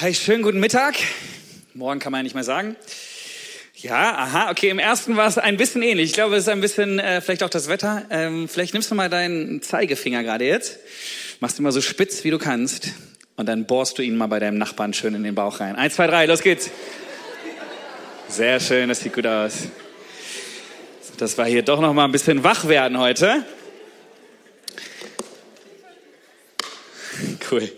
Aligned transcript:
Hey, 0.00 0.14
schönen 0.14 0.44
guten 0.44 0.60
Mittag. 0.60 0.94
Morgen 1.74 1.98
kann 1.98 2.12
man 2.12 2.20
ja 2.20 2.22
nicht 2.22 2.34
mehr 2.36 2.44
sagen. 2.44 2.76
Ja, 3.74 4.16
aha, 4.16 4.48
okay, 4.48 4.68
im 4.68 4.78
ersten 4.78 5.16
war 5.16 5.26
es 5.26 5.38
ein 5.38 5.56
bisschen 5.56 5.82
ähnlich. 5.82 6.10
Ich 6.10 6.12
glaube, 6.12 6.36
es 6.36 6.44
ist 6.44 6.48
ein 6.48 6.60
bisschen, 6.60 7.00
äh, 7.00 7.20
vielleicht 7.20 7.42
auch 7.42 7.50
das 7.50 7.68
Wetter. 7.68 8.06
Ähm, 8.08 8.48
vielleicht 8.48 8.74
nimmst 8.74 8.92
du 8.92 8.94
mal 8.94 9.10
deinen 9.10 9.60
Zeigefinger 9.60 10.22
gerade 10.22 10.44
jetzt, 10.44 10.78
machst 11.40 11.58
ihn 11.58 11.64
mal 11.64 11.72
so 11.72 11.80
spitz, 11.80 12.22
wie 12.22 12.30
du 12.30 12.38
kannst 12.38 12.90
und 13.34 13.46
dann 13.46 13.66
bohrst 13.66 13.98
du 13.98 14.02
ihn 14.02 14.16
mal 14.16 14.28
bei 14.28 14.38
deinem 14.38 14.56
Nachbarn 14.56 14.94
schön 14.94 15.16
in 15.16 15.24
den 15.24 15.34
Bauch 15.34 15.58
rein. 15.58 15.74
Eins, 15.74 15.96
zwei, 15.96 16.06
drei, 16.06 16.26
los 16.26 16.42
geht's. 16.42 16.70
Sehr 18.28 18.60
schön, 18.60 18.88
das 18.88 19.00
sieht 19.00 19.14
gut 19.14 19.26
aus. 19.26 19.64
Das 21.16 21.36
war 21.38 21.46
hier 21.46 21.62
doch 21.62 21.80
noch 21.80 21.92
mal 21.92 22.04
ein 22.04 22.12
bisschen 22.12 22.44
wach 22.44 22.68
werden 22.68 23.00
heute. 23.00 23.44
Cool. 27.50 27.68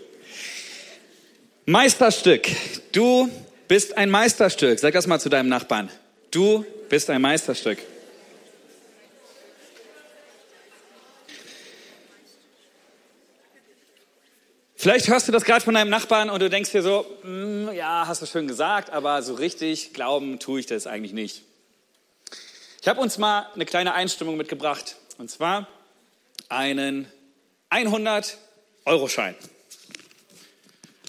Meisterstück. 1.71 2.49
Du 2.91 3.29
bist 3.69 3.95
ein 3.95 4.09
Meisterstück. 4.09 4.77
Sag 4.77 4.93
das 4.93 5.07
mal 5.07 5.21
zu 5.21 5.29
deinem 5.29 5.47
Nachbarn. 5.47 5.89
Du 6.29 6.65
bist 6.89 7.09
ein 7.09 7.21
Meisterstück. 7.21 7.79
Vielleicht 14.75 15.07
hörst 15.07 15.29
du 15.29 15.31
das 15.31 15.45
gerade 15.45 15.63
von 15.63 15.73
deinem 15.73 15.89
Nachbarn 15.89 16.29
und 16.29 16.41
du 16.41 16.49
denkst 16.49 16.71
dir 16.71 16.83
so, 16.83 17.05
mm, 17.23 17.69
ja, 17.69 18.03
hast 18.05 18.21
du 18.21 18.25
schön 18.25 18.49
gesagt, 18.49 18.89
aber 18.89 19.23
so 19.23 19.35
richtig 19.35 19.93
glauben 19.93 20.39
tue 20.39 20.59
ich 20.59 20.65
das 20.65 20.87
eigentlich 20.87 21.13
nicht. 21.13 21.43
Ich 22.81 22.89
habe 22.89 22.99
uns 22.99 23.17
mal 23.17 23.47
eine 23.55 23.65
kleine 23.65 23.93
Einstimmung 23.93 24.35
mitgebracht 24.35 24.97
und 25.19 25.31
zwar 25.31 25.69
einen 26.49 27.09
100-Euro-Schein. 27.69 29.35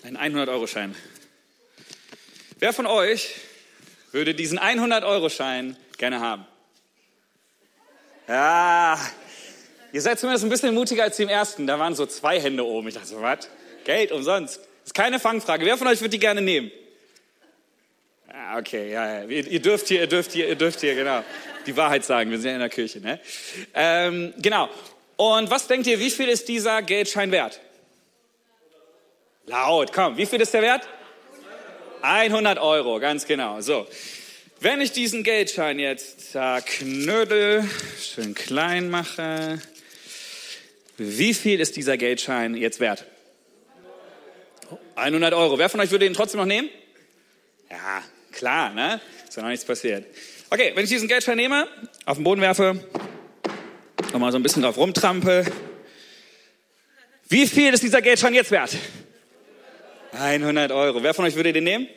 Einen 0.05 0.37
100-Euro-Schein. 0.37 0.97
Wer 2.58 2.72
von 2.72 2.86
euch 2.86 3.36
würde 4.11 4.34
diesen 4.34 4.59
100-Euro-Schein 4.59 5.77
gerne 5.97 6.19
haben? 6.19 6.44
Ja, 8.27 8.98
ihr 9.92 10.03
seid 10.03 10.19
zumindest 10.19 10.44
ein 10.44 10.50
bisschen 10.50 10.75
mutiger 10.75 11.05
als 11.05 11.17
die 11.17 11.22
im 11.22 11.28
ersten. 11.28 11.69
Da 11.69 11.78
waren 11.78 11.94
so 11.94 12.06
zwei 12.06 12.41
Hände 12.41 12.67
oben. 12.67 12.89
Ich 12.89 12.94
dachte 12.94 13.09
so, 13.09 13.22
was? 13.22 13.48
Geld 13.84 14.11
umsonst. 14.11 14.61
Ist 14.84 14.94
keine 14.94 15.20
Fangfrage. 15.20 15.64
Wer 15.64 15.77
von 15.77 15.86
euch 15.86 16.00
würde 16.00 16.11
die 16.11 16.19
gerne 16.19 16.41
nehmen? 16.41 16.72
Ja, 18.28 18.59
okay, 18.59 18.91
ja. 18.91 19.22
Ihr, 19.22 19.47
ihr, 19.47 19.62
dürft 19.62 19.87
hier, 19.87 20.00
ihr 20.00 20.09
dürft 20.09 20.33
hier, 20.33 20.48
ihr 20.48 20.56
dürft 20.56 20.81
hier, 20.81 20.97
genau. 20.97 21.22
Die 21.66 21.77
Wahrheit 21.77 22.05
sagen. 22.05 22.31
Wir 22.31 22.39
sind 22.39 22.48
ja 22.48 22.55
in 22.55 22.61
der 22.61 22.69
Kirche, 22.70 23.00
ne? 23.00 23.20
Ähm, 23.75 24.34
genau. 24.39 24.69
Und 25.16 25.48
was 25.50 25.69
denkt 25.69 25.87
ihr, 25.87 26.00
wie 26.00 26.11
viel 26.11 26.28
ist 26.28 26.48
dieser 26.48 26.83
Geldschein 26.83 27.31
wert? 27.31 27.61
Laut, 29.46 29.92
komm. 29.92 30.16
Wie 30.16 30.26
viel 30.26 30.40
ist 30.40 30.54
der 30.54 30.62
wert? 30.62 30.88
100 32.02 32.58
Euro, 32.58 33.00
ganz 33.00 33.26
genau. 33.26 33.60
So, 33.60 33.86
wenn 34.60 34.80
ich 34.80 34.92
diesen 34.92 35.24
Geldschein 35.24 35.80
jetzt 35.80 36.32
zerknödel, 36.32 37.68
schön 38.00 38.34
klein 38.34 38.88
mache, 38.88 39.60
wie 40.96 41.34
viel 41.34 41.60
ist 41.60 41.74
dieser 41.74 41.96
Geldschein 41.96 42.54
jetzt 42.54 42.78
wert? 42.78 43.04
100 44.94 45.34
Euro. 45.34 45.58
Wer 45.58 45.68
von 45.68 45.80
euch 45.80 45.90
würde 45.90 46.06
ihn 46.06 46.14
trotzdem 46.14 46.38
noch 46.38 46.46
nehmen? 46.46 46.68
Ja, 47.68 48.04
klar, 48.30 48.70
ne? 48.70 49.00
Ist 49.28 49.36
ja 49.36 49.42
noch 49.42 49.50
nichts 49.50 49.64
passiert. 49.64 50.06
Okay, 50.50 50.70
wenn 50.76 50.84
ich 50.84 50.90
diesen 50.90 51.08
Geldschein 51.08 51.36
nehme, 51.36 51.66
auf 52.04 52.16
den 52.18 52.24
Boden 52.24 52.40
werfe, 52.40 52.84
nochmal 54.12 54.30
so 54.30 54.38
ein 54.38 54.42
bisschen 54.44 54.62
drauf 54.62 54.76
rumtrampe, 54.76 55.44
wie 57.28 57.48
viel 57.48 57.74
ist 57.74 57.82
dieser 57.82 58.02
Geldschein 58.02 58.34
jetzt 58.34 58.52
wert? 58.52 58.76
100 60.12 60.72
Euro. 60.72 61.02
Wer 61.02 61.14
von 61.14 61.24
euch 61.24 61.36
würde 61.36 61.52
den 61.52 61.64
nehmen? 61.64 61.88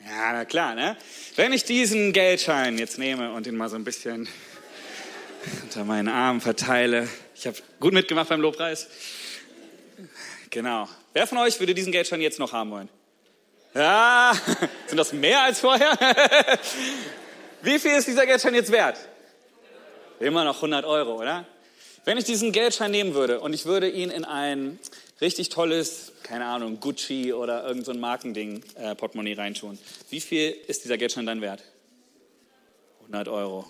Ja, 0.00 0.32
na 0.32 0.44
klar, 0.44 0.74
ne? 0.74 0.96
Wenn 1.36 1.52
ich 1.52 1.64
diesen 1.64 2.12
Geldschein 2.12 2.78
jetzt 2.78 2.98
nehme 2.98 3.32
und 3.32 3.46
ihn 3.46 3.56
mal 3.56 3.68
so 3.68 3.76
ein 3.76 3.84
bisschen 3.84 4.28
unter 5.62 5.84
meinen 5.84 6.08
Armen 6.08 6.40
verteile. 6.40 7.08
Ich 7.34 7.46
habe 7.46 7.56
gut 7.80 7.92
mitgemacht 7.92 8.28
beim 8.28 8.40
Lobpreis. 8.40 8.88
Genau. 10.50 10.88
Wer 11.12 11.26
von 11.26 11.38
euch 11.38 11.58
würde 11.58 11.74
diesen 11.74 11.92
Geldschein 11.92 12.20
jetzt 12.20 12.38
noch 12.38 12.52
haben 12.52 12.70
wollen? 12.70 12.88
Ja, 13.74 14.32
sind 14.86 14.98
das 14.98 15.12
mehr 15.12 15.42
als 15.42 15.60
vorher? 15.60 15.92
Wie 17.62 17.78
viel 17.78 17.92
ist 17.92 18.06
dieser 18.06 18.26
Geldschein 18.26 18.54
jetzt 18.54 18.70
wert? 18.70 18.98
Immer 20.20 20.44
noch 20.44 20.56
100 20.56 20.84
Euro, 20.84 21.20
oder? 21.20 21.46
Wenn 22.06 22.18
ich 22.18 22.24
diesen 22.24 22.52
Geldschein 22.52 22.92
nehmen 22.92 23.14
würde 23.14 23.40
und 23.40 23.52
ich 23.52 23.64
würde 23.64 23.90
ihn 23.90 24.10
in 24.10 24.24
ein 24.24 24.78
richtig 25.20 25.48
tolles, 25.48 26.12
keine 26.22 26.44
Ahnung, 26.44 26.78
Gucci 26.78 27.32
oder 27.32 27.66
irgendein 27.66 27.94
so 27.94 28.00
Markending 28.00 28.62
äh, 28.76 28.94
Portemonnaie 28.94 29.34
reintun. 29.34 29.76
Wie 30.08 30.20
viel 30.20 30.52
ist 30.68 30.84
dieser 30.84 30.98
Geldschein 30.98 31.26
dann 31.26 31.40
wert? 31.40 31.64
100 33.00 33.26
Euro. 33.26 33.66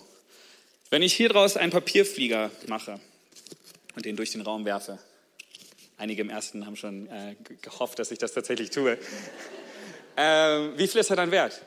Wenn 0.91 1.01
ich 1.01 1.15
hier 1.15 1.29
draus 1.29 1.57
einen 1.57 1.71
Papierflieger 1.71 2.51
mache 2.67 2.99
und 3.95 4.05
den 4.05 4.15
durch 4.15 4.33
den 4.33 4.41
Raum 4.41 4.65
werfe, 4.65 4.99
einige 5.97 6.21
im 6.21 6.29
ersten 6.29 6.67
haben 6.67 6.75
schon 6.75 7.07
äh, 7.07 7.35
gehofft, 7.63 7.97
dass 7.97 8.11
ich 8.11 8.19
das 8.19 8.33
tatsächlich 8.33 8.69
tue, 8.69 8.99
äh, 10.15 10.77
wie 10.77 10.87
viel 10.87 11.01
ist 11.01 11.09
er 11.09 11.15
dann 11.15 11.31
wert? 11.31 11.59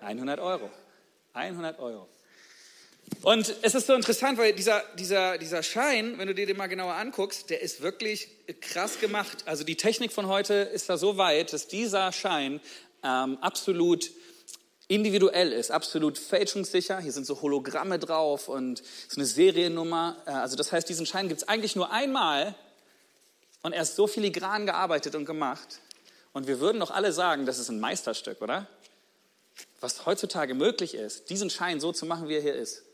100 0.00 0.40
Euro. 0.40 0.68
100 1.32 1.78
Euro. 1.78 2.08
Und 3.22 3.54
es 3.60 3.74
ist 3.74 3.86
so 3.86 3.94
interessant, 3.94 4.38
weil 4.38 4.54
dieser, 4.54 4.82
dieser, 4.98 5.36
dieser 5.36 5.62
Schein, 5.62 6.16
wenn 6.16 6.26
du 6.26 6.34
dir 6.34 6.46
den 6.46 6.56
mal 6.56 6.68
genauer 6.68 6.94
anguckst, 6.94 7.50
der 7.50 7.60
ist 7.60 7.82
wirklich 7.82 8.28
krass 8.62 8.98
gemacht. 8.98 9.44
Also 9.44 9.62
die 9.62 9.76
Technik 9.76 10.12
von 10.12 10.26
heute 10.26 10.54
ist 10.54 10.88
da 10.88 10.96
so 10.96 11.18
weit, 11.18 11.52
dass 11.52 11.68
dieser 11.68 12.12
Schein 12.12 12.60
ähm, 13.02 13.36
absolut 13.42 14.10
individuell 14.88 15.52
ist, 15.52 15.70
absolut 15.70 16.16
fälschungssicher. 16.16 16.98
Hier 16.98 17.12
sind 17.12 17.26
so 17.26 17.42
Hologramme 17.42 17.98
drauf 17.98 18.48
und 18.48 18.82
so 19.08 19.16
eine 19.16 19.26
Seriennummer. 19.26 20.16
Äh, 20.26 20.30
also 20.30 20.56
das 20.56 20.72
heißt, 20.72 20.88
diesen 20.88 21.04
Schein 21.04 21.28
gibt 21.28 21.42
es 21.42 21.48
eigentlich 21.48 21.76
nur 21.76 21.92
einmal 21.92 22.54
und 23.62 23.74
er 23.74 23.82
ist 23.82 23.96
so 23.96 24.06
filigran 24.06 24.64
gearbeitet 24.64 25.14
und 25.14 25.26
gemacht. 25.26 25.80
Und 26.32 26.46
wir 26.46 26.58
würden 26.58 26.80
doch 26.80 26.90
alle 26.90 27.12
sagen, 27.12 27.44
das 27.44 27.58
ist 27.58 27.68
ein 27.68 27.80
Meisterstück, 27.80 28.40
oder? 28.40 28.66
Was 29.80 30.06
heutzutage 30.06 30.54
möglich 30.54 30.94
ist, 30.94 31.28
diesen 31.28 31.50
Schein 31.50 31.80
so 31.80 31.92
zu 31.92 32.06
machen, 32.06 32.28
wie 32.28 32.36
er 32.36 32.40
hier 32.40 32.54
ist 32.54 32.84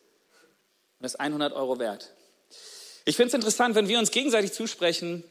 und 1.07 1.15
ist 1.15 1.21
100 1.21 1.53
Euro 1.53 1.79
wert. 1.79 2.11
Ich 3.05 3.15
finde 3.15 3.29
es 3.29 3.35
interessant, 3.35 3.77
wenn 3.77 3.87
wir 3.87 4.01
uns 4.01 4.11
gegenseitig 4.11 4.53
zusprechen, 4.53 5.23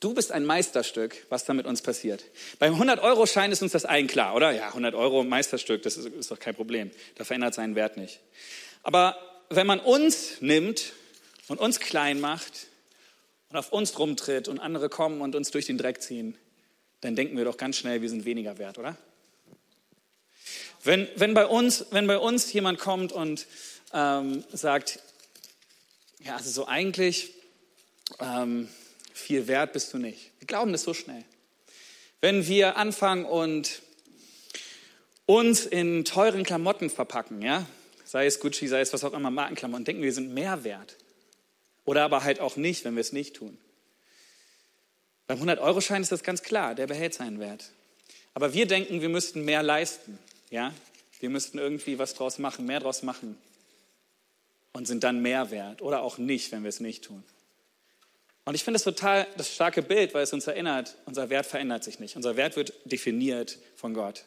du 0.00 0.12
bist 0.12 0.30
ein 0.30 0.44
Meisterstück, 0.44 1.26
was 1.30 1.46
da 1.46 1.54
mit 1.54 1.64
uns 1.64 1.80
passiert. 1.80 2.22
Beim 2.58 2.74
100-Euro-Schein 2.74 3.50
ist 3.50 3.62
uns 3.62 3.72
das 3.72 3.86
allen 3.86 4.06
klar, 4.06 4.34
oder? 4.34 4.50
Ja, 4.50 4.68
100 4.68 4.94
Euro 4.94 5.24
Meisterstück, 5.24 5.82
das 5.82 5.96
ist, 5.96 6.06
ist 6.08 6.30
doch 6.30 6.38
kein 6.38 6.54
Problem. 6.54 6.90
Da 7.14 7.24
verändert 7.24 7.54
seinen 7.54 7.74
Wert 7.74 7.96
nicht. 7.96 8.20
Aber 8.82 9.16
wenn 9.48 9.66
man 9.66 9.80
uns 9.80 10.42
nimmt 10.42 10.92
und 11.48 11.58
uns 11.58 11.80
klein 11.80 12.20
macht 12.20 12.66
und 13.48 13.56
auf 13.56 13.72
uns 13.72 13.98
rumtritt 13.98 14.48
und 14.48 14.60
andere 14.60 14.90
kommen 14.90 15.22
und 15.22 15.34
uns 15.34 15.50
durch 15.50 15.64
den 15.64 15.78
Dreck 15.78 16.02
ziehen, 16.02 16.36
dann 17.00 17.16
denken 17.16 17.38
wir 17.38 17.46
doch 17.46 17.56
ganz 17.56 17.78
schnell, 17.78 18.02
wir 18.02 18.10
sind 18.10 18.26
weniger 18.26 18.58
wert, 18.58 18.78
oder? 18.78 18.98
Wenn, 20.82 21.08
wenn, 21.16 21.32
bei, 21.32 21.46
uns, 21.46 21.86
wenn 21.90 22.06
bei 22.06 22.18
uns 22.18 22.52
jemand 22.52 22.78
kommt 22.78 23.12
und 23.12 23.46
ähm, 23.94 24.44
sagt, 24.52 24.98
ja, 26.24 26.36
also 26.36 26.50
so 26.50 26.66
eigentlich 26.66 27.32
ähm, 28.18 28.68
viel 29.12 29.46
wert 29.46 29.72
bist 29.72 29.94
du 29.94 29.98
nicht. 29.98 30.32
Wir 30.40 30.46
glauben 30.46 30.72
das 30.72 30.82
so 30.82 30.92
schnell. 30.92 31.24
Wenn 32.20 32.46
wir 32.46 32.76
anfangen 32.76 33.24
und 33.24 33.82
uns 35.26 35.64
in 35.64 36.04
teuren 36.04 36.42
Klamotten 36.42 36.90
verpacken, 36.90 37.40
ja, 37.40 37.66
sei 38.04 38.26
es 38.26 38.40
Gucci, 38.40 38.66
sei 38.66 38.80
es 38.80 38.92
was 38.92 39.04
auch 39.04 39.12
immer, 39.12 39.30
Markenklamotten, 39.30 39.84
denken 39.84 40.02
wir, 40.02 40.12
sind 40.12 40.34
mehr 40.34 40.64
wert. 40.64 40.96
Oder 41.84 42.02
aber 42.04 42.24
halt 42.24 42.40
auch 42.40 42.56
nicht, 42.56 42.84
wenn 42.84 42.94
wir 42.94 43.00
es 43.02 43.12
nicht 43.12 43.36
tun. 43.36 43.56
Beim 45.26 45.40
100-Euro-Schein 45.40 46.02
ist 46.02 46.12
das 46.12 46.22
ganz 46.22 46.42
klar, 46.42 46.74
der 46.74 46.86
behält 46.86 47.14
seinen 47.14 47.38
Wert. 47.40 47.70
Aber 48.34 48.52
wir 48.52 48.66
denken, 48.66 49.00
wir 49.00 49.08
müssten 49.08 49.44
mehr 49.44 49.62
leisten, 49.62 50.18
ja. 50.50 50.74
Wir 51.20 51.30
müssten 51.30 51.58
irgendwie 51.58 51.98
was 51.98 52.14
draus 52.14 52.38
machen, 52.38 52.66
mehr 52.66 52.80
draus 52.80 53.02
machen 53.02 53.38
und 54.74 54.86
sind 54.86 55.04
dann 55.04 55.22
mehr 55.22 55.50
wert 55.50 55.80
oder 55.80 56.02
auch 56.02 56.18
nicht, 56.18 56.52
wenn 56.52 56.62
wir 56.62 56.68
es 56.68 56.80
nicht 56.80 57.04
tun. 57.04 57.24
Und 58.44 58.54
ich 58.54 58.64
finde 58.64 58.76
es 58.76 58.84
total 58.84 59.26
das 59.38 59.54
starke 59.54 59.80
Bild, 59.80 60.12
weil 60.12 60.22
es 60.22 60.32
uns 60.34 60.46
erinnert, 60.46 60.96
unser 61.06 61.30
Wert 61.30 61.46
verändert 61.46 61.82
sich 61.82 61.98
nicht. 61.98 62.16
Unser 62.16 62.36
Wert 62.36 62.56
wird 62.56 62.74
definiert 62.84 63.58
von 63.74 63.94
Gott. 63.94 64.24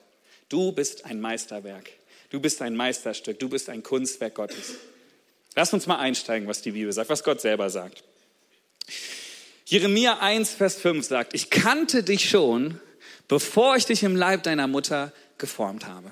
Du 0.49 0.71
bist 0.71 1.05
ein 1.05 1.21
Meisterwerk. 1.21 1.91
Du 2.31 2.39
bist 2.39 2.61
ein 2.63 2.75
Meisterstück. 2.75 3.37
Du 3.37 3.49
bist 3.49 3.69
ein 3.69 3.83
Kunstwerk 3.83 4.33
Gottes. 4.33 4.75
Lass 5.55 5.71
uns 5.73 5.85
mal 5.85 5.97
einsteigen, 5.97 6.47
was 6.47 6.61
die 6.61 6.71
Bibel 6.71 6.91
sagt, 6.91 7.09
was 7.09 7.23
Gott 7.23 7.41
selber 7.41 7.69
sagt. 7.69 8.03
Jeremia 9.65 10.19
1, 10.19 10.51
Vers 10.51 10.77
5 10.77 11.05
sagt, 11.05 11.33
ich 11.33 11.49
kannte 11.49 12.01
dich 12.01 12.29
schon, 12.29 12.79
bevor 13.27 13.75
ich 13.75 13.85
dich 13.85 14.01
im 14.01 14.15
Leib 14.15 14.43
deiner 14.43 14.67
Mutter 14.67 15.11
geformt 15.37 15.85
habe. 15.85 16.11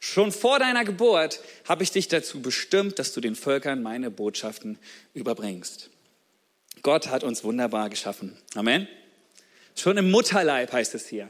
Schon 0.00 0.32
vor 0.32 0.58
deiner 0.58 0.84
Geburt 0.84 1.40
habe 1.66 1.82
ich 1.82 1.92
dich 1.92 2.08
dazu 2.08 2.40
bestimmt, 2.40 2.98
dass 2.98 3.12
du 3.12 3.20
den 3.20 3.36
Völkern 3.36 3.82
meine 3.82 4.10
Botschaften 4.10 4.78
überbringst. 5.12 5.90
Gott 6.82 7.08
hat 7.08 7.22
uns 7.22 7.44
wunderbar 7.44 7.90
geschaffen. 7.90 8.36
Amen. 8.54 8.88
Schon 9.76 9.98
im 9.98 10.10
Mutterleib 10.10 10.72
heißt 10.72 10.94
es 10.94 11.06
hier. 11.06 11.28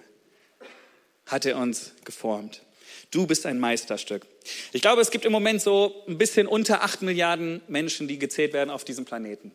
hat 1.27 1.47
er 1.47 1.57
uns 1.57 1.93
geformt. 2.05 2.63
Du 3.11 3.27
bist 3.27 3.47
ein 3.47 3.59
Meisterstück. 3.59 4.27
Ich 4.73 4.83
glaube, 4.83 5.01
es 5.01 5.11
gibt 5.11 5.25
im 5.25 5.33
Moment 5.33 5.61
so 5.63 6.05
ein 6.09 6.19
bisschen 6.19 6.47
unter 6.47 6.83
acht 6.83 7.03
Milliarden 7.03 7.61
Menschen, 7.69 8.09
die 8.09 8.19
gezählt 8.19 8.53
werden 8.53 8.71
auf 8.71 8.85
diesem 8.85 9.05
Planeten. 9.05 9.53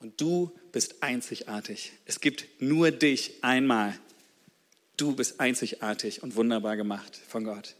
Und 0.00 0.20
du 0.20 0.52
bist 0.72 1.02
einzigartig. 1.02 1.92
Es 2.04 2.20
gibt 2.20 2.46
nur 2.60 2.90
dich 2.90 3.42
einmal. 3.42 3.98
Du 4.96 5.14
bist 5.14 5.40
einzigartig 5.40 6.22
und 6.22 6.36
wunderbar 6.36 6.76
gemacht 6.76 7.18
von 7.28 7.44
Gott. 7.44 7.74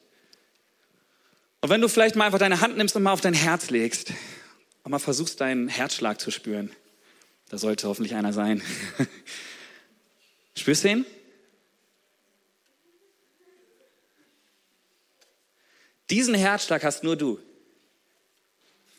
Und 1.65 1.71
wenn 1.71 1.81
du 1.81 1.89
vielleicht 1.89 2.15
mal 2.15 2.27
einfach 2.27 2.39
deine 2.39 2.61
Hand 2.61 2.77
nimmst 2.77 2.95
und 2.95 3.03
mal 3.03 3.15
auf 3.15 3.23
dein 3.23 3.33
Herz 3.33 3.71
legst 3.71 4.13
und 4.83 4.91
mal 4.91 4.99
versuchst, 4.99 5.41
deinen 5.41 5.67
Herzschlag 5.67 6.21
zu 6.21 6.31
spüren, 6.31 6.71
da 7.49 7.57
sollte 7.57 7.89
hoffentlich 7.89 8.15
einer 8.15 8.35
sein. 8.35 8.61
Spürst 10.55 10.85
du 10.85 10.89
ihn? 10.91 11.07
Diesen 16.11 16.35
Herzschlag 16.35 16.85
hast 16.85 17.03
nur 17.03 17.17
du. 17.17 17.39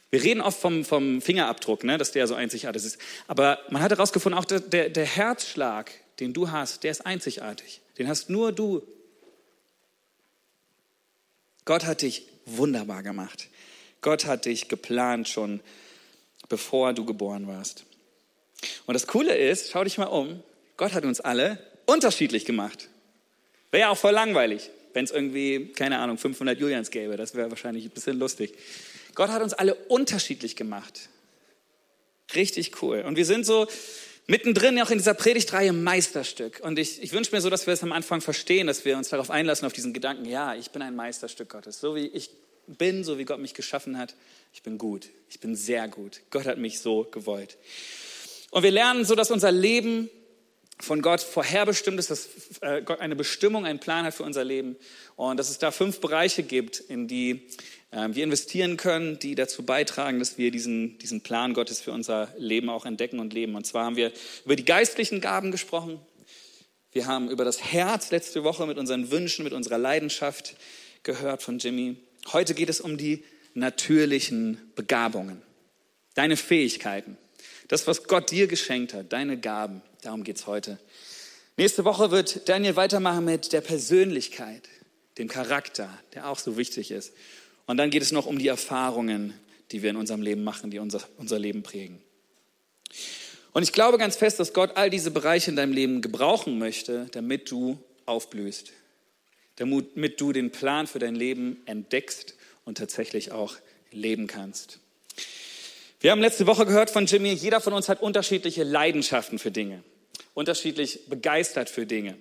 Wir 0.10 0.24
reden 0.24 0.42
oft 0.42 0.60
vom, 0.60 0.84
vom 0.84 1.22
Fingerabdruck, 1.22 1.84
ne, 1.84 2.00
dass 2.00 2.14
der 2.14 2.26
so 2.26 2.34
einzigartig 2.34 2.84
ist. 2.84 2.98
Aber 3.28 3.60
man 3.70 3.84
hat 3.84 3.92
herausgefunden, 3.92 4.40
auch 4.40 4.46
der, 4.46 4.90
der, 4.90 5.06
Herzschlag, 5.06 5.92
den 6.20 6.34
du 6.34 6.50
hast, 6.50 6.84
der 6.84 6.90
ist 6.90 7.06
einzigartig. 7.06 7.82
Den 8.00 8.08
hast 8.08 8.32
nur 8.32 8.52
du. 8.52 8.82
Gott 11.64 11.86
hat 11.86 12.02
dich 12.02 12.26
wunderbar 12.46 13.04
gemacht. 13.04 13.50
Gott 14.02 14.26
hat 14.26 14.46
dich 14.46 14.68
geplant 14.68 15.28
schon, 15.28 15.62
bevor 16.48 16.94
du 16.94 17.06
geboren 17.06 17.48
warst. 17.48 17.86
Und 18.86 18.94
das 18.94 19.08
Coole 19.08 19.36
ist, 19.36 19.72
schau 19.72 19.84
dich 19.84 19.98
mal 19.98 20.06
um, 20.06 20.44
Gott 20.78 20.94
hat 20.94 21.06
uns 21.06 21.22
alle 21.22 21.60
unterschiedlich 21.86 22.46
gemacht. 22.46 22.90
Wäre 23.72 23.82
ja 23.82 23.90
auch 23.90 23.98
voll 23.98 24.14
langweilig, 24.14 24.70
wenn 24.94 25.06
es 25.06 25.12
irgendwie, 25.12 25.72
keine 25.74 26.00
Ahnung, 26.00 26.18
500 26.18 26.60
Julians 26.60 26.92
gäbe. 26.92 27.18
Das 27.18 27.36
wäre 27.36 27.50
wahrscheinlich 27.50 27.86
ein 27.86 27.92
bisschen 27.92 28.18
lustig. 28.20 28.54
Gott 29.16 29.30
hat 29.30 29.42
uns 29.42 29.54
alle 29.54 29.76
unterschiedlich 29.76 30.56
gemacht. 30.56 31.10
Richtig 32.36 32.82
cool. 32.82 33.02
Und 33.02 33.18
wir 33.18 33.26
sind 33.26 33.46
so 33.46 33.68
mittendrin 34.28 34.82
auch 34.82 34.90
in 34.90 34.98
dieser 34.98 35.14
Predigtreihe 35.14 35.74
Meisterstück. 35.74 36.60
Und 36.62 36.80
ich, 36.80 37.02
ich 37.02 37.12
wünsche 37.14 37.34
mir 37.34 37.42
so, 37.42 37.50
dass 37.50 37.68
wir 37.68 37.74
es 37.74 37.84
am 37.84 37.92
Anfang 37.92 38.22
verstehen, 38.22 38.68
dass 38.68 38.86
wir 38.86 38.98
uns 38.98 39.10
darauf 39.10 39.30
einlassen, 39.30 39.66
auf 39.66 39.74
diesen 39.74 39.94
Gedanken, 39.94 40.26
ja, 40.26 40.56
ich 40.56 40.72
bin 40.72 40.82
ein 40.82 40.96
Meisterstück 40.96 41.50
Gottes. 41.50 41.80
So 41.80 41.96
wie 41.96 42.08
ich 42.08 42.30
bin, 42.68 43.04
so 43.04 43.18
wie 43.18 43.26
Gott 43.26 43.40
mich 43.40 43.54
geschaffen 43.54 43.98
hat, 43.98 44.16
ich 44.54 44.64
bin 44.64 44.78
gut. 44.78 45.10
Ich 45.30 45.40
bin 45.40 45.56
sehr 45.56 45.88
gut. 45.88 46.22
Gott 46.32 46.46
hat 46.46 46.58
mich 46.58 46.80
so 46.80 47.04
gewollt. 47.04 47.58
Und 48.52 48.64
wir 48.64 48.72
lernen 48.72 49.06
so, 49.06 49.16
dass 49.16 49.32
unser 49.32 49.52
Leben 49.52 50.10
von 50.80 51.02
Gott 51.02 51.22
vorherbestimmt 51.22 52.00
ist, 52.00 52.10
dass 52.10 52.30
äh, 52.62 52.82
Gott 52.82 53.00
eine 53.00 53.16
Bestimmung, 53.16 53.66
einen 53.66 53.80
Plan 53.80 54.06
hat 54.06 54.14
für 54.14 54.24
unser 54.24 54.44
Leben 54.44 54.76
und 55.16 55.38
dass 55.38 55.50
es 55.50 55.58
da 55.58 55.72
fünf 55.72 56.02
Bereiche 56.02 56.44
gibt, 56.44 56.80
in 56.80 57.08
die 57.08 57.48
wir 57.96 58.24
investieren 58.24 58.76
können, 58.76 59.20
die 59.20 59.36
dazu 59.36 59.64
beitragen, 59.64 60.20
dass 60.20 60.38
wir 60.38 60.52
diesen, 60.52 60.98
diesen 60.98 61.22
Plan 61.22 61.54
Gottes 61.54 61.80
für 61.80 61.94
unser 61.94 62.34
Leben 62.38 62.70
auch 62.70 62.86
entdecken 62.86 63.20
und 63.20 63.34
leben. 63.34 63.56
Und 63.56 63.66
zwar 63.66 63.86
haben 63.86 63.96
wir 63.96 64.12
über 64.44 64.56
die 64.58 64.66
geistlichen 64.66 65.22
Gaben 65.22 65.52
gesprochen. 65.52 66.00
Wir 66.92 67.08
haben 67.08 67.30
über 67.30 67.46
das 67.46 67.64
Herz 67.64 68.12
letzte 68.12 68.44
Woche 68.44 68.68
mit 68.68 68.78
unseren 68.78 69.12
Wünschen, 69.12 69.44
mit 69.44 69.54
unserer 69.54 69.78
Leidenschaft 69.78 70.56
gehört 71.04 71.42
von 71.42 71.60
Jimmy. 71.60 71.96
Heute 72.34 72.54
geht 72.54 72.70
es 72.70 72.82
um 72.82 72.98
die 72.98 73.24
natürlichen 73.54 74.60
Begabungen, 74.76 75.42
deine 76.16 76.36
Fähigkeiten, 76.36 77.18
das, 77.70 77.88
was 77.88 78.06
Gott 78.06 78.30
dir 78.32 78.48
geschenkt 78.48 78.94
hat, 78.94 79.14
deine 79.14 79.40
Gaben. 79.40 79.82
Darum 80.02 80.24
geht 80.24 80.36
es 80.36 80.48
heute. 80.48 80.80
Nächste 81.58 81.86
Woche 81.86 82.12
wird 82.12 82.50
Daniel 82.50 82.76
weitermachen 82.76 83.24
mit 83.24 83.54
der 83.54 83.62
Persönlichkeit, 83.62 84.68
dem 85.18 85.30
Charakter, 85.30 85.90
der 86.14 86.30
auch 86.30 86.40
so 86.40 86.58
wichtig 86.58 86.92
ist. 86.92 87.14
Und 87.66 87.78
dann 87.78 87.90
geht 87.90 88.02
es 88.02 88.12
noch 88.12 88.26
um 88.26 88.38
die 88.38 88.48
Erfahrungen, 88.48 89.34
die 89.72 89.82
wir 89.82 89.90
in 89.90 89.96
unserem 89.96 90.22
Leben 90.22 90.44
machen, 90.44 90.72
die 90.72 90.80
unser, 90.80 91.02
unser 91.18 91.40
Leben 91.40 91.64
prägen. 91.64 92.02
Und 93.54 93.64
ich 93.64 93.72
glaube 93.72 93.98
ganz 93.98 94.16
fest, 94.16 94.40
dass 94.40 94.54
Gott 94.54 94.76
all 94.76 94.90
diese 94.90 95.12
Bereiche 95.12 95.50
in 95.50 95.56
deinem 95.56 95.74
Leben 95.74 96.02
gebrauchen 96.02 96.60
möchte, 96.60 97.08
damit 97.12 97.50
du 97.50 97.80
aufblühst, 98.06 98.72
damit 99.56 100.20
du 100.20 100.34
den 100.34 100.52
Plan 100.52 100.88
für 100.88 101.00
dein 101.00 101.16
Leben 101.16 101.62
entdeckst 101.66 102.36
und 102.66 102.78
tatsächlich 102.78 103.32
auch 103.32 103.56
leben 103.92 104.28
kannst. 104.28 104.80
Wir 106.02 106.12
haben 106.12 106.22
letzte 106.22 106.46
Woche 106.46 106.66
gehört 106.66 106.90
von 106.90 107.06
Jimmy, 107.06 107.32
jeder 107.32 107.62
von 107.62 107.74
uns 107.74 107.90
hat 107.90 108.02
unterschiedliche 108.02 108.64
Leidenschaften 108.64 109.40
für 109.40 109.52
Dinge, 109.52 109.84
unterschiedlich 110.34 111.08
begeistert 111.08 111.70
für 111.70 111.86
Dinge. 111.86 112.18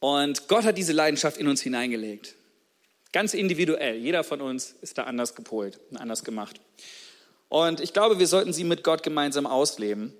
Und 0.00 0.48
Gott 0.48 0.64
hat 0.64 0.78
diese 0.78 0.92
Leidenschaft 0.92 1.36
in 1.36 1.46
uns 1.46 1.60
hineingelegt. 1.60 2.34
Ganz 3.12 3.34
individuell. 3.34 3.96
Jeder 3.96 4.22
von 4.22 4.40
uns 4.40 4.74
ist 4.82 4.98
da 4.98 5.04
anders 5.04 5.34
gepolt 5.34 5.80
und 5.90 5.96
anders 5.96 6.24
gemacht. 6.24 6.60
Und 7.48 7.80
ich 7.80 7.92
glaube, 7.92 8.18
wir 8.18 8.28
sollten 8.28 8.52
sie 8.52 8.64
mit 8.64 8.84
Gott 8.84 9.02
gemeinsam 9.02 9.46
ausleben. 9.46 10.14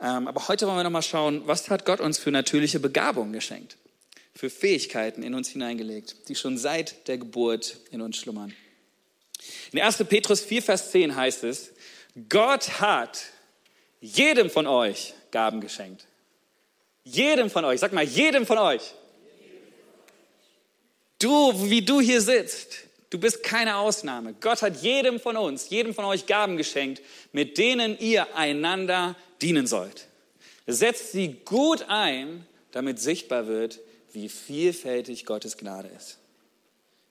Ähm, 0.00 0.26
aber 0.26 0.48
heute 0.48 0.66
wollen 0.66 0.78
wir 0.78 0.84
nochmal 0.84 1.02
schauen, 1.02 1.42
was 1.46 1.68
hat 1.68 1.84
Gott 1.84 2.00
uns 2.00 2.18
für 2.18 2.30
natürliche 2.30 2.80
Begabungen 2.80 3.32
geschenkt? 3.32 3.76
Für 4.34 4.48
Fähigkeiten 4.48 5.22
in 5.22 5.34
uns 5.34 5.48
hineingelegt, 5.50 6.28
die 6.28 6.34
schon 6.34 6.56
seit 6.56 7.06
der 7.08 7.18
Geburt 7.18 7.76
in 7.90 8.00
uns 8.00 8.16
schlummern. 8.16 8.54
In 9.72 9.80
1. 9.80 9.98
Petrus 10.08 10.40
4, 10.40 10.62
Vers 10.62 10.90
10 10.90 11.14
heißt 11.14 11.44
es, 11.44 11.72
Gott 12.28 12.80
hat 12.80 13.22
jedem 14.00 14.48
von 14.48 14.66
euch 14.66 15.14
Gaben 15.30 15.60
geschenkt. 15.60 16.06
Jedem 17.04 17.50
von 17.50 17.64
euch, 17.64 17.80
sag 17.80 17.92
mal, 17.92 18.04
jedem 18.04 18.46
von 18.46 18.58
euch. 18.58 18.94
Du, 21.22 21.70
wie 21.70 21.82
du 21.82 22.00
hier 22.00 22.20
sitzt, 22.20 22.78
du 23.10 23.18
bist 23.18 23.44
keine 23.44 23.76
Ausnahme. 23.76 24.34
Gott 24.40 24.60
hat 24.60 24.82
jedem 24.82 25.20
von 25.20 25.36
uns, 25.36 25.70
jedem 25.70 25.94
von 25.94 26.04
euch 26.04 26.26
Gaben 26.26 26.56
geschenkt, 26.56 27.00
mit 27.30 27.58
denen 27.58 27.96
ihr 28.00 28.34
einander 28.34 29.14
dienen 29.40 29.68
sollt. 29.68 30.08
Setzt 30.66 31.12
sie 31.12 31.36
gut 31.44 31.84
ein, 31.86 32.44
damit 32.72 32.98
sichtbar 32.98 33.46
wird, 33.46 33.78
wie 34.12 34.28
vielfältig 34.28 35.24
Gottes 35.24 35.56
Gnade 35.56 35.88
ist. 35.96 36.18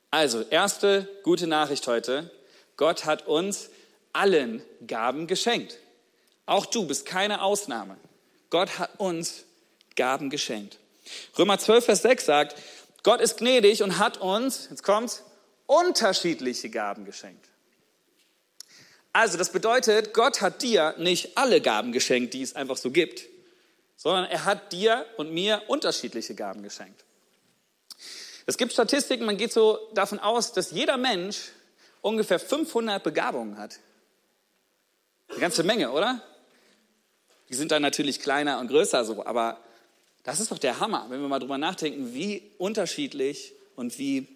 Also, 0.10 0.42
erste 0.42 1.08
gute 1.24 1.48
Nachricht 1.48 1.88
heute. 1.88 2.30
Gott 2.76 3.06
hat 3.06 3.28
uns 3.28 3.70
allen 4.12 4.62
Gaben 4.86 5.26
geschenkt. 5.28 5.78
Auch 6.46 6.66
du 6.66 6.86
bist 6.86 7.06
keine 7.06 7.42
Ausnahme. 7.42 7.96
Gott 8.50 8.78
hat 8.78 9.00
uns 9.00 9.46
Gaben 9.96 10.30
geschenkt. 10.30 10.80
Römer 11.38 11.58
12, 11.58 11.86
Vers 11.86 12.02
6 12.02 12.26
sagt, 12.26 12.56
Gott 13.04 13.22
ist 13.22 13.38
gnädig 13.38 13.82
und 13.84 13.98
hat 13.98 14.18
uns, 14.20 14.68
jetzt 14.70 14.84
kommt's, 14.84 15.24
unterschiedliche 15.66 16.70
Gaben 16.70 17.06
geschenkt. 17.06 17.48
Also 19.14 19.38
das 19.38 19.52
bedeutet, 19.52 20.14
Gott 20.14 20.42
hat 20.42 20.62
dir 20.62 20.96
nicht 20.98 21.38
alle 21.38 21.62
Gaben 21.62 21.92
geschenkt, 21.92 22.34
die 22.34 22.42
es 22.42 22.56
einfach 22.56 22.78
so 22.78 22.92
gibt, 22.92 23.24
sondern 23.98 24.26
er 24.26 24.46
hat 24.46 24.72
dir 24.72 25.06
und 25.18 25.32
mir 25.32 25.64
unterschiedliche 25.68 26.36
Gaben 26.36 26.64
geschenkt. 26.64 27.04
Es 28.46 28.58
gibt 28.58 28.74
Statistiken, 28.74 29.26
man 29.26 29.38
geht 29.38 29.52
so 29.52 29.78
davon 29.94 30.20
aus, 30.20 30.54
dass 30.54 30.72
jeder 30.72 30.98
Mensch 30.98 31.52
ungefähr 32.02 32.40
500 32.40 33.04
Begabungen 33.04 33.58
hat. 33.58 33.80
Eine 35.30 35.40
ganze 35.40 35.64
Menge, 35.64 35.92
oder? 35.92 36.22
Die 37.50 37.56
sind 37.56 37.72
dann 37.72 37.82
natürlich 37.82 38.20
kleiner 38.22 38.60
und 38.60 38.68
größer 38.68 39.06
so, 39.06 39.26
aber 39.26 39.60
das 40.24 40.40
ist 40.40 40.52
doch 40.52 40.60
der 40.60 40.80
Hammer, 40.80 41.06
wenn 41.10 41.22
wir 41.22 41.28
mal 41.28 41.40
drüber 41.40 41.58
nachdenken, 41.58 42.14
wie 42.14 42.44
unterschiedlich 42.58 43.54
und 43.76 43.98
wie 43.98 44.28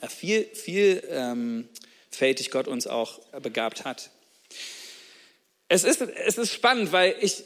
äh, 0.00 0.08
viel, 0.08 0.44
vielfältig 0.54 2.46
ähm, 2.46 2.52
Gott 2.52 2.68
uns 2.68 2.86
auch 2.86 3.18
begabt 3.42 3.84
hat. 3.84 4.10
Es 5.68 5.84
ist, 5.84 6.00
es 6.00 6.38
ist 6.38 6.52
spannend, 6.52 6.92
weil 6.92 7.16
ich 7.20 7.44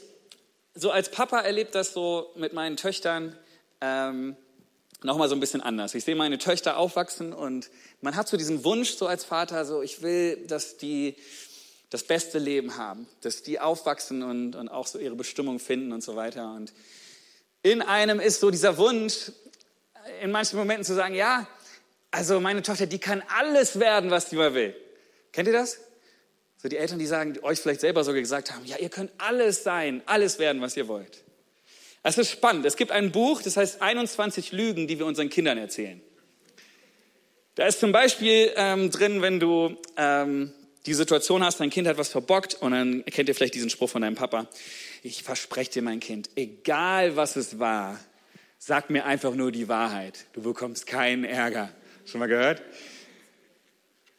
so 0.75 0.91
als 0.91 1.09
Papa 1.09 1.39
erlebe 1.41 1.71
das 1.71 1.93
so 1.93 2.31
mit 2.35 2.53
meinen 2.53 2.77
Töchtern 2.77 3.37
ähm, 3.81 4.35
nochmal 5.03 5.27
so 5.27 5.35
ein 5.35 5.39
bisschen 5.39 5.61
anders. 5.61 5.93
Ich 5.93 6.03
sehe 6.03 6.15
meine 6.15 6.37
Töchter 6.37 6.77
aufwachsen 6.77 7.33
und 7.33 7.69
man 8.01 8.15
hat 8.15 8.27
so 8.27 8.37
diesen 8.37 8.63
Wunsch 8.63 8.91
so 8.91 9.07
als 9.07 9.25
Vater, 9.25 9.65
so 9.65 9.81
ich 9.81 10.01
will, 10.01 10.37
dass 10.47 10.77
die 10.77 11.15
das 11.89 12.03
beste 12.03 12.39
Leben 12.39 12.77
haben, 12.77 13.07
dass 13.21 13.43
die 13.43 13.59
aufwachsen 13.59 14.23
und, 14.23 14.55
und 14.55 14.69
auch 14.69 14.87
so 14.87 14.97
ihre 14.97 15.15
Bestimmung 15.15 15.59
finden 15.59 15.91
und 15.91 16.01
so 16.01 16.15
weiter. 16.15 16.53
Und 16.53 16.73
in 17.63 17.81
einem 17.81 18.19
ist 18.19 18.41
so 18.41 18.51
dieser 18.51 18.77
Wunsch, 18.77 19.31
in 20.21 20.31
manchen 20.31 20.59
Momenten 20.59 20.83
zu 20.85 20.93
sagen, 20.93 21.15
ja, 21.15 21.47
also 22.11 22.39
meine 22.39 22.61
Tochter, 22.61 22.85
die 22.85 22.99
kann 22.99 23.23
alles 23.27 23.79
werden, 23.79 24.11
was 24.11 24.29
die 24.29 24.35
mal 24.35 24.53
will. 24.53 24.75
Kennt 25.31 25.47
ihr 25.47 25.53
das? 25.53 25.79
So 26.57 26.69
die 26.69 26.77
Eltern, 26.77 26.99
die 26.99 27.07
sagen, 27.07 27.33
die 27.33 27.43
euch 27.43 27.59
vielleicht 27.59 27.81
selber 27.81 28.03
sogar 28.03 28.21
gesagt 28.21 28.53
haben, 28.53 28.65
ja, 28.65 28.77
ihr 28.77 28.89
könnt 28.89 29.11
alles 29.17 29.63
sein, 29.63 30.03
alles 30.05 30.39
werden, 30.39 30.61
was 30.61 30.77
ihr 30.77 30.87
wollt. 30.87 31.23
Es 32.03 32.17
ist 32.17 32.31
spannend. 32.31 32.65
Es 32.65 32.75
gibt 32.75 32.91
ein 32.91 33.11
Buch, 33.11 33.41
das 33.41 33.55
heißt 33.55 33.81
21 33.81 34.51
Lügen, 34.51 34.87
die 34.87 34.99
wir 34.99 35.05
unseren 35.05 35.29
Kindern 35.29 35.57
erzählen. 35.57 36.01
Da 37.55 37.65
ist 37.65 37.79
zum 37.79 37.91
Beispiel 37.91 38.51
ähm, 38.55 38.91
drin, 38.91 39.21
wenn 39.21 39.39
du 39.39 39.77
ähm, 39.95 40.53
die 40.85 40.93
Situation 40.93 41.43
hast, 41.43 41.59
dein 41.59 41.69
Kind 41.69 41.87
hat 41.87 41.97
was 41.97 42.09
verbockt 42.09 42.55
und 42.55 42.71
dann 42.71 43.05
kennt 43.05 43.29
ihr 43.29 43.35
vielleicht 43.35 43.55
diesen 43.55 43.69
Spruch 43.69 43.89
von 43.89 44.01
deinem 44.01 44.15
Papa 44.15 44.47
ich 45.03 45.21
verspreche 45.21 45.71
dir, 45.71 45.81
mein 45.81 45.99
Kind, 45.99 46.29
egal 46.35 47.17
was 47.17 47.35
es 47.35 47.59
war, 47.59 47.99
sag 48.57 48.89
mir 48.89 49.05
einfach 49.05 49.35
nur 49.35 49.51
die 49.51 49.67
Wahrheit. 49.67 50.25
Du 50.31 50.41
bekommst 50.41 50.87
keinen 50.87 51.25
Ärger. 51.25 51.69
Schon 52.05 52.19
mal 52.19 52.27
gehört? 52.27 52.61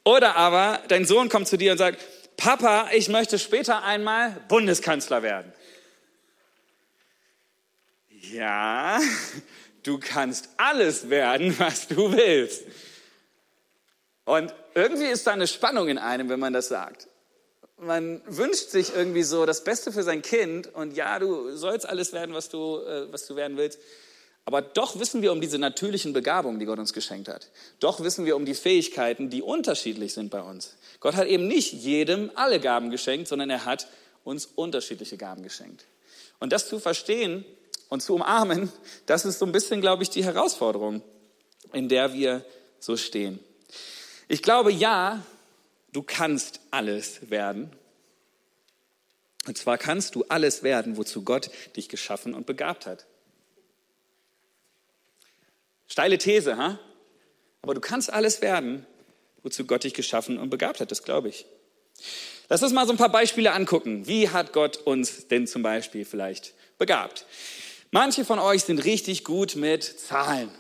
Oder 0.04 0.36
aber 0.36 0.82
dein 0.88 1.06
Sohn 1.06 1.30
kommt 1.30 1.48
zu 1.48 1.56
dir 1.56 1.72
und 1.72 1.78
sagt, 1.78 2.04
Papa, 2.36 2.90
ich 2.92 3.08
möchte 3.08 3.38
später 3.38 3.82
einmal 3.82 4.32
Bundeskanzler 4.48 5.22
werden. 5.22 5.50
Ja, 8.30 9.00
du 9.82 9.98
kannst 9.98 10.50
alles 10.58 11.08
werden, 11.08 11.58
was 11.58 11.88
du 11.88 12.12
willst. 12.12 12.64
Und 14.26 14.54
irgendwie 14.74 15.06
ist 15.06 15.26
da 15.26 15.32
eine 15.32 15.46
Spannung 15.46 15.88
in 15.88 15.98
einem, 15.98 16.28
wenn 16.28 16.40
man 16.40 16.52
das 16.52 16.68
sagt. 16.68 17.08
Man 17.78 18.22
wünscht 18.26 18.70
sich 18.70 18.94
irgendwie 18.94 19.22
so 19.22 19.46
das 19.46 19.64
Beste 19.64 19.92
für 19.92 20.02
sein 20.02 20.22
Kind 20.22 20.72
und 20.74 20.94
ja, 20.96 21.18
du 21.18 21.56
sollst 21.56 21.86
alles 21.88 22.12
werden, 22.12 22.34
was 22.34 22.48
du, 22.48 22.78
äh, 22.78 23.12
was 23.12 23.26
du 23.26 23.36
werden 23.36 23.56
willst. 23.56 23.78
Aber 24.46 24.60
doch 24.60 24.98
wissen 25.00 25.22
wir 25.22 25.32
um 25.32 25.40
diese 25.40 25.58
natürlichen 25.58 26.12
Begabungen, 26.12 26.58
die 26.60 26.66
Gott 26.66 26.78
uns 26.78 26.92
geschenkt 26.92 27.28
hat. 27.28 27.50
Doch 27.80 28.00
wissen 28.00 28.26
wir 28.26 28.36
um 28.36 28.44
die 28.44 28.54
Fähigkeiten, 28.54 29.30
die 29.30 29.42
unterschiedlich 29.42 30.12
sind 30.12 30.30
bei 30.30 30.42
uns. 30.42 30.76
Gott 31.00 31.16
hat 31.16 31.26
eben 31.28 31.48
nicht 31.48 31.72
jedem 31.72 32.30
alle 32.34 32.60
Gaben 32.60 32.90
geschenkt, 32.90 33.28
sondern 33.28 33.48
er 33.48 33.64
hat 33.64 33.88
uns 34.22 34.46
unterschiedliche 34.46 35.16
Gaben 35.16 35.42
geschenkt. 35.42 35.86
Und 36.40 36.52
das 36.52 36.68
zu 36.68 36.78
verstehen 36.78 37.44
und 37.88 38.02
zu 38.02 38.14
umarmen, 38.14 38.70
das 39.06 39.24
ist 39.24 39.38
so 39.38 39.46
ein 39.46 39.52
bisschen, 39.52 39.80
glaube 39.80 40.02
ich, 40.02 40.10
die 40.10 40.24
Herausforderung, 40.24 41.02
in 41.72 41.88
der 41.88 42.12
wir 42.12 42.44
so 42.80 42.96
stehen. 42.96 43.38
Ich 44.28 44.42
glaube, 44.42 44.72
ja, 44.72 45.24
du 45.92 46.02
kannst 46.02 46.60
alles 46.70 47.30
werden. 47.30 47.70
Und 49.46 49.58
zwar 49.58 49.78
kannst 49.78 50.14
du 50.14 50.24
alles 50.28 50.62
werden, 50.62 50.96
wozu 50.96 51.22
Gott 51.22 51.50
dich 51.76 51.88
geschaffen 51.88 52.34
und 52.34 52.46
begabt 52.46 52.86
hat. 52.86 53.06
Steile 55.86 56.18
These, 56.18 56.56
ha? 56.56 56.78
Aber 57.62 57.74
du 57.74 57.80
kannst 57.80 58.12
alles 58.12 58.40
werden, 58.42 58.86
wozu 59.42 59.66
Gott 59.66 59.84
dich 59.84 59.94
geschaffen 59.94 60.38
und 60.38 60.50
begabt 60.50 60.80
hat, 60.80 60.90
das 60.90 61.02
glaube 61.02 61.28
ich. 61.28 61.46
Lass 62.48 62.62
uns 62.62 62.72
mal 62.72 62.86
so 62.86 62.92
ein 62.92 62.98
paar 62.98 63.12
Beispiele 63.12 63.52
angucken. 63.52 64.06
Wie 64.06 64.28
hat 64.28 64.52
Gott 64.52 64.76
uns 64.78 65.28
denn 65.28 65.46
zum 65.46 65.62
Beispiel 65.62 66.04
vielleicht 66.04 66.54
begabt? 66.78 67.26
Manche 67.90 68.24
von 68.24 68.38
euch 68.38 68.64
sind 68.64 68.84
richtig 68.84 69.24
gut 69.24 69.56
mit 69.56 69.84
Zahlen. 69.84 70.50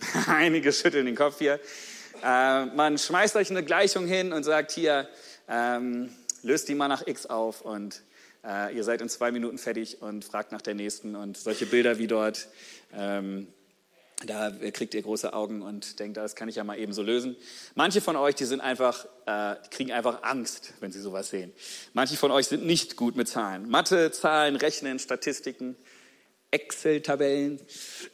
Einige 0.26 0.72
schütteln 0.72 1.06
den 1.06 1.16
Kopf 1.16 1.38
hier. 1.38 1.60
Äh, 2.22 2.66
man 2.66 2.98
schmeißt 2.98 3.36
euch 3.36 3.50
eine 3.50 3.64
Gleichung 3.64 4.06
hin 4.06 4.32
und 4.32 4.44
sagt 4.44 4.70
hier, 4.72 5.08
ähm, 5.48 6.10
löst 6.42 6.68
die 6.68 6.74
mal 6.74 6.88
nach 6.88 7.06
x 7.06 7.26
auf 7.26 7.62
und 7.62 8.02
äh, 8.44 8.74
ihr 8.74 8.84
seid 8.84 9.00
in 9.00 9.08
zwei 9.08 9.32
Minuten 9.32 9.58
fertig 9.58 10.02
und 10.02 10.24
fragt 10.24 10.52
nach 10.52 10.62
der 10.62 10.74
nächsten 10.74 11.14
und 11.14 11.36
solche 11.36 11.66
Bilder 11.66 11.98
wie 11.98 12.06
dort. 12.06 12.48
Ähm, 12.92 13.48
da 14.26 14.52
kriegt 14.70 14.94
ihr 14.94 15.02
große 15.02 15.32
Augen 15.32 15.62
und 15.62 15.98
denkt, 15.98 16.16
das 16.16 16.36
kann 16.36 16.48
ich 16.48 16.56
ja 16.56 16.62
mal 16.62 16.78
eben 16.78 16.92
so 16.92 17.02
lösen. 17.02 17.36
Manche 17.74 18.00
von 18.00 18.14
euch, 18.14 18.36
die 18.36 18.44
sind 18.44 18.60
einfach, 18.60 19.04
äh, 19.26 19.56
die 19.64 19.70
kriegen 19.70 19.90
einfach 19.90 20.22
Angst, 20.22 20.74
wenn 20.78 20.92
sie 20.92 21.00
sowas 21.00 21.30
sehen. 21.30 21.52
Manche 21.92 22.16
von 22.16 22.30
euch 22.30 22.46
sind 22.46 22.64
nicht 22.64 22.96
gut 22.96 23.16
mit 23.16 23.26
Zahlen. 23.26 23.68
Mathe, 23.68 24.12
Zahlen, 24.12 24.54
Rechnen, 24.54 25.00
Statistiken, 25.00 25.76
Excel-Tabellen. 26.52 27.60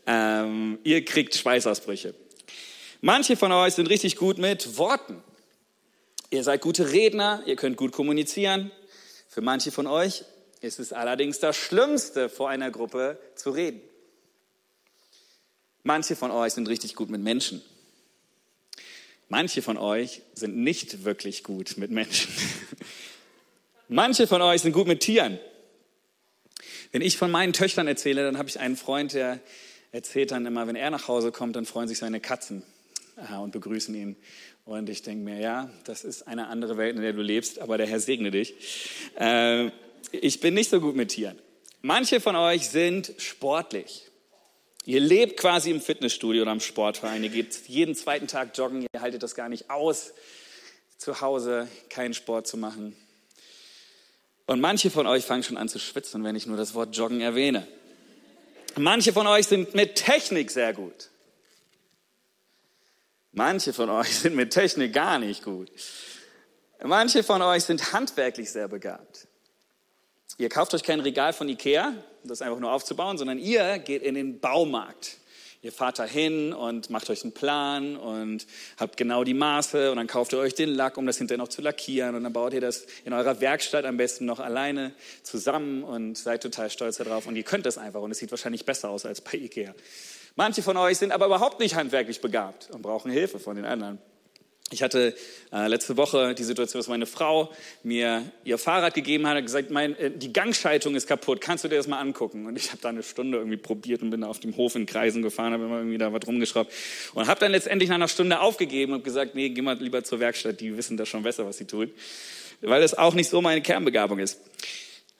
Ähm, 0.06 0.78
ihr 0.82 1.04
kriegt 1.04 1.34
Schweißausbrüche. 1.34 2.14
Manche 3.00 3.36
von 3.36 3.52
euch 3.52 3.74
sind 3.74 3.88
richtig 3.88 4.16
gut 4.16 4.38
mit 4.38 4.76
Worten. 4.76 5.22
Ihr 6.30 6.42
seid 6.42 6.60
gute 6.60 6.90
Redner, 6.90 7.42
ihr 7.46 7.54
könnt 7.54 7.76
gut 7.76 7.92
kommunizieren. 7.92 8.72
Für 9.28 9.40
manche 9.40 9.70
von 9.70 9.86
euch 9.86 10.24
ist 10.62 10.80
es 10.80 10.92
allerdings 10.92 11.38
das 11.38 11.56
Schlimmste, 11.56 12.28
vor 12.28 12.48
einer 12.48 12.72
Gruppe 12.72 13.20
zu 13.36 13.50
reden. 13.50 13.80
Manche 15.84 16.16
von 16.16 16.32
euch 16.32 16.54
sind 16.54 16.68
richtig 16.68 16.96
gut 16.96 17.08
mit 17.08 17.20
Menschen. 17.20 17.62
Manche 19.28 19.62
von 19.62 19.76
euch 19.76 20.22
sind 20.34 20.56
nicht 20.56 21.04
wirklich 21.04 21.44
gut 21.44 21.76
mit 21.76 21.92
Menschen. 21.92 22.32
Manche 23.88 24.26
von 24.26 24.42
euch 24.42 24.62
sind 24.62 24.72
gut 24.72 24.88
mit 24.88 25.00
Tieren. 25.00 25.38
Wenn 26.90 27.02
ich 27.02 27.16
von 27.16 27.30
meinen 27.30 27.52
Töchtern 27.52 27.86
erzähle, 27.86 28.24
dann 28.24 28.38
habe 28.38 28.48
ich 28.48 28.58
einen 28.58 28.76
Freund, 28.76 29.12
der 29.12 29.38
erzählt 29.92 30.32
dann 30.32 30.46
immer, 30.46 30.66
wenn 30.66 30.76
er 30.76 30.90
nach 30.90 31.06
Hause 31.06 31.30
kommt, 31.30 31.54
dann 31.54 31.64
freuen 31.64 31.86
sich 31.86 31.98
seine 31.98 32.18
Katzen 32.18 32.64
und 33.40 33.52
begrüßen 33.52 33.94
ihn. 33.94 34.16
Und 34.64 34.88
ich 34.88 35.02
denke 35.02 35.24
mir, 35.24 35.40
ja, 35.40 35.70
das 35.84 36.04
ist 36.04 36.28
eine 36.28 36.48
andere 36.48 36.76
Welt, 36.76 36.96
in 36.96 37.02
der 37.02 37.12
du 37.12 37.22
lebst, 37.22 37.58
aber 37.58 37.78
der 37.78 37.86
Herr 37.86 38.00
segne 38.00 38.30
dich. 38.30 38.54
Äh, 39.18 39.70
ich 40.12 40.40
bin 40.40 40.54
nicht 40.54 40.70
so 40.70 40.80
gut 40.80 40.96
mit 40.96 41.10
Tieren. 41.10 41.38
Manche 41.82 42.20
von 42.20 42.36
euch 42.36 42.68
sind 42.68 43.12
sportlich. 43.18 44.08
Ihr 44.84 45.00
lebt 45.00 45.38
quasi 45.38 45.70
im 45.70 45.80
Fitnessstudio 45.80 46.42
oder 46.42 46.52
im 46.52 46.60
Sportverein. 46.60 47.22
Ihr 47.22 47.30
geht 47.30 47.68
jeden 47.68 47.94
zweiten 47.94 48.26
Tag 48.26 48.56
joggen. 48.56 48.86
Ihr 48.92 49.00
haltet 49.00 49.22
das 49.22 49.34
gar 49.34 49.48
nicht 49.48 49.70
aus, 49.70 50.12
zu 50.96 51.20
Hause 51.20 51.68
keinen 51.90 52.14
Sport 52.14 52.46
zu 52.46 52.56
machen. 52.56 52.96
Und 54.46 54.60
manche 54.60 54.90
von 54.90 55.06
euch 55.06 55.24
fangen 55.24 55.42
schon 55.42 55.58
an 55.58 55.68
zu 55.68 55.78
schwitzen, 55.78 56.24
wenn 56.24 56.36
ich 56.36 56.46
nur 56.46 56.56
das 56.56 56.74
Wort 56.74 56.96
Joggen 56.96 57.20
erwähne. 57.20 57.68
Manche 58.76 59.12
von 59.12 59.26
euch 59.26 59.46
sind 59.46 59.74
mit 59.74 59.96
Technik 59.96 60.50
sehr 60.50 60.72
gut. 60.72 61.10
Manche 63.32 63.72
von 63.72 63.90
euch 63.90 64.18
sind 64.18 64.34
mit 64.34 64.52
Technik 64.52 64.92
gar 64.92 65.18
nicht 65.18 65.44
gut. 65.44 65.70
Manche 66.82 67.22
von 67.22 67.42
euch 67.42 67.64
sind 67.64 67.92
handwerklich 67.92 68.50
sehr 68.50 68.68
begabt. 68.68 69.26
Ihr 70.38 70.48
kauft 70.48 70.72
euch 70.74 70.84
kein 70.84 71.00
Regal 71.00 71.32
von 71.32 71.48
Ikea, 71.48 71.94
das 72.22 72.42
einfach 72.42 72.60
nur 72.60 72.72
aufzubauen, 72.72 73.18
sondern 73.18 73.38
ihr 73.38 73.78
geht 73.80 74.02
in 74.02 74.14
den 74.14 74.38
Baumarkt. 74.38 75.18
Ihr 75.60 75.72
fahrt 75.72 75.98
da 75.98 76.04
hin 76.04 76.52
und 76.52 76.88
macht 76.88 77.10
euch 77.10 77.24
einen 77.24 77.32
Plan 77.32 77.96
und 77.96 78.46
habt 78.76 78.96
genau 78.96 79.24
die 79.24 79.34
Maße 79.34 79.90
und 79.90 79.96
dann 79.96 80.06
kauft 80.06 80.32
ihr 80.32 80.38
euch 80.38 80.54
den 80.54 80.68
Lack, 80.68 80.96
um 80.96 81.04
das 81.04 81.18
hinterher 81.18 81.38
noch 81.38 81.48
zu 81.48 81.60
lackieren 81.62 82.14
und 82.14 82.22
dann 82.22 82.32
baut 82.32 82.52
ihr 82.52 82.60
das 82.60 82.86
in 83.04 83.12
eurer 83.12 83.40
Werkstatt 83.40 83.84
am 83.84 83.96
besten 83.96 84.24
noch 84.24 84.38
alleine 84.38 84.94
zusammen 85.24 85.82
und 85.82 86.16
seid 86.16 86.44
total 86.44 86.70
stolz 86.70 86.98
darauf 86.98 87.26
und 87.26 87.34
ihr 87.34 87.42
könnt 87.42 87.66
das 87.66 87.76
einfach 87.76 88.00
und 88.00 88.12
es 88.12 88.18
sieht 88.18 88.30
wahrscheinlich 88.30 88.64
besser 88.64 88.90
aus 88.90 89.04
als 89.04 89.20
bei 89.20 89.32
Ikea. 89.32 89.74
Manche 90.38 90.62
von 90.62 90.76
euch 90.76 90.98
sind 90.98 91.10
aber 91.10 91.26
überhaupt 91.26 91.58
nicht 91.58 91.74
handwerklich 91.74 92.20
begabt 92.20 92.68
und 92.70 92.80
brauchen 92.80 93.10
Hilfe 93.10 93.40
von 93.40 93.56
den 93.56 93.64
anderen. 93.64 93.98
Ich 94.70 94.84
hatte 94.84 95.12
äh, 95.52 95.66
letzte 95.66 95.96
Woche 95.96 96.32
die 96.36 96.44
Situation, 96.44 96.78
dass 96.78 96.86
meine 96.86 97.06
Frau 97.06 97.50
mir 97.82 98.22
ihr 98.44 98.56
Fahrrad 98.56 98.94
gegeben 98.94 99.26
hat 99.26 99.36
und 99.36 99.46
gesagt, 99.46 99.72
mein, 99.72 99.98
äh, 99.98 100.12
die 100.12 100.32
Gangschaltung 100.32 100.94
ist 100.94 101.08
kaputt, 101.08 101.40
kannst 101.40 101.64
du 101.64 101.68
dir 101.68 101.74
das 101.74 101.88
mal 101.88 101.98
angucken? 101.98 102.46
Und 102.46 102.54
ich 102.54 102.70
habe 102.70 102.80
da 102.80 102.90
eine 102.90 103.02
Stunde 103.02 103.38
irgendwie 103.38 103.56
probiert 103.56 104.00
und 104.00 104.10
bin 104.10 104.22
auf 104.22 104.38
dem 104.38 104.56
Hof 104.56 104.76
in 104.76 104.86
Kreisen 104.86 105.22
gefahren, 105.22 105.54
habe 105.54 105.64
immer 105.64 105.78
irgendwie 105.78 105.98
da 105.98 106.12
was 106.12 106.24
rumgeschraubt 106.24 106.72
und 107.14 107.26
habe 107.26 107.40
dann 107.40 107.50
letztendlich 107.50 107.88
nach 107.88 107.96
einer 107.96 108.06
Stunde 108.06 108.38
aufgegeben 108.38 108.92
und 108.92 109.02
gesagt, 109.02 109.34
nee, 109.34 109.48
geh 109.48 109.62
mal 109.62 109.76
lieber 109.76 110.04
zur 110.04 110.20
Werkstatt, 110.20 110.60
die 110.60 110.76
wissen 110.76 110.96
das 110.96 111.08
schon 111.08 111.24
besser, 111.24 111.46
was 111.46 111.56
sie 111.56 111.64
tun, 111.64 111.90
weil 112.60 112.80
das 112.80 112.96
auch 112.96 113.14
nicht 113.14 113.28
so 113.28 113.42
meine 113.42 113.60
Kernbegabung 113.60 114.20
ist. 114.20 114.38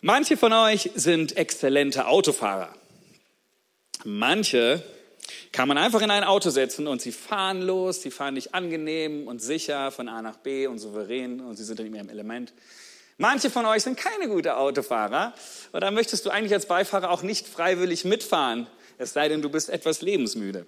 Manche 0.01 0.37
von 0.37 0.53
euch 0.53 0.91
sind 0.95 1.37
exzellente 1.37 2.07
Autofahrer. 2.07 2.73
Manche 4.05 4.85
kann 5.52 5.69
man 5.69 5.78
einfach 5.78 6.02
in 6.02 6.11
ein 6.11 6.25
Auto 6.25 6.50
setzen 6.50 6.87
und 6.87 7.00
sie 7.00 7.12
fahren 7.12 7.62
los, 7.62 8.02
sie 8.02 8.11
fahren 8.11 8.35
nicht 8.35 8.55
angenehm 8.55 9.26
und 9.26 9.40
sicher 9.40 9.90
von 9.90 10.09
A 10.09 10.23
nach 10.23 10.37
B 10.37 10.67
und 10.67 10.78
souverän 10.78 11.40
und 11.40 11.57
sie 11.57 11.64
sind 11.64 11.81
in 11.81 11.95
ihrem 11.95 12.09
Element. 12.09 12.52
Manche 13.17 13.50
von 13.50 13.67
euch 13.67 13.83
sind 13.83 13.97
keine 13.97 14.28
guten 14.28 14.49
Autofahrer 14.49 15.35
und 15.73 15.81
da 15.81 15.90
möchtest 15.90 16.25
du 16.26 16.31
eigentlich 16.31 16.55
als 16.55 16.67
Beifahrer 16.67 17.11
auch 17.11 17.23
nicht 17.23 17.47
freiwillig 17.47 18.05
mitfahren, 18.05 18.67
es 18.99 19.12
sei 19.12 19.28
denn, 19.28 19.43
du 19.43 19.49
bist 19.49 19.71
etwas 19.71 20.02
lebensmüde. 20.02 20.67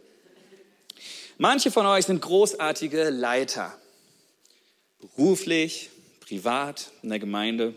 Manche 1.38 1.70
von 1.70 1.86
euch 1.86 2.06
sind 2.06 2.20
großartige 2.20 3.10
Leiter, 3.10 3.76
beruflich, 5.00 5.90
privat, 6.20 6.90
in 7.02 7.08
der 7.08 7.18
Gemeinde. 7.18 7.74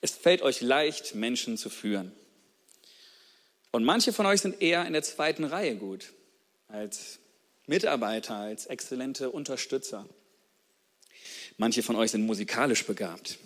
Es 0.00 0.12
fällt 0.12 0.42
euch 0.42 0.60
leicht, 0.60 1.14
Menschen 1.14 1.58
zu 1.58 1.68
führen. 1.68 2.12
Und 3.70 3.84
manche 3.84 4.12
von 4.12 4.26
euch 4.26 4.40
sind 4.40 4.62
eher 4.62 4.86
in 4.86 4.92
der 4.92 5.02
zweiten 5.02 5.44
Reihe 5.44 5.76
gut, 5.76 6.12
als 6.68 7.18
Mitarbeiter, 7.66 8.34
als 8.34 8.66
exzellente 8.66 9.30
Unterstützer. 9.30 10.06
Manche 11.58 11.82
von 11.82 11.96
euch 11.96 12.12
sind 12.12 12.24
musikalisch 12.24 12.86
begabt. 12.86 13.38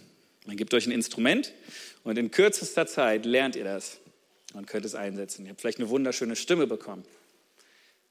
Man 0.46 0.56
gibt 0.56 0.74
euch 0.74 0.86
ein 0.86 0.92
Instrument 0.92 1.52
und 2.04 2.18
in 2.18 2.30
kürzester 2.30 2.86
Zeit 2.86 3.24
lernt 3.24 3.56
ihr 3.56 3.64
das 3.64 3.98
und 4.54 4.66
könnt 4.66 4.84
es 4.84 4.94
einsetzen. 4.94 5.44
Ihr 5.44 5.50
habt 5.50 5.60
vielleicht 5.60 5.78
eine 5.78 5.88
wunderschöne 5.88 6.36
Stimme 6.36 6.66
bekommen. 6.66 7.04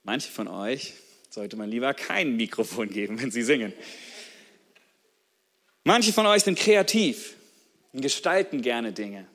Manche 0.03 0.31
von 0.31 0.47
euch 0.47 0.93
sollte 1.29 1.55
man 1.55 1.69
lieber 1.69 1.93
kein 1.93 2.35
Mikrofon 2.35 2.89
geben, 2.89 3.21
wenn 3.21 3.31
sie 3.31 3.43
singen. 3.43 3.73
Manche 5.83 6.13
von 6.13 6.25
euch 6.25 6.43
sind 6.43 6.57
kreativ 6.57 7.35
und 7.93 8.01
gestalten 8.01 8.61
gerne 8.61 8.91
Dinge. 8.91 9.27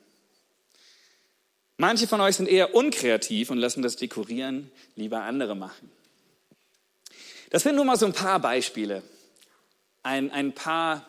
Manche 1.77 2.07
von 2.07 2.21
euch 2.21 2.35
sind 2.35 2.49
eher 2.49 2.73
unkreativ 2.73 3.51
und 3.51 3.59
lassen 3.59 3.83
das 3.83 3.95
Dekorieren 3.95 4.71
lieber 4.95 5.21
andere 5.21 5.55
machen. 5.55 5.91
Das 7.51 7.63
sind 7.63 7.75
nur 7.75 7.85
mal 7.85 7.97
so 7.97 8.07
ein 8.07 8.13
paar 8.13 8.39
Beispiele. 8.39 9.03
Ein, 10.01 10.31
ein 10.31 10.53
paar 10.53 11.05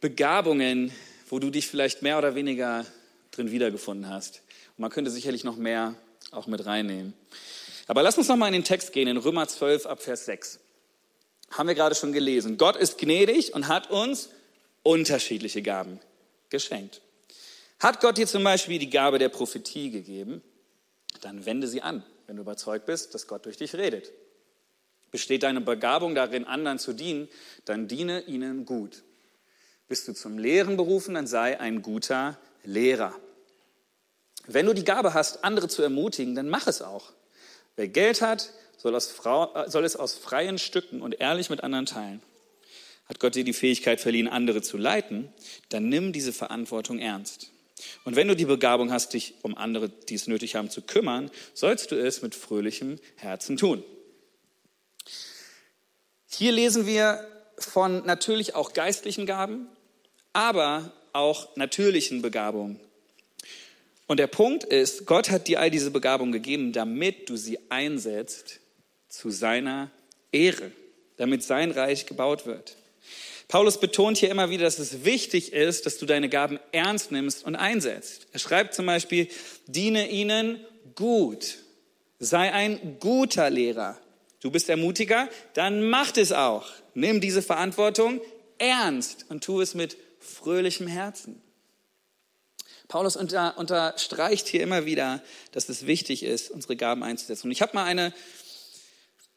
Begabungen, 0.00 0.92
wo 1.28 1.40
du 1.40 1.50
dich 1.50 1.66
vielleicht 1.66 2.02
mehr 2.02 2.18
oder 2.18 2.34
weniger 2.36 2.86
drin 3.32 3.50
wiedergefunden 3.50 4.08
hast. 4.08 4.42
Und 4.76 4.82
man 4.82 4.90
könnte 4.90 5.10
sicherlich 5.10 5.42
noch 5.42 5.56
mehr 5.56 5.96
auch 6.30 6.46
mit 6.46 6.64
reinnehmen. 6.64 7.14
Aber 7.88 8.02
lass 8.02 8.16
uns 8.16 8.28
noch 8.28 8.36
mal 8.36 8.46
in 8.46 8.52
den 8.52 8.64
Text 8.64 8.92
gehen, 8.92 9.08
in 9.08 9.16
Römer 9.16 9.48
12 9.48 9.86
ab 9.86 10.02
Vers 10.02 10.24
6. 10.26 10.60
Haben 11.50 11.68
wir 11.68 11.74
gerade 11.74 11.94
schon 11.94 12.12
gelesen. 12.12 12.58
Gott 12.58 12.76
ist 12.76 12.96
gnädig 12.96 13.54
und 13.54 13.68
hat 13.68 13.90
uns 13.90 14.30
unterschiedliche 14.82 15.62
Gaben 15.62 16.00
geschenkt. 16.48 17.00
Hat 17.82 18.00
Gott 18.00 18.16
dir 18.16 18.28
zum 18.28 18.44
Beispiel 18.44 18.78
die 18.78 18.90
Gabe 18.90 19.18
der 19.18 19.28
Prophetie 19.28 19.90
gegeben, 19.90 20.40
dann 21.20 21.44
wende 21.46 21.66
sie 21.66 21.82
an, 21.82 22.04
wenn 22.28 22.36
du 22.36 22.42
überzeugt 22.42 22.86
bist, 22.86 23.12
dass 23.12 23.26
Gott 23.26 23.44
durch 23.44 23.56
dich 23.56 23.74
redet. 23.74 24.12
Besteht 25.10 25.42
deine 25.42 25.60
Begabung 25.60 26.14
darin, 26.14 26.44
anderen 26.44 26.78
zu 26.78 26.92
dienen, 26.92 27.28
dann 27.64 27.88
diene 27.88 28.20
ihnen 28.22 28.66
gut. 28.66 29.02
Bist 29.88 30.06
du 30.06 30.12
zum 30.12 30.38
Lehren 30.38 30.76
berufen, 30.76 31.14
dann 31.14 31.26
sei 31.26 31.58
ein 31.58 31.82
guter 31.82 32.38
Lehrer. 32.62 33.16
Wenn 34.46 34.66
du 34.66 34.74
die 34.74 34.84
Gabe 34.84 35.12
hast, 35.12 35.42
andere 35.42 35.66
zu 35.66 35.82
ermutigen, 35.82 36.36
dann 36.36 36.48
mach 36.48 36.68
es 36.68 36.82
auch. 36.82 37.12
Wer 37.74 37.88
Geld 37.88 38.22
hat, 38.22 38.52
soll, 38.76 38.94
äh, 38.94 38.96
es 39.84 39.96
aus 39.96 40.14
freien 40.14 40.58
Stücken 40.58 41.02
und 41.02 41.20
ehrlich 41.20 41.50
mit 41.50 41.64
anderen 41.64 41.86
teilen. 41.86 42.22
Hat 43.06 43.18
Gott 43.18 43.34
dir 43.34 43.42
die 43.42 43.52
Fähigkeit 43.52 44.00
verliehen, 44.00 44.28
andere 44.28 44.62
zu 44.62 44.76
leiten, 44.76 45.32
dann 45.70 45.88
nimm 45.88 46.12
diese 46.12 46.32
Verantwortung 46.32 47.00
ernst. 47.00 47.51
Und 48.04 48.16
wenn 48.16 48.28
du 48.28 48.36
die 48.36 48.44
Begabung 48.44 48.92
hast, 48.92 49.14
dich 49.14 49.34
um 49.42 49.56
andere, 49.56 49.88
die 49.88 50.14
es 50.14 50.26
nötig 50.26 50.54
haben, 50.54 50.70
zu 50.70 50.82
kümmern, 50.82 51.30
sollst 51.54 51.90
du 51.90 51.96
es 51.96 52.22
mit 52.22 52.34
fröhlichem 52.34 52.98
Herzen 53.16 53.56
tun. 53.56 53.84
Hier 56.30 56.52
lesen 56.52 56.86
wir 56.86 57.26
von 57.58 58.04
natürlich 58.06 58.54
auch 58.54 58.72
geistlichen 58.72 59.26
Gaben, 59.26 59.68
aber 60.32 60.92
auch 61.12 61.56
natürlichen 61.56 62.22
Begabungen. 62.22 62.80
Und 64.06 64.18
der 64.18 64.26
Punkt 64.26 64.64
ist, 64.64 65.06
Gott 65.06 65.30
hat 65.30 65.48
dir 65.48 65.60
all 65.60 65.70
diese 65.70 65.90
Begabungen 65.90 66.32
gegeben, 66.32 66.72
damit 66.72 67.28
du 67.28 67.36
sie 67.36 67.58
einsetzt 67.70 68.60
zu 69.08 69.30
seiner 69.30 69.90
Ehre, 70.32 70.72
damit 71.16 71.42
sein 71.42 71.70
Reich 71.70 72.06
gebaut 72.06 72.46
wird. 72.46 72.76
Paulus 73.52 73.78
betont 73.78 74.16
hier 74.16 74.30
immer 74.30 74.48
wieder, 74.48 74.64
dass 74.64 74.78
es 74.78 75.04
wichtig 75.04 75.52
ist, 75.52 75.84
dass 75.84 75.98
du 75.98 76.06
deine 76.06 76.30
Gaben 76.30 76.58
ernst 76.72 77.12
nimmst 77.12 77.44
und 77.44 77.54
einsetzt. 77.54 78.26
Er 78.32 78.38
schreibt 78.38 78.72
zum 78.72 78.86
Beispiel, 78.86 79.28
diene 79.66 80.08
ihnen 80.08 80.64
gut, 80.94 81.58
sei 82.18 82.50
ein 82.50 82.96
guter 82.98 83.50
Lehrer. 83.50 83.98
Du 84.40 84.50
bist 84.50 84.70
Ermutiger, 84.70 85.28
dann 85.52 85.90
mach 85.90 86.16
es 86.16 86.32
auch. 86.32 86.66
Nimm 86.94 87.20
diese 87.20 87.42
Verantwortung 87.42 88.22
ernst 88.56 89.26
und 89.28 89.44
tu 89.44 89.60
es 89.60 89.74
mit 89.74 89.98
fröhlichem 90.18 90.86
Herzen. 90.86 91.42
Paulus 92.88 93.16
unter, 93.16 93.58
unterstreicht 93.58 94.48
hier 94.48 94.62
immer 94.62 94.86
wieder, 94.86 95.22
dass 95.50 95.68
es 95.68 95.86
wichtig 95.86 96.22
ist, 96.22 96.50
unsere 96.50 96.74
Gaben 96.74 97.02
einzusetzen. 97.02 97.48
Und 97.48 97.52
ich 97.52 97.60
habe 97.60 97.74
mal 97.74 97.84
eine, 97.84 98.14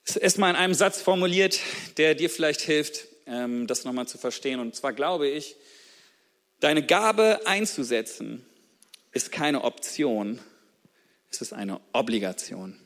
ist 0.05 0.37
mal 0.37 0.51
in 0.51 0.55
einem 0.55 0.73
Satz 0.73 1.01
formuliert, 1.01 1.59
der 1.97 2.15
dir 2.15 2.29
vielleicht 2.29 2.61
hilft, 2.61 3.09
das 3.25 3.83
nochmal 3.83 4.07
zu 4.07 4.17
verstehen. 4.17 4.59
Und 4.59 4.75
zwar 4.75 4.93
glaube 4.93 5.27
ich, 5.27 5.55
deine 6.59 6.85
Gabe 6.85 7.41
einzusetzen 7.45 8.45
ist 9.11 9.31
keine 9.31 9.63
Option, 9.63 10.39
es 11.31 11.41
ist 11.41 11.53
eine 11.53 11.81
Obligation. 11.93 12.79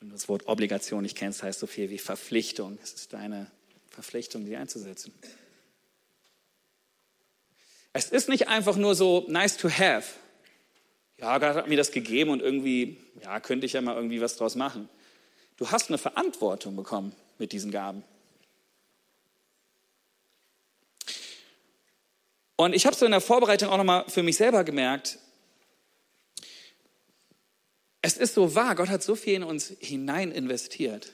Du 0.00 0.08
das 0.08 0.28
Wort 0.28 0.48
Obligation 0.48 1.02
nicht 1.02 1.16
kennst, 1.16 1.42
heißt 1.42 1.60
so 1.60 1.66
viel 1.66 1.90
wie 1.90 1.98
Verpflichtung. 1.98 2.78
Es 2.82 2.92
ist 2.94 3.12
deine 3.12 3.50
Verpflichtung, 3.90 4.46
die 4.46 4.56
einzusetzen. 4.56 5.12
Es 7.92 8.10
ist 8.10 8.28
nicht 8.28 8.48
einfach 8.48 8.76
nur 8.76 8.94
so 8.94 9.26
nice 9.28 9.56
to 9.56 9.68
have. 9.68 10.14
Ja, 11.18 11.36
Gott 11.38 11.54
hat 11.54 11.68
mir 11.68 11.76
das 11.76 11.90
gegeben 11.90 12.30
und 12.30 12.40
irgendwie, 12.40 12.96
ja, 13.22 13.40
könnte 13.40 13.66
ich 13.66 13.74
ja 13.74 13.82
mal 13.82 13.94
irgendwie 13.94 14.20
was 14.20 14.36
draus 14.36 14.54
machen. 14.54 14.88
Du 15.56 15.70
hast 15.70 15.88
eine 15.88 15.98
Verantwortung 15.98 16.76
bekommen 16.76 17.14
mit 17.38 17.52
diesen 17.52 17.70
Gaben. 17.70 18.02
Und 22.60 22.74
ich 22.74 22.84
habe 22.84 22.94
so 22.94 23.06
in 23.06 23.12
der 23.12 23.22
Vorbereitung 23.22 23.70
auch 23.70 23.78
nochmal 23.78 24.04
für 24.08 24.22
mich 24.22 24.36
selber 24.36 24.64
gemerkt, 24.64 25.18
es 28.02 28.18
ist 28.18 28.34
so 28.34 28.54
wahr, 28.54 28.74
Gott 28.74 28.90
hat 28.90 29.02
so 29.02 29.16
viel 29.16 29.32
in 29.32 29.42
uns 29.44 29.72
hinein 29.78 30.30
investiert. 30.30 31.10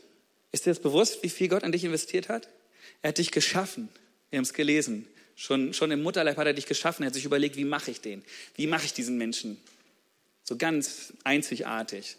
Ist 0.50 0.66
dir 0.66 0.70
das 0.70 0.80
bewusst, 0.80 1.22
wie 1.22 1.28
viel 1.28 1.46
Gott 1.46 1.62
an 1.62 1.70
dich 1.70 1.84
investiert 1.84 2.28
hat? 2.28 2.48
Er 3.00 3.10
hat 3.10 3.18
dich 3.18 3.30
geschaffen. 3.30 3.88
Wir 4.30 4.38
haben 4.38 4.42
es 4.42 4.54
gelesen. 4.54 5.06
Schon, 5.36 5.72
schon 5.72 5.92
im 5.92 6.02
Mutterleib 6.02 6.36
hat 6.36 6.48
er 6.48 6.52
dich 6.52 6.66
geschaffen. 6.66 7.04
Er 7.04 7.06
hat 7.06 7.14
sich 7.14 7.24
überlegt, 7.24 7.54
wie 7.54 7.64
mache 7.64 7.92
ich 7.92 8.00
den? 8.00 8.24
Wie 8.56 8.66
mache 8.66 8.86
ich 8.86 8.92
diesen 8.92 9.16
Menschen? 9.16 9.56
So 10.42 10.56
ganz 10.56 11.12
einzigartig. 11.22 12.16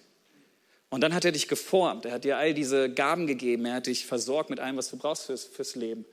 Und 0.89 1.01
dann 1.01 1.13
hat 1.13 1.25
er 1.25 1.33
dich 1.33 1.49
geformt. 1.49 2.05
Er 2.05 2.13
hat 2.13 2.23
dir 2.23 2.37
all 2.37 2.53
diese 2.53 2.89
Gaben 2.89 3.27
gegeben. 3.27 3.65
Er 3.65 3.73
hat 3.73 3.87
dich 3.87 4.05
versorgt 4.05 4.49
mit 4.49 4.61
allem, 4.61 4.77
was 4.77 4.89
du 4.89 4.95
brauchst 4.95 5.25
fürs, 5.25 5.43
fürs 5.43 5.75
Leben. 5.75 6.05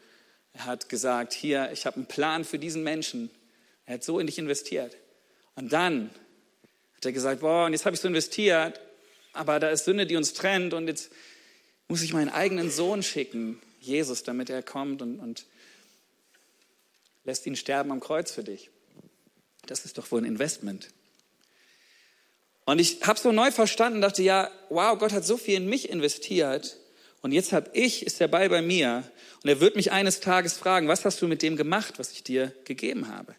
Er 0.55 0.67
hat 0.67 0.89
gesagt, 0.89 1.33
hier, 1.33 1.71
ich 1.73 1.85
habe 1.85 1.97
einen 1.97 2.07
Plan 2.07 2.45
für 2.45 2.59
diesen 2.59 2.83
Menschen. 2.83 3.31
Er 3.87 3.95
hat 3.95 4.05
so 4.05 4.19
in 4.19 4.27
dich 4.27 4.39
investiert. 4.39 4.97
Und 5.57 5.73
dann 5.73 6.11
hat 6.97 7.05
er 7.05 7.13
gesagt, 7.13 7.41
boah, 7.41 7.67
und 7.67 7.73
jetzt 7.73 7.85
habe 7.85 7.95
ich 7.95 8.01
so 8.01 8.09
investiert, 8.09 8.81
aber 9.33 9.61
da 9.61 9.69
ist 9.69 9.85
Sünde, 9.85 10.07
die 10.07 10.17
uns 10.17 10.33
trennt 10.33 10.73
und 10.75 10.87
jetzt 10.87 11.11
muss 11.89 12.03
ich 12.03 12.13
meinen 12.13 12.31
eigenen 12.31 12.71
Sohn 12.71 13.03
schicken, 13.03 13.61
Jesus, 13.81 14.23
damit 14.23 14.49
er 14.49 14.63
kommt 14.63 15.03
und, 15.03 15.19
und 15.19 15.45
lässt 17.25 17.47
ihn 17.47 17.57
sterben 17.57 17.93
am 17.93 18.01
Kreuz 18.01 18.31
für 18.33 18.45
dich. 18.45 18.71
Das 19.67 19.85
ist 19.85 19.99
doch 19.99 20.11
wohl 20.11 20.23
ein 20.23 20.25
Investment. 20.25 20.89
Und 22.65 22.79
ich 22.79 23.03
habe 23.07 23.19
so 23.19 23.33
neu 23.33 23.51
verstanden, 23.51 24.01
dachte, 24.01 24.23
ja, 24.23 24.51
wow, 24.71 24.99
Gott 24.99 25.13
hat 25.13 25.25
so 25.25 25.37
viel 25.37 25.57
in 25.57 25.69
mich 25.69 25.91
investiert 25.91 26.79
und 27.25 27.33
jetzt 27.33 27.55
habe 27.55 27.71
ich, 27.73 28.05
ist 28.05 28.21
der 28.21 28.29
Ball 28.29 28.51
bei 28.51 28.61
mir 28.61 29.03
und 29.43 29.49
er 29.49 29.59
wird 29.59 29.77
mich 29.77 29.93
eines 29.93 30.21
Tages 30.21 30.59
fragen, 30.59 30.89
was 30.89 31.07
hast 31.07 31.23
du 31.23 31.27
mit 31.27 31.41
dem 31.41 31.57
gemacht, 31.57 31.95
was 31.99 32.13
ich 32.13 32.23
dir 32.23 32.53
gegeben 32.67 33.09
habe? 33.09 33.35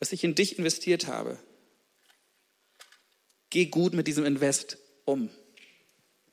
Was 0.00 0.10
ich 0.10 0.24
in 0.24 0.34
dich 0.34 0.58
investiert 0.58 1.06
habe? 1.06 1.38
Geh 3.48 3.66
gut 3.66 3.94
mit 3.94 4.08
diesem 4.08 4.24
Invest 4.26 4.76
um. 5.04 5.30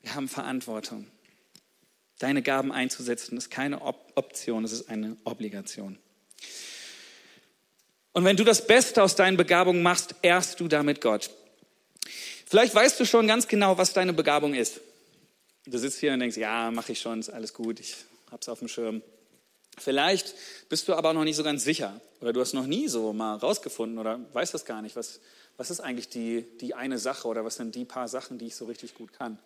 Wir 0.02 0.16
haben 0.16 0.26
Verantwortung. 0.26 1.06
Deine 2.18 2.42
Gaben 2.42 2.72
einzusetzen 2.72 3.38
ist 3.38 3.50
keine 3.50 3.80
Op 3.80 4.10
Option, 4.16 4.64
es 4.64 4.72
ist 4.72 4.88
eine 4.88 5.16
Obligation. 5.22 5.96
Und 8.10 8.24
wenn 8.24 8.36
du 8.36 8.42
das 8.42 8.66
Beste 8.66 9.04
aus 9.04 9.14
deinen 9.14 9.36
Begabungen 9.36 9.84
machst, 9.84 10.16
ehrst 10.22 10.58
du 10.58 10.66
damit 10.66 11.02
Gott. 11.02 11.30
Vielleicht 12.46 12.74
weißt 12.74 12.98
du 12.98 13.04
schon 13.04 13.28
ganz 13.28 13.46
genau, 13.46 13.78
was 13.78 13.92
deine 13.92 14.12
Begabung 14.12 14.54
ist. 14.54 14.80
Du 15.70 15.78
sitzt 15.78 15.98
hier 15.98 16.14
und 16.14 16.20
denkst, 16.20 16.38
ja, 16.38 16.70
mache 16.70 16.92
ich 16.92 17.00
schon, 17.00 17.20
ist 17.20 17.28
alles 17.28 17.52
gut, 17.52 17.78
ich 17.78 17.94
hab's 18.30 18.48
auf 18.48 18.60
dem 18.60 18.68
Schirm. 18.68 19.02
Vielleicht 19.76 20.34
bist 20.70 20.88
du 20.88 20.94
aber 20.94 21.12
noch 21.12 21.24
nicht 21.24 21.36
so 21.36 21.42
ganz 21.42 21.62
sicher 21.62 22.00
oder 22.20 22.32
du 22.32 22.40
hast 22.40 22.54
noch 22.54 22.66
nie 22.66 22.88
so 22.88 23.12
mal 23.12 23.36
rausgefunden 23.36 23.98
oder 23.98 24.18
weißt 24.32 24.54
das 24.54 24.64
gar 24.64 24.80
nicht, 24.80 24.96
was, 24.96 25.20
was 25.58 25.70
ist 25.70 25.80
eigentlich 25.80 26.08
die, 26.08 26.46
die 26.58 26.74
eine 26.74 26.98
Sache 26.98 27.28
oder 27.28 27.44
was 27.44 27.56
sind 27.56 27.74
die 27.74 27.84
paar 27.84 28.08
Sachen, 28.08 28.38
die 28.38 28.46
ich 28.46 28.56
so 28.56 28.64
richtig 28.64 28.94
gut 28.94 29.12
kann. 29.12 29.38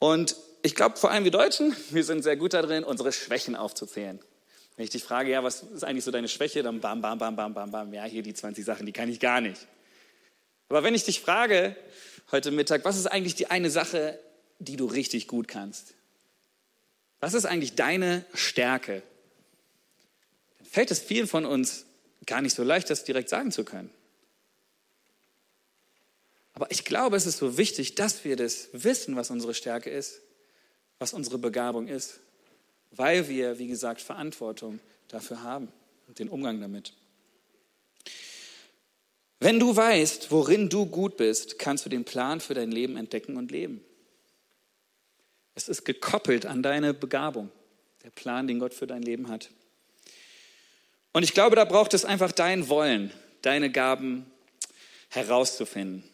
Und 0.00 0.34
ich 0.62 0.74
glaube, 0.74 0.96
vor 0.96 1.12
allem 1.12 1.22
wir 1.22 1.30
Deutschen, 1.30 1.74
wir 1.90 2.02
sind 2.02 2.22
sehr 2.22 2.36
gut 2.36 2.52
darin, 2.52 2.82
unsere 2.82 3.12
Schwächen 3.12 3.54
aufzuzählen. 3.54 4.18
Wenn 4.74 4.84
ich 4.84 4.90
dich 4.90 5.04
frage, 5.04 5.30
ja, 5.30 5.44
was 5.44 5.62
ist 5.62 5.84
eigentlich 5.84 6.04
so 6.04 6.10
deine 6.10 6.28
Schwäche, 6.28 6.64
dann 6.64 6.80
bam, 6.80 7.00
bam, 7.00 7.18
bam, 7.18 7.36
bam, 7.36 7.54
bam, 7.54 7.70
bam, 7.70 7.94
ja, 7.94 8.04
hier 8.04 8.22
die 8.22 8.34
20 8.34 8.64
Sachen, 8.64 8.86
die 8.86 8.92
kann 8.92 9.08
ich 9.08 9.20
gar 9.20 9.40
nicht. 9.40 9.68
Aber 10.68 10.82
wenn 10.82 10.96
ich 10.96 11.04
dich 11.04 11.20
frage 11.20 11.76
heute 12.32 12.50
Mittag, 12.50 12.84
was 12.84 12.96
ist 12.96 13.06
eigentlich 13.06 13.36
die 13.36 13.46
eine 13.46 13.70
Sache, 13.70 14.18
die 14.58 14.76
du 14.76 14.86
richtig 14.86 15.28
gut 15.28 15.48
kannst? 15.48 15.94
Was 17.20 17.34
ist 17.34 17.46
eigentlich 17.46 17.74
deine 17.74 18.24
Stärke? 18.34 19.02
Dann 20.58 20.66
fällt 20.66 20.90
es 20.90 21.00
vielen 21.00 21.26
von 21.26 21.44
uns 21.44 21.86
gar 22.26 22.42
nicht 22.42 22.54
so 22.54 22.62
leicht, 22.62 22.90
das 22.90 23.04
direkt 23.04 23.28
sagen 23.28 23.52
zu 23.52 23.64
können. 23.64 23.90
Aber 26.52 26.70
ich 26.70 26.84
glaube, 26.84 27.16
es 27.16 27.26
ist 27.26 27.36
so 27.36 27.58
wichtig, 27.58 27.94
dass 27.94 28.24
wir 28.24 28.36
das 28.36 28.68
wissen, 28.72 29.14
was 29.14 29.30
unsere 29.30 29.54
Stärke 29.54 29.90
ist, 29.90 30.22
was 30.98 31.12
unsere 31.12 31.38
Begabung 31.38 31.86
ist, 31.86 32.20
weil 32.92 33.28
wir, 33.28 33.58
wie 33.58 33.66
gesagt, 33.66 34.00
Verantwortung 34.00 34.80
dafür 35.08 35.42
haben 35.42 35.68
und 36.08 36.18
den 36.18 36.28
Umgang 36.28 36.60
damit. 36.60 36.94
Wenn 39.38 39.60
du 39.60 39.76
weißt, 39.76 40.30
worin 40.30 40.70
du 40.70 40.86
gut 40.86 41.18
bist, 41.18 41.58
kannst 41.58 41.84
du 41.84 41.90
den 41.90 42.04
Plan 42.04 42.40
für 42.40 42.54
dein 42.54 42.72
Leben 42.72 42.96
entdecken 42.96 43.36
und 43.36 43.50
leben. 43.50 43.84
Es 45.56 45.68
ist 45.68 45.86
gekoppelt 45.86 46.44
an 46.44 46.62
deine 46.62 46.92
Begabung, 46.92 47.50
der 48.04 48.10
Plan, 48.10 48.46
den 48.46 48.60
Gott 48.60 48.74
für 48.74 48.86
dein 48.86 49.02
Leben 49.02 49.30
hat. 49.30 49.50
Und 51.14 51.22
ich 51.22 51.32
glaube, 51.32 51.56
da 51.56 51.64
braucht 51.64 51.94
es 51.94 52.04
einfach 52.04 52.30
dein 52.30 52.68
Wollen, 52.68 53.10
deine 53.40 53.72
Gaben 53.72 54.26
herauszufinden. 55.08 56.04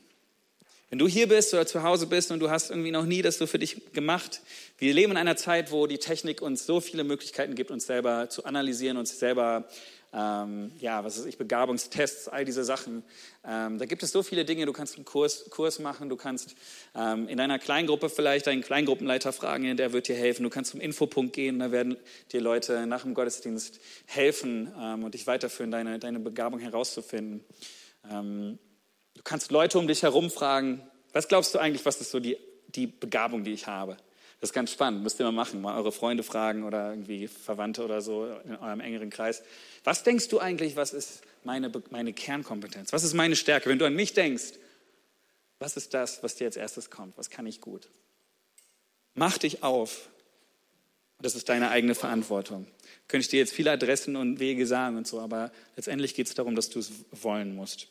Wenn 0.91 1.01
du 1.01 1.09
hier 1.09 1.27
bist 1.27 1.53
oder 1.55 1.67
zu 1.67 1.83
Hause 1.83 2.07
bist 2.07 2.31
und 2.31 2.39
du 2.39 2.51
hast 2.51 2.71
irgendwie 2.71 2.93
noch 2.93 3.05
nie 3.05 3.21
das 3.21 3.39
so 3.39 3.49
für 3.49 3.59
dich 3.59 3.93
gemacht, 3.93 4.43
wir 4.79 4.95
leben 4.95 5.11
in 5.11 5.19
einer 5.19 5.37
Zeit, 5.37 5.73
wo 5.73 5.89
die 5.89 5.99
Technik 5.99 6.41
uns 6.41 6.65
so 6.65 6.81
viele 6.81 7.03
Möglichkeiten 7.03 7.57
gibt, 7.57 7.73
uns 7.73 7.87
selber 7.87 8.29
zu 8.29 8.45
analysieren, 8.45 8.97
uns 8.97 9.19
selber 9.19 9.69
ähm, 10.15 10.73
ja, 10.79 11.05
was 11.05 11.19
weiß 11.19 11.27
ich, 11.27 11.39
Begabungstests, 11.39 12.29
all 12.29 12.45
diese 12.45 12.65
Sachen. 12.65 13.03
Ähm, 13.45 13.79
da 13.79 13.87
gibt 13.87 14.03
es 14.03 14.13
so 14.13 14.23
viele 14.23 14.45
Dinge. 14.45 14.67
Du 14.67 14.73
kannst 14.73 14.97
einen 14.97 15.05
Kurs, 15.05 15.49
Kurs 15.51 15.79
machen, 15.79 16.09
du 16.09 16.17
kannst 16.17 16.55
ähm, 16.95 17.29
in 17.29 17.39
deiner 17.39 17.59
Kleingruppe 17.59 18.11
vielleicht 18.11 18.47
deinen 18.47 18.63
Kleingruppenleiter 18.63 19.33
fragen, 19.33 19.77
der 19.77 19.93
wird 19.93 20.09
dir 20.09 20.17
helfen. 20.17 20.43
Du 20.43 20.51
kannst 20.51 20.73
zum 20.73 20.81
Infopunkt 20.81 21.33
gehen, 21.33 21.59
da 21.59 21.73
werden 21.73 21.97
dir 22.31 22.41
Leute 22.41 22.87
nach 22.87 23.03
dem 23.03 23.15
Gottesdienst 23.15 23.81
helfen 24.07 24.73
ähm, 24.79 25.05
und 25.05 25.15
dich 25.15 25.27
weiterführen, 25.27 25.71
deine, 25.71 25.99
deine 25.99 26.21
Begabung 26.21 26.61
herauszufinden. 26.61 27.43
Ähm, 28.11 28.59
du 29.15 29.23
kannst 29.23 29.51
Leute 29.51 29.79
um 29.79 29.87
dich 29.87 30.03
herum 30.03 30.31
fragen, 30.31 30.83
was 31.13 31.29
glaubst 31.29 31.55
du 31.55 31.59
eigentlich, 31.59 31.85
was 31.87 32.01
ist 32.01 32.11
so 32.11 32.21
die, 32.21 32.37
die 32.69 32.87
Begabung, 32.87 33.45
die 33.45 33.53
ich 33.53 33.67
habe? 33.67 33.97
Das 34.43 34.51
ist 34.51 34.55
ganz 34.55 34.73
spannend, 34.73 35.05
müsst 35.05 35.21
ihr 35.21 35.25
mal 35.25 35.31
machen, 35.31 35.61
mal 35.61 35.79
eure 35.79 35.93
Freunde 35.93 36.25
fragen 36.25 36.65
oder 36.65 36.91
irgendwie 36.91 37.29
Verwandte 37.29 37.85
oder 37.85 38.03
so 38.03 38.27
in 38.45 38.57
eurem 38.57 38.81
engeren 38.81 39.09
Kreis. 39.09 39.41
Was 39.85 40.03
denkst 40.03 40.27
du 40.31 40.41
eigentlich, 40.41 40.75
was 40.75 40.93
ist 40.93 41.23
meine, 41.45 41.71
meine 41.91 42.13
Kernkompetenz? 42.13 42.93
Was 42.93 43.05
ist 43.05 43.15
meine 43.15 43.37
Stärke? 43.37 43.71
Wenn 43.71 43.79
du 43.79 43.85
an 43.85 43.95
mich 43.95 44.15
denkst, 44.15 44.55
was 45.61 45.77
ist 45.77 45.95
das, 45.95 46.25
was 46.25 46.35
dir 46.35 46.47
als 46.47 46.57
erstes 46.57 46.91
kommt? 46.91 47.17
Was 47.17 47.31
kann 47.31 47.47
ich 47.47 47.61
gut? 47.61 47.89
Mach 49.15 49.39
dich 49.39 49.63
auf. 49.63 50.09
Das 51.21 51.37
ist 51.37 51.49
deine 51.49 51.71
eigene 51.71 51.95
Verantwortung. 51.95 52.67
Könnte 53.07 53.23
ich 53.23 53.29
dir 53.29 53.39
jetzt 53.39 53.53
viele 53.53 53.71
Adressen 53.71 54.17
und 54.17 54.41
Wege 54.41 54.67
sagen 54.67 54.97
und 54.97 55.07
so, 55.07 55.21
aber 55.21 55.53
letztendlich 55.77 56.17
geht 56.17 56.27
es 56.27 56.35
darum, 56.35 56.57
dass 56.57 56.69
du 56.69 56.81
es 56.81 56.91
wollen 57.13 57.55
musst. 57.55 57.87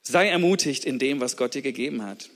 Sei 0.00 0.28
ermutigt 0.30 0.86
in 0.86 0.98
dem, 0.98 1.20
was 1.20 1.36
Gott 1.36 1.52
dir 1.52 1.60
gegeben 1.60 2.06
hat. 2.06 2.30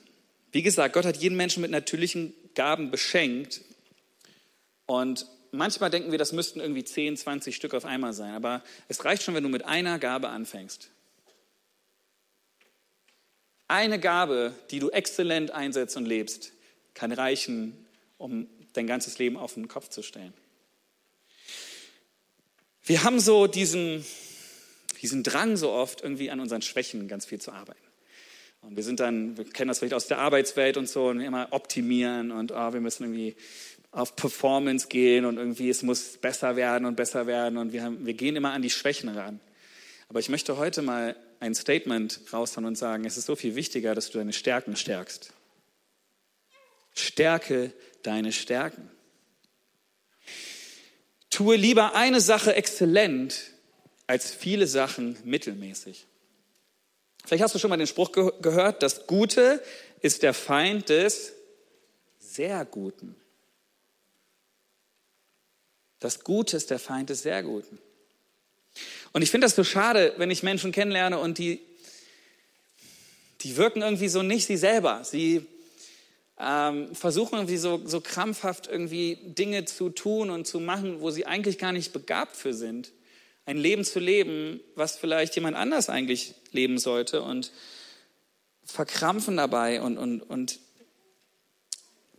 Wie 0.53 0.63
gesagt, 0.63 0.95
Gott 0.95 1.07
hat 1.07 1.17
jeden 1.17 1.37
Menschen 1.37 1.63
mit 1.63 1.71
natürlichen 1.71 2.35
Gaben 2.55 2.91
beschenkt. 2.91 3.63
Und 4.87 5.27
manchmal 5.51 5.91
denken 5.91 6.11
wir, 6.11 6.19
das 6.19 6.33
müssten 6.33 6.61
irgendwie 6.61 6.85
10, 6.85 7.17
20 7.17 7.57
Stück 7.57 7.75
auf 7.75 7.87
einmal 7.87 8.13
sein. 8.13 8.35
Aber 8.35 8.63
es 8.89 9.05
reicht 9.05 9.23
schon, 9.23 9.35
wenn 9.35 9.43
du 9.43 9.49
mit 9.49 9.65
einer 9.65 9.99
Gabe 9.99 10.29
anfängst. 10.29 10.91
Eine 13.67 13.99
Gabe, 13.99 14.55
die 14.71 14.79
du 14.79 14.91
exzellent 14.91 15.51
einsetzt 15.51 15.97
und 15.97 16.05
lebst, 16.05 16.53
kann 16.93 17.11
reichen, 17.11 17.87
um 18.19 18.47
dein 18.75 18.87
ganzes 18.87 19.19
Leben 19.19 19.39
auf 19.39 19.55
den 19.55 19.69
Kopf 19.69 19.89
zu 19.89 20.03
stellen. 20.03 20.35
Wir 22.85 23.05
haben 23.05 23.21
so 23.21 23.47
diesen, 23.47 24.05
diesen 25.01 25.23
Drang 25.23 25.57
so 25.57 25.71
oft, 25.71 26.03
irgendwie 26.03 26.31
an 26.31 26.41
unseren 26.41 26.61
Schwächen 26.61 27.09
ganz 27.09 27.25
viel 27.25 27.41
zu 27.41 27.53
arbeiten. 27.53 27.81
Und 28.63 28.77
wir 28.77 28.83
sind 28.85 29.01
dann, 29.01 29.37
wir 29.37 29.45
kennen 29.45 29.69
das 29.69 29.81
vielleicht 29.81 29.95
aus 29.95 30.07
der 30.07 30.19
Arbeitswelt 30.19 30.77
und 30.77 30.89
so, 30.89 31.09
und 31.09 31.21
immer 31.21 31.49
optimieren 31.51 32.31
und 32.31 32.53
oh, 32.53 32.73
wir 32.73 32.81
müssen 32.81 33.05
irgendwie 33.05 33.37
auf 33.91 34.17
Performance 34.17 34.89
gehen 34.89 35.25
und 35.27 35.37
irgendwie 35.37 35.69
es 35.69 35.83
muss 35.83 36.17
besser 36.17 36.57
werden 36.57 36.87
und 36.87 36.97
besser 36.97 37.27
werden 37.27 37.59
und 37.59 37.73
wir, 37.73 37.83
haben, 37.83 38.07
wir 38.07 38.15
gehen 38.15 38.37
immer 38.37 38.53
an 38.53 38.63
die 38.63 38.71
Schwächen 38.71 39.11
ran. 39.11 39.41
Aber 40.09 40.21
ich 40.21 40.29
möchte 40.29 40.57
heute 40.57 40.81
mal 40.83 41.17
ein 41.41 41.55
Statement 41.55 42.21
raushauen 42.33 42.65
und 42.65 42.79
sagen, 42.79 43.05
es 43.05 43.17
ist 43.17 43.27
so 43.27 43.37
viel 43.37 43.55
wichtiger, 43.55 43.95
dass 43.95 44.11
du 44.11 44.19
deine 44.19 44.33
Stärken 44.33 44.77
stärkst. 44.77 45.33
Stärke 46.95 47.73
deine 48.03 48.33
Stärken. 48.33 48.91
Tue 51.31 51.57
lieber 51.57 51.95
eine 51.95 52.21
Sache 52.21 52.55
exzellent 52.55 53.53
als 54.07 54.35
viele 54.35 54.67
Sachen 54.67 55.17
mittelmäßig. 55.25 56.07
Vielleicht 57.25 57.43
hast 57.43 57.55
du 57.55 57.59
schon 57.59 57.71
mal 57.71 57.77
den 57.77 57.87
Spruch 57.87 58.13
ge 58.13 58.33
gehört, 58.41 58.83
das 58.83 59.07
Gute 59.07 59.63
ist 60.01 60.23
der 60.23 60.35
Feind 60.35 60.89
des 60.89 61.33
sehr 62.19 62.65
Guten. 62.65 63.15
Das 66.01 66.25
Gute 66.25 66.57
ist 66.57 66.71
der 66.71 66.81
Feind 66.81 67.11
des 67.11 67.23
sehr 67.23 67.43
Guten. 67.43 67.79
Und 69.13 69.23
ich 69.23 69.31
finde 69.31 69.47
das 69.47 69.55
so 69.55 69.63
schade, 69.63 70.15
wenn 70.17 70.31
ich 70.31 70.43
Menschen 70.43 70.73
kennenlerne 70.73 71.19
und 71.19 71.39
die, 71.39 71.61
die 73.43 73.57
wirken 73.57 73.83
irgendwie 73.83 74.09
so 74.09 74.23
nicht 74.23 74.47
sie 74.47 74.57
selber. 74.57 75.05
Sie 75.05 75.47
ähm, 76.41 76.95
versuchen 76.95 77.37
irgendwie 77.37 77.59
so, 77.59 77.87
so 77.87 78.01
krampfhaft 78.01 78.67
irgendwie 78.67 79.17
Dinge 79.23 79.65
zu 79.65 79.91
tun 79.91 80.31
und 80.31 80.47
zu 80.47 80.59
machen, 80.59 81.01
wo 81.01 81.11
sie 81.11 81.27
eigentlich 81.27 81.59
gar 81.59 81.73
nicht 81.73 81.93
begabt 81.93 82.35
für 82.35 82.55
sind 82.55 82.93
ein 83.45 83.57
Leben 83.57 83.85
zu 83.85 83.99
leben, 83.99 84.61
was 84.75 84.97
vielleicht 84.97 85.35
jemand 85.35 85.57
anders 85.57 85.89
eigentlich 85.89 86.35
leben 86.53 86.79
sollte 86.79 87.23
und 87.23 87.51
verkrampfen 88.65 89.37
dabei 89.37 89.83
und, 89.83 89.99
und, 89.99 90.21
und 90.21 90.61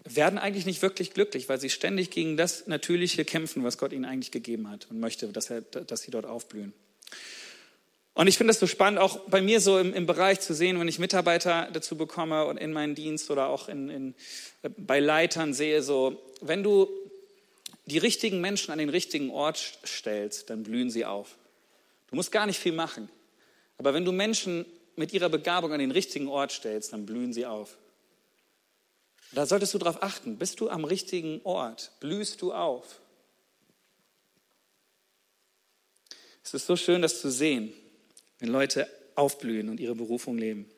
werden 0.04 0.38
eigentlich 0.38 0.66
nicht 0.66 0.82
wirklich 0.82 1.14
glücklich, 1.14 1.48
weil 1.48 1.60
sie 1.60 1.70
ständig 1.70 2.12
gegen 2.12 2.36
das 2.36 2.68
Natürliche 2.68 3.24
kämpfen, 3.24 3.64
was 3.64 3.78
Gott 3.78 3.94
ihnen 3.94 4.06
eigentlich 4.06 4.32
gegeben 4.32 4.70
hat 4.70 4.88
und 4.90 5.00
möchte, 5.00 5.28
dass, 5.30 5.50
er, 5.50 5.62
dass 5.62 6.02
sie 6.02 6.12
dort 6.12 6.26
aufblühen. 6.26 6.74
Und 8.16 8.28
ich 8.28 8.38
finde 8.38 8.52
das 8.52 8.60
so 8.60 8.68
spannend, 8.68 9.00
auch 9.00 9.22
bei 9.22 9.42
mir 9.42 9.60
so 9.60 9.80
im, 9.80 9.94
im, 9.94 10.06
Bereich 10.06 10.40
zu 10.40 10.54
sehen, 10.54 10.80
wenn 10.80 10.88
ich 10.88 11.00
Mitarbeiter 11.00 11.70
dazu 11.74 11.98
bekomme 11.98 12.46
und 12.46 12.58
in 12.58 12.72
meinen 12.72 12.94
Dienst 12.94 13.32
oder 13.32 13.48
auch 13.48 13.70
in, 13.70 13.90
in, 13.90 14.16
bei 14.78 15.00
Leitern 15.00 15.54
sehe, 15.54 15.82
so, 15.82 16.22
wenn 16.42 16.62
du 16.62 16.90
die 17.86 17.98
richtigen 17.98 18.40
Menschen 18.42 18.72
an 18.72 18.80
den 18.80 18.90
richtigen 18.90 19.30
Ort 19.30 19.80
stellst, 19.86 20.50
dann 20.50 20.64
blühen 20.64 20.90
sie 20.90 21.06
auf. 21.06 21.38
Du 22.08 22.16
musst 22.16 22.32
gar 22.32 22.46
nicht 22.46 22.60
viel 22.60 22.72
machen. 22.72 23.10
Aber 23.78 23.94
wenn 23.94 24.06
du 24.06 24.12
Menschen 24.12 24.66
mit 24.96 25.14
ihrer 25.14 25.30
Begabung 25.30 25.74
an 25.74 25.80
den 25.80 25.92
richtigen 25.92 26.28
Ort 26.28 26.52
stellst, 26.52 26.94
dann 26.94 27.06
blühen 27.06 27.34
sie 27.34 27.46
auf. 27.46 27.78
Da 29.32 29.46
solltest 29.46 29.74
du 29.74 29.80
darauf 29.80 30.04
achten. 30.04 30.38
Bist 30.38 30.60
du 30.60 30.70
am 30.70 30.86
richtigen 30.86 31.42
Ort? 31.44 31.92
Blühst 32.00 32.42
du 32.42 32.54
auf? 32.54 33.02
Es 36.44 36.54
ist 36.54 36.68
so 36.68 36.76
schön, 36.76 37.02
das 37.02 37.20
zu 37.20 37.32
sehen, 37.32 37.74
wenn 38.40 38.50
Leute 38.50 38.88
aufblühen 39.16 39.70
und 39.70 39.80
ihre 39.80 39.96
Berufung 39.96 40.38
leben. 40.38 40.70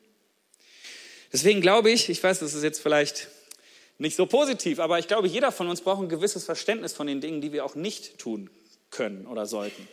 Deswegen 1.32 1.60
glaube 1.60 1.90
ich, 1.90 2.08
ich 2.08 2.22
weiß, 2.22 2.38
das 2.38 2.54
ist 2.54 2.62
jetzt 2.62 2.80
vielleicht 2.80 3.28
nicht 3.98 4.16
so 4.16 4.26
positiv, 4.26 4.78
aber 4.78 4.98
ich 4.98 5.08
glaube, 5.08 5.28
jeder 5.28 5.52
von 5.52 5.68
uns 5.68 5.80
braucht 5.80 6.02
ein 6.02 6.08
gewisses 6.08 6.44
Verständnis 6.44 6.92
von 6.92 7.06
den 7.06 7.20
Dingen, 7.20 7.40
die 7.40 7.52
wir 7.52 7.64
auch 7.64 7.74
nicht 7.74 8.18
tun 8.18 8.50
können 8.90 9.26
oder 9.26 9.46
sollten, 9.46 9.88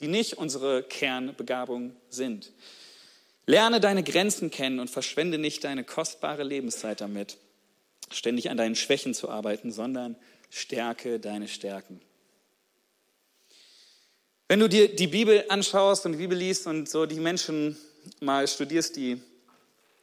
die 0.00 0.08
nicht 0.08 0.34
unsere 0.38 0.82
Kernbegabung 0.82 1.96
sind. 2.08 2.52
Lerne 3.46 3.80
deine 3.80 4.02
Grenzen 4.02 4.50
kennen 4.50 4.78
und 4.78 4.90
verschwende 4.90 5.38
nicht 5.38 5.64
deine 5.64 5.82
kostbare 5.82 6.44
Lebenszeit 6.44 7.00
damit, 7.00 7.38
ständig 8.10 8.50
an 8.50 8.56
deinen 8.56 8.76
Schwächen 8.76 9.14
zu 9.14 9.28
arbeiten, 9.28 9.72
sondern 9.72 10.16
stärke 10.50 11.18
deine 11.18 11.48
Stärken. 11.48 12.00
Wenn 14.46 14.60
du 14.60 14.68
dir 14.68 14.94
die 14.94 15.08
Bibel 15.08 15.44
anschaust 15.48 16.06
und 16.06 16.12
die 16.12 16.18
Bibel 16.18 16.38
liest 16.38 16.66
und 16.66 16.88
so 16.88 17.04
die 17.04 17.20
Menschen 17.20 17.76
mal 18.20 18.48
studierst, 18.48 18.96
die 18.96 19.20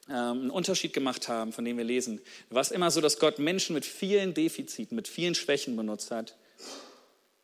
einen 0.08 0.52
Unterschied 0.52 0.94
gemacht 0.94 1.28
haben, 1.28 1.52
von 1.52 1.66
dem 1.66 1.78
wir 1.78 1.84
lesen, 1.84 2.22
war 2.50 2.62
es 2.62 2.72
immer 2.72 2.92
so, 2.92 3.02
dass 3.02 3.20
Gott 3.20 3.40
Menschen 3.40 3.74
mit 3.74 3.86
vielen 3.86 4.34
Defiziten, 4.34 4.96
mit 4.96 5.08
vielen 5.08 5.36
Schwächen 5.36 5.76
benutzt 5.76 6.12
hat, 6.12 6.36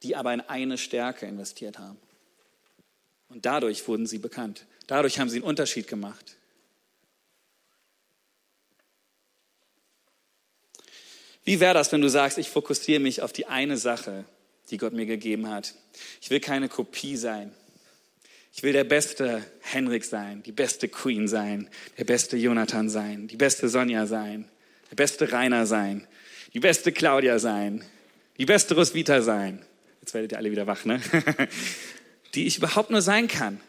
die 0.04 0.15
aber 0.15 0.34
in 0.34 0.41
eine 0.41 0.78
Stärke 0.78 1.26
investiert 1.26 1.80
haben. 1.80 1.97
Und 3.30 3.45
dadurch 3.45 3.88
wurden 3.88 4.06
sie 4.06 4.19
bekannt. 4.19 4.65
Dadurch 4.88 5.19
haben 5.19 5.30
sie 5.30 5.38
einen 5.38 5.45
Unterschied 5.45 5.88
gemacht. 5.88 6.38
Wie 11.43 11.60
wäre 11.60 11.74
das, 11.74 11.91
wenn 11.91 12.02
du 12.02 12.10
sagst, 12.10 12.38
ich 12.38 12.50
fokussiere 12.50 13.00
mich 13.00 13.21
auf 13.21 13.34
die 13.34 13.47
eine 13.47 13.78
Sache, 13.78 14.26
die 14.69 14.78
Gott 14.78 14.93
mir 14.93 15.06
gegeben 15.06 15.50
hat? 15.50 15.74
Ich 16.21 16.30
will 16.30 16.39
keine 16.39 16.69
Kopie 16.69 17.17
sein. 17.17 17.56
Ich 18.53 18.63
will 18.63 18.73
der 18.73 18.83
beste 18.83 19.43
Henrik 19.61 20.03
sein, 20.03 20.43
die 20.43 20.51
beste 20.51 20.89
Queen 20.89 21.27
sein, 21.27 21.69
der 21.97 22.03
beste 22.03 22.35
Jonathan 22.37 22.89
sein, 22.89 23.27
die 23.27 23.37
beste 23.37 23.69
Sonja 23.69 24.05
sein, 24.07 24.49
der 24.89 24.95
beste 24.95 25.31
Rainer 25.31 25.65
sein, 25.65 26.05
die 26.53 26.59
beste 26.59 26.91
Claudia 26.91 27.39
sein, 27.39 27.83
die 28.37 28.45
beste 28.45 28.75
Roswitha 28.75 29.21
sein. 29.21 29.65
Jetzt 30.01 30.13
werdet 30.13 30.33
ihr 30.33 30.37
alle 30.37 30.51
wieder 30.51 30.67
wach, 30.67 30.83
ne? 30.83 30.99
Die 32.33 32.47
ich 32.47 32.57
überhaupt 32.57 32.89
nur 32.89 33.01
sein 33.01 33.27
kann. 33.27 33.59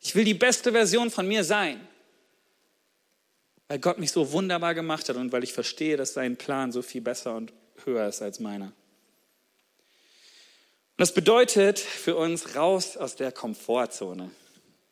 Ich 0.00 0.14
will 0.14 0.24
die 0.24 0.34
beste 0.34 0.72
Version 0.72 1.10
von 1.10 1.26
mir 1.26 1.44
sein. 1.44 1.80
Weil 3.68 3.78
Gott 3.78 3.98
mich 3.98 4.12
so 4.12 4.32
wunderbar 4.32 4.74
gemacht 4.74 5.08
hat 5.08 5.16
und 5.16 5.32
weil 5.32 5.42
ich 5.42 5.52
verstehe, 5.52 5.96
dass 5.96 6.12
sein 6.12 6.36
Plan 6.36 6.72
so 6.72 6.82
viel 6.82 7.00
besser 7.00 7.34
und 7.34 7.52
höher 7.84 8.06
ist 8.06 8.20
als 8.20 8.38
meiner. 8.38 8.72
Und 10.96 11.00
das 11.00 11.14
bedeutet 11.14 11.78
für 11.78 12.16
uns 12.16 12.54
raus 12.54 12.96
aus 12.96 13.16
der 13.16 13.32
Komfortzone. 13.32 14.30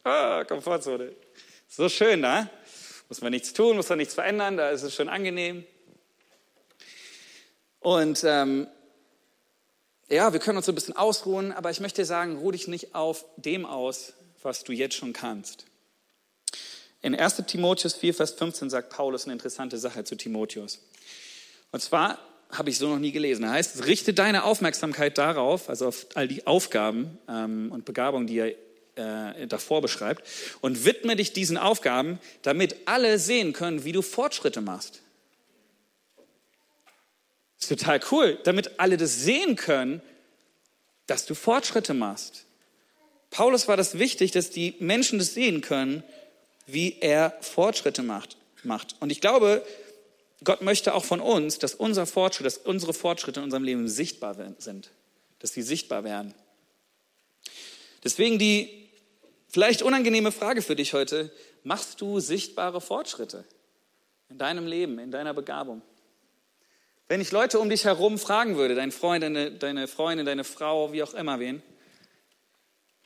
Ah, 0.05 0.45
Komfortzone. 0.45 1.13
So 1.69 1.89
schön, 1.89 2.23
da. 2.23 2.43
Ne? 2.43 2.51
Muss 3.09 3.21
man 3.21 3.33
nichts 3.33 3.53
tun, 3.53 3.77
muss 3.77 3.89
man 3.89 3.99
nichts 3.99 4.15
verändern, 4.15 4.57
da 4.57 4.71
ist 4.71 4.83
es 4.83 4.95
schon 4.95 5.09
angenehm. 5.09 5.65
Und 7.81 8.23
ähm, 8.25 8.69
ja, 10.09 10.33
wir 10.33 10.41
können 10.41 10.57
uns 10.57 10.67
so 10.67 10.73
ein 10.73 10.75
bisschen 10.75 10.97
ausruhen, 10.97 11.53
aber 11.53 11.71
ich 11.71 11.81
möchte 11.81 12.05
sagen, 12.05 12.39
ruh 12.39 12.53
dich 12.53 12.69
nicht 12.69 12.95
auf 12.95 13.25
dem 13.37 13.67
aus, 13.67 14.13
was 14.43 14.65
du 14.65 14.73
jetzt 14.73 14.95
schon 14.95 15.13
kannst. 15.13 15.67
In 17.03 17.15
1 17.15 17.43
Timotheus 17.47 17.95
4, 17.95 18.15
Vers 18.15 18.33
15 18.33 18.71
sagt 18.71 18.91
Paulus 18.91 19.25
eine 19.25 19.33
interessante 19.33 19.79
Sache 19.79 20.05
zu 20.05 20.17
Timotheus. 20.17 20.81
Und 21.73 21.81
zwar 21.81 22.19
habe 22.53 22.71
ich 22.71 22.79
so 22.79 22.89
noch 22.89 22.99
nie 22.99 23.13
gelesen. 23.13 23.43
Da 23.43 23.51
heißt 23.51 23.87
richte 23.87 24.13
deine 24.13 24.45
Aufmerksamkeit 24.45 25.19
darauf, 25.19 25.69
also 25.69 25.89
auf 25.89 26.07
all 26.15 26.29
die 26.29 26.47
Aufgaben 26.47 27.19
ähm, 27.29 27.71
und 27.73 27.85
Begabungen, 27.85 28.27
die 28.27 28.39
er 28.39 28.55
äh, 28.97 29.47
davor 29.47 29.81
beschreibt, 29.83 30.27
und 30.61 30.85
widme 30.85 31.17
dich 31.17 31.33
diesen 31.33 31.57
Aufgaben, 31.57 32.19
damit 32.43 32.77
alle 32.87 33.19
sehen 33.19 33.53
können, 33.53 33.85
wie 33.85 33.93
du 33.93 34.03
Fortschritte 34.03 34.61
machst. 34.61 35.01
Ist 37.61 37.69
total 37.69 38.01
cool, 38.11 38.39
damit 38.45 38.81
alle 38.81 38.97
das 38.97 39.21
sehen 39.23 39.57
können, 39.57 40.01
dass 41.07 41.27
du 41.27 41.35
Fortschritte 41.35 41.95
machst. 41.95 42.47
Paulus 43.31 43.69
war 43.69 43.77
das 43.77 43.99
wichtig, 43.99 44.33
dass 44.33 44.51
die 44.51 44.75
Menschen 44.81 45.19
das 45.19 45.35
sehen 45.35 45.61
können, 45.61 46.03
wie 46.67 46.97
er 47.01 47.37
Fortschritte 47.41 48.03
macht. 48.03 48.37
Und 49.01 49.11
ich 49.11 49.21
glaube, 49.21 49.65
Gott 50.43 50.63
möchte 50.63 50.95
auch 50.95 51.05
von 51.05 51.21
uns, 51.21 51.59
dass 51.59 51.75
unser 51.75 52.07
Fortschritt, 52.07 52.47
dass 52.47 52.57
unsere 52.57 52.95
Fortschritte 52.95 53.41
in 53.41 53.45
unserem 53.45 53.65
Leben 53.65 53.89
sichtbar 53.89 54.35
sind, 54.59 54.91
dass 55.39 55.53
sie 55.53 55.63
sichtbar 55.63 56.05
werden. 56.05 56.35
Deswegen 58.03 58.39
die 58.39 58.89
vielleicht 59.49 59.83
unangenehme 59.83 60.33
Frage 60.33 60.63
für 60.63 60.77
dich 60.77 60.95
heute, 60.95 61.31
machst 61.63 62.01
du 62.01 62.21
sichtbare 62.21 62.81
Fortschritte 62.81 63.45
in 64.31 64.39
deinem 64.39 64.67
Leben, 64.67 64.99
in 64.99 65.11
deiner 65.11 65.35
Begabung? 65.35 65.83
Wenn 67.09 67.21
ich 67.21 67.33
Leute 67.33 67.59
um 67.59 67.69
dich 67.69 67.85
herum 67.85 68.19
fragen 68.19 68.57
würde, 68.57 68.75
dein 68.75 68.93
Freund, 68.93 69.23
deine, 69.23 69.51
deine 69.51 69.89
Freundin, 69.89 70.25
deine 70.25 70.45
Frau, 70.45 70.93
wie 70.93 71.03
auch 71.03 71.13
immer 71.13 71.41
wen, 71.41 71.61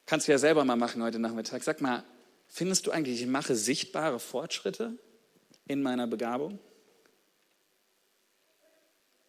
kannst 0.07 0.29
du 0.29 0.33
ja 0.33 0.39
selber 0.39 0.65
mal 0.65 0.77
machen 0.77 1.03
heute 1.03 1.19
Nachmittag. 1.19 1.65
Sag 1.65 1.81
mal, 1.81 2.05
findest 2.47 2.87
du 2.87 2.91
eigentlich, 2.91 3.23
ich 3.23 3.27
mache 3.27 3.57
sichtbare 3.57 4.21
Fortschritte 4.21 4.99
in 5.67 5.83
meiner 5.83 6.07
Begabung? 6.07 6.59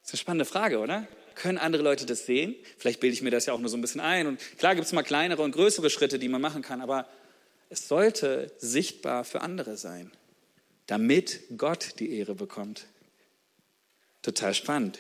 Das 0.06 0.10
ist 0.10 0.14
eine 0.14 0.20
spannende 0.20 0.46
Frage, 0.46 0.78
oder? 0.78 1.08
Können 1.34 1.58
andere 1.58 1.82
Leute 1.82 2.06
das 2.06 2.28
sehen? 2.28 2.56
Vielleicht 2.78 3.00
bilde 3.00 3.16
ich 3.16 3.24
mir 3.24 3.32
das 3.32 3.48
ja 3.48 3.54
auch 3.54 3.60
nur 3.60 3.70
so 3.70 3.76
ein 3.76 3.82
bisschen 3.82 4.02
ein. 4.02 4.28
Und 4.28 4.40
klar 4.60 4.76
gibt 4.76 4.86
es 4.86 4.94
mal 4.94 5.02
kleinere 5.02 5.42
und 5.42 5.52
größere 5.52 5.90
Schritte, 5.90 6.20
die 6.20 6.30
man 6.30 6.42
machen 6.42 6.62
kann, 6.62 6.80
aber 6.80 7.10
es 7.72 7.88
sollte 7.88 8.52
sichtbar 8.60 9.24
für 9.24 9.42
andere 9.42 9.78
sein, 9.78 10.12
damit 10.86 11.40
Gott 11.58 11.96
die 11.98 12.20
Ehre 12.20 12.36
bekommt. 12.36 12.86
Total 14.22 14.54
spannend. 14.54 15.00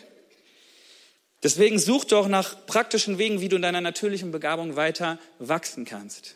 Deswegen 1.43 1.77
such 1.77 2.05
doch 2.05 2.27
nach 2.27 2.65
praktischen 2.65 3.19
Wegen, 3.19 3.41
wie 3.41 3.49
du 3.49 3.57
in 3.57 3.61
deiner 3.61 3.81
natürlichen 3.81 4.31
Begabung 4.31 4.75
weiter 4.75 5.19
wachsen 5.37 5.85
kannst. 5.85 6.35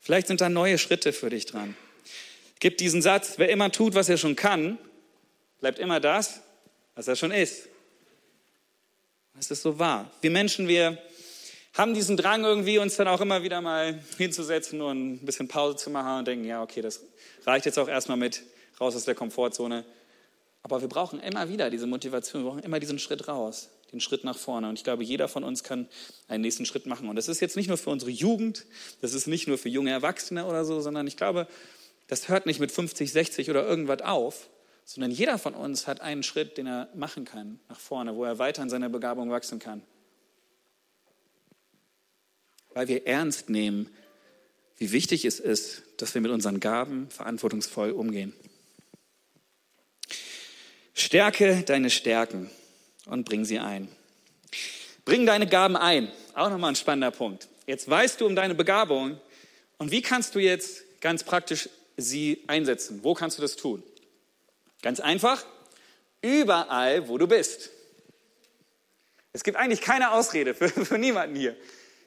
Vielleicht 0.00 0.28
sind 0.28 0.40
da 0.40 0.48
neue 0.48 0.78
Schritte 0.78 1.12
für 1.12 1.28
dich 1.28 1.44
dran. 1.44 1.76
Gib 2.58 2.78
diesen 2.78 3.02
Satz, 3.02 3.34
wer 3.36 3.50
immer 3.50 3.70
tut, 3.70 3.94
was 3.94 4.08
er 4.08 4.16
schon 4.16 4.34
kann, 4.34 4.78
bleibt 5.60 5.78
immer 5.78 6.00
das, 6.00 6.40
was 6.94 7.06
er 7.06 7.14
schon 7.14 7.32
ist. 7.32 7.68
Es 9.40 9.52
ist 9.52 9.62
so 9.62 9.78
wahr. 9.78 10.10
Wir 10.20 10.32
Menschen, 10.32 10.66
wir 10.66 10.98
haben 11.74 11.94
diesen 11.94 12.16
Drang 12.16 12.42
irgendwie, 12.42 12.78
uns 12.78 12.96
dann 12.96 13.06
auch 13.06 13.20
immer 13.20 13.44
wieder 13.44 13.60
mal 13.60 14.02
hinzusetzen 14.16 14.80
und 14.80 15.14
ein 15.14 15.24
bisschen 15.24 15.46
Pause 15.46 15.76
zu 15.76 15.90
machen 15.90 16.18
und 16.18 16.26
denken, 16.26 16.44
ja, 16.44 16.60
okay, 16.60 16.82
das 16.82 17.02
reicht 17.46 17.64
jetzt 17.64 17.78
auch 17.78 17.86
erstmal 17.86 18.16
mit, 18.16 18.42
raus 18.80 18.96
aus 18.96 19.04
der 19.04 19.14
Komfortzone. 19.14 19.84
Aber 20.62 20.80
wir 20.80 20.88
brauchen 20.88 21.20
immer 21.20 21.48
wieder 21.48 21.70
diese 21.70 21.86
Motivation, 21.86 22.42
wir 22.42 22.50
brauchen 22.50 22.64
immer 22.64 22.80
diesen 22.80 22.98
Schritt 22.98 23.28
raus, 23.28 23.68
den 23.92 24.00
Schritt 24.00 24.24
nach 24.24 24.36
vorne. 24.36 24.68
Und 24.68 24.76
ich 24.76 24.84
glaube, 24.84 25.04
jeder 25.04 25.28
von 25.28 25.44
uns 25.44 25.62
kann 25.62 25.88
einen 26.26 26.42
nächsten 26.42 26.66
Schritt 26.66 26.86
machen. 26.86 27.08
Und 27.08 27.14
das 27.14 27.28
ist 27.28 27.40
jetzt 27.40 27.56
nicht 27.56 27.68
nur 27.68 27.78
für 27.78 27.90
unsere 27.90 28.10
Jugend, 28.10 28.66
das 29.00 29.14
ist 29.14 29.28
nicht 29.28 29.46
nur 29.46 29.56
für 29.56 29.68
junge 29.68 29.90
Erwachsene 29.92 30.46
oder 30.46 30.64
so, 30.64 30.80
sondern 30.80 31.06
ich 31.06 31.16
glaube, 31.16 31.46
das 32.08 32.28
hört 32.28 32.46
nicht 32.46 32.58
mit 32.58 32.72
50, 32.72 33.12
60 33.12 33.50
oder 33.50 33.64
irgendwas 33.64 34.02
auf, 34.02 34.48
sondern 34.88 35.10
jeder 35.10 35.36
von 35.36 35.54
uns 35.54 35.86
hat 35.86 36.00
einen 36.00 36.22
Schritt, 36.22 36.56
den 36.56 36.66
er 36.66 36.88
machen 36.94 37.26
kann 37.26 37.60
nach 37.68 37.78
vorne, 37.78 38.16
wo 38.16 38.24
er 38.24 38.38
weiter 38.38 38.62
in 38.62 38.70
seiner 38.70 38.88
Begabung 38.88 39.30
wachsen 39.30 39.58
kann. 39.58 39.82
Weil 42.72 42.88
wir 42.88 43.06
ernst 43.06 43.50
nehmen, 43.50 43.90
wie 44.78 44.90
wichtig 44.90 45.26
es 45.26 45.40
ist, 45.40 45.82
dass 45.98 46.14
wir 46.14 46.22
mit 46.22 46.30
unseren 46.30 46.58
Gaben 46.58 47.10
verantwortungsvoll 47.10 47.90
umgehen. 47.90 48.32
Stärke 50.94 51.64
deine 51.66 51.90
Stärken 51.90 52.48
und 53.04 53.24
bring 53.24 53.44
sie 53.44 53.58
ein. 53.58 53.88
Bring 55.04 55.26
deine 55.26 55.46
Gaben 55.46 55.76
ein. 55.76 56.10
Auch 56.32 56.48
nochmal 56.48 56.72
ein 56.72 56.76
spannender 56.76 57.10
Punkt. 57.10 57.46
Jetzt 57.66 57.90
weißt 57.90 58.22
du 58.22 58.26
um 58.26 58.34
deine 58.34 58.54
Begabung 58.54 59.20
und 59.76 59.90
wie 59.90 60.00
kannst 60.00 60.34
du 60.34 60.38
jetzt 60.38 60.82
ganz 61.02 61.24
praktisch 61.24 61.68
sie 61.98 62.42
einsetzen? 62.46 63.00
Wo 63.02 63.12
kannst 63.12 63.36
du 63.36 63.42
das 63.42 63.54
tun? 63.54 63.82
Ganz 64.82 65.00
einfach, 65.00 65.44
überall, 66.22 67.08
wo 67.08 67.18
du 67.18 67.26
bist. 67.26 67.70
Es 69.32 69.44
gibt 69.44 69.56
eigentlich 69.56 69.80
keine 69.80 70.12
Ausrede 70.12 70.54
für, 70.54 70.68
für 70.84 70.98
niemanden 70.98 71.36
hier. 71.36 71.56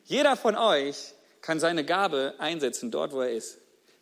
Jeder 0.05 0.35
von 0.35 0.55
euch 0.55 1.13
kann 1.41 1.59
seine 1.59 1.85
Gabe 1.85 2.35
einsetzen, 2.37 2.91
dort, 2.91 3.13
wo 3.13 3.21
er 3.21 3.31
ist. 3.31 3.57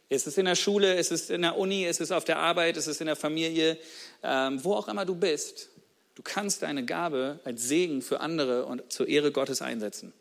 Es 0.10 0.25
ist 0.25 0.38
in 0.38 0.45
der 0.45 0.55
Schule, 0.55 0.95
es 0.95 1.12
ist 1.12 1.29
in 1.29 1.43
der 1.43 1.58
Uni, 1.58 1.86
es 1.86 1.99
ist 1.99 2.12
auf 2.12 2.25
der 2.25 2.39
Arbeit, 2.39 2.77
es 2.77 2.88
ist 2.88 2.99
in 2.99 3.08
der 3.08 3.15
Familie, 3.15 3.77
ähm, 4.23 4.63
wo 4.63 4.73
auch 4.73 4.88
immer 4.88 5.05
du 5.05 5.15
bist. 5.15 5.69
Du 6.15 6.23
kannst 6.23 6.63
deine 6.63 6.84
Gabe 6.84 7.39
als 7.43 7.63
Segen 7.63 8.01
für 8.01 8.19
andere 8.19 8.65
und 8.65 8.91
zur 8.91 9.08
Ehre 9.08 9.32
Gottes 9.32 9.62
einsetzen. 9.62 10.13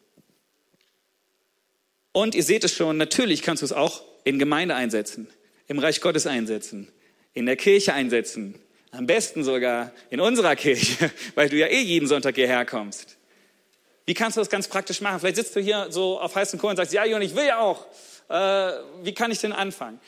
Und 2.12 2.34
ihr 2.34 2.42
seht 2.42 2.64
es 2.64 2.72
schon, 2.72 2.98
natürlich 2.98 3.42
kannst 3.42 3.62
du 3.62 3.66
es 3.66 3.72
auch 3.72 4.02
in 4.24 4.38
Gemeinde 4.38 4.74
einsetzen, 4.74 5.28
im 5.66 5.78
Reich 5.78 6.00
Gottes 6.00 6.26
einsetzen, 6.26 6.92
in 7.38 7.46
der 7.46 7.56
Kirche 7.56 7.94
einsetzen. 7.94 8.56
Am 8.90 9.06
besten 9.06 9.44
sogar 9.44 9.92
in 10.10 10.20
unserer 10.20 10.56
Kirche, 10.56 11.10
weil 11.36 11.48
du 11.48 11.56
ja 11.56 11.68
eh 11.68 11.80
jeden 11.80 12.08
Sonntag 12.08 12.34
hierher 12.34 12.66
kommst. 12.66 13.16
Wie 14.06 14.14
kannst 14.14 14.36
du 14.36 14.40
das 14.40 14.50
ganz 14.50 14.66
praktisch 14.66 15.00
machen? 15.00 15.20
Vielleicht 15.20 15.36
sitzt 15.36 15.54
du 15.54 15.60
hier 15.60 15.86
so 15.90 16.18
auf 16.18 16.34
heißen 16.34 16.58
Kohlen 16.58 16.72
und 16.72 16.76
sagst, 16.78 16.92
ja, 16.92 17.04
Jon, 17.04 17.22
ich 17.22 17.36
will 17.36 17.46
ja 17.46 17.60
auch. 17.60 17.86
Äh, 18.28 18.72
wie 19.04 19.14
kann 19.14 19.30
ich 19.30 19.38
denn 19.38 19.52
anfangen? 19.52 20.00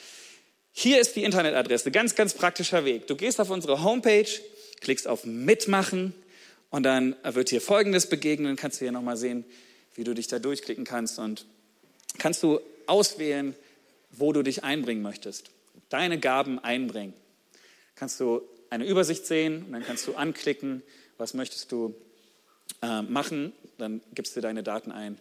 Hier 0.72 1.00
ist 1.00 1.14
die 1.14 1.22
Internetadresse, 1.22 1.90
ganz, 1.90 2.14
ganz 2.14 2.34
praktischer 2.34 2.84
Weg. 2.84 3.06
Du 3.06 3.16
gehst 3.16 3.40
auf 3.40 3.50
unsere 3.50 3.84
Homepage, 3.84 4.28
klickst 4.80 5.06
auf 5.06 5.24
Mitmachen 5.24 6.14
und 6.70 6.84
dann 6.84 7.14
wird 7.22 7.50
dir 7.50 7.60
Folgendes 7.60 8.08
begegnen. 8.08 8.56
Kannst 8.56 8.80
du 8.80 8.86
hier 8.86 8.92
nochmal 8.92 9.16
sehen, 9.16 9.44
wie 9.94 10.04
du 10.04 10.14
dich 10.14 10.26
da 10.26 10.38
durchklicken 10.38 10.84
kannst 10.84 11.18
und 11.18 11.46
kannst 12.18 12.42
du 12.42 12.60
auswählen, 12.86 13.54
wo 14.10 14.32
du 14.32 14.42
dich 14.42 14.64
einbringen 14.64 15.02
möchtest 15.02 15.50
deine 15.90 16.18
Gaben 16.18 16.58
einbringen. 16.58 17.12
Kannst 17.94 18.18
du 18.20 18.42
eine 18.70 18.86
Übersicht 18.86 19.26
sehen 19.26 19.64
und 19.64 19.72
dann 19.72 19.84
kannst 19.84 20.06
du 20.06 20.14
anklicken, 20.14 20.82
was 21.18 21.34
möchtest 21.34 21.70
du 21.70 21.94
äh, 22.82 23.02
machen, 23.02 23.52
dann 23.76 24.00
gibst 24.14 24.34
du 24.36 24.40
deine 24.40 24.62
Daten 24.62 24.90
ein 24.90 25.18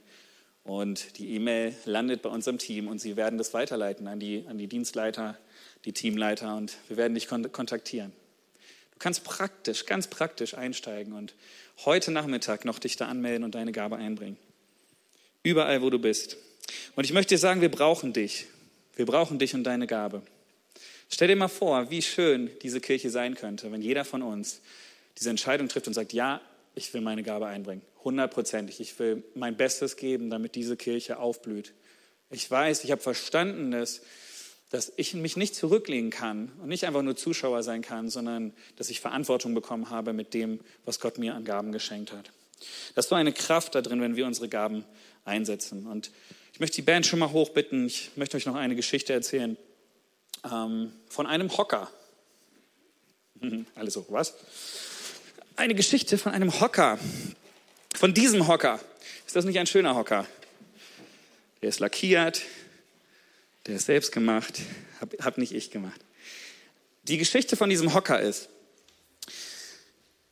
und 0.64 1.18
die 1.18 1.34
E-Mail 1.36 1.76
landet 1.86 2.22
bei 2.22 2.30
unserem 2.30 2.58
Team 2.58 2.88
und 2.88 3.00
sie 3.00 3.18
werden 3.18 3.38
das 3.38 3.54
weiterleiten 3.54 4.08
an 4.08 4.20
die, 4.20 4.46
an 4.48 4.58
die 4.58 4.68
Dienstleiter, 4.68 5.38
die 5.86 5.94
Teamleiter 5.94 6.56
und 6.56 6.78
wir 6.88 6.98
werden 6.98 7.16
dich 7.16 7.28
kontaktieren. 7.28 8.12
Du 8.92 9.00
kannst 9.00 9.24
praktisch, 9.24 9.86
ganz 9.86 10.08
praktisch 10.08 10.54
einsteigen 10.54 11.14
und 11.14 11.34
heute 11.86 12.12
Nachmittag 12.12 12.66
noch 12.66 12.80
dich 12.80 12.98
da 12.98 13.08
anmelden 13.08 13.44
und 13.44 13.56
deine 13.56 13.72
Gabe 13.72 13.96
einbringen. 13.96 14.38
Überall, 15.42 15.82
wo 15.82 15.90
du 15.90 16.00
bist. 16.00 16.38
Und 16.96 17.06
ich 17.06 17.14
möchte 17.14 17.34
dir 17.34 17.40
sagen, 17.40 17.62
wir 17.62 17.72
brauchen 17.72 18.14
dich. 18.14 18.46
Wir 18.96 19.06
brauchen 19.06 19.40
dich 19.40 19.54
und 19.56 19.64
deine 19.64 19.88
Gabe. 19.88 20.22
Stell 21.12 21.28
dir 21.28 21.36
mal 21.36 21.48
vor, 21.48 21.90
wie 21.90 22.04
schön 22.04 22.52
diese 22.62 22.80
Kirche 22.80 23.10
sein 23.10 23.34
könnte, 23.34 23.72
wenn 23.72 23.82
jeder 23.82 24.06
von 24.06 24.22
uns 24.22 24.62
diese 25.18 25.32
Entscheidung 25.32 25.68
trifft 25.68 25.88
und 25.88 25.96
sagt, 25.96 26.14
ja, 26.14 26.40
ich 26.76 26.94
will 26.94 27.02
meine 27.02 27.24
Gabe 27.24 27.48
einbringen, 27.48 27.82
hundertprozentig. 28.04 28.80
Ich 28.80 28.98
will 29.00 29.24
mein 29.34 29.58
Bestes 29.58 29.98
geben, 29.98 30.30
damit 30.30 30.54
diese 30.54 30.78
Kirche 30.78 31.18
aufblüht. 31.18 31.74
Ich 32.30 32.50
weiß, 32.50 32.84
ich 32.84 32.92
habe 32.92 33.02
verstanden, 33.02 33.72
dass, 33.72 34.02
dass 34.70 34.94
ich 34.98 35.16
mich 35.16 35.36
nicht 35.36 35.56
zurücklegen 35.56 36.12
kann 36.12 36.52
und 36.62 36.70
nicht 36.70 36.86
einfach 36.86 37.02
nur 37.02 37.16
Zuschauer 37.16 37.64
sein 37.64 37.82
kann, 37.82 38.10
sondern 38.10 38.54
dass 38.76 38.92
ich 38.92 39.02
Verantwortung 39.02 39.56
bekommen 39.56 39.90
habe 39.90 40.14
mit 40.14 40.36
dem, 40.36 40.60
was 40.86 41.00
Gott 41.00 41.18
mir 41.18 41.34
an 41.34 41.44
Gaben 41.44 41.72
geschenkt 41.72 42.14
hat. 42.14 42.32
Das 42.94 43.06
ist 43.06 43.10
so 43.10 43.16
eine 43.16 43.34
Kraft 43.34 43.74
da 43.74 43.82
drin, 43.82 44.00
wenn 44.00 44.16
wir 44.16 44.28
unsere 44.28 44.48
Gaben 44.48 44.86
einsetzen. 45.26 45.88
Und 45.88 46.12
ich 46.54 46.60
möchte 46.60 46.76
die 46.76 46.82
Band 46.84 47.08
schon 47.08 47.18
mal 47.18 47.32
hochbitten. 47.32 47.88
Ich 47.88 48.12
möchte 48.16 48.38
euch 48.38 48.46
noch 48.46 48.56
eine 48.56 48.76
Geschichte 48.76 49.12
erzählen 49.12 49.58
ähm, 50.44 50.94
von 51.10 51.28
einem 51.28 51.56
Hocker. 51.56 51.90
Alle 53.76 53.92
so, 53.92 54.06
was? 54.10 54.34
Eine 55.56 55.76
Geschichte 55.76 56.18
von 56.18 56.32
einem 56.32 56.60
Hocker. 56.60 57.00
Von 57.96 58.14
diesem 58.14 58.48
Hocker. 58.48 58.80
Ist 59.26 59.36
das 59.36 59.46
nicht 59.46 59.60
ein 59.60 59.68
schöner 59.68 59.96
Hocker? 59.96 60.26
Der 61.62 61.70
ist 61.70 61.80
lackiert, 61.80 62.42
der 63.66 63.76
ist 63.76 63.86
selbst 63.86 64.12
gemacht, 64.12 64.62
hab, 65.02 65.14
hab 65.24 65.38
nicht 65.38 65.54
ich 65.54 65.72
gemacht. 65.72 66.00
Die 67.04 67.18
Geschichte 67.18 67.58
von 67.58 67.70
diesem 67.70 67.94
Hocker 67.94 68.20
ist, 68.20 68.50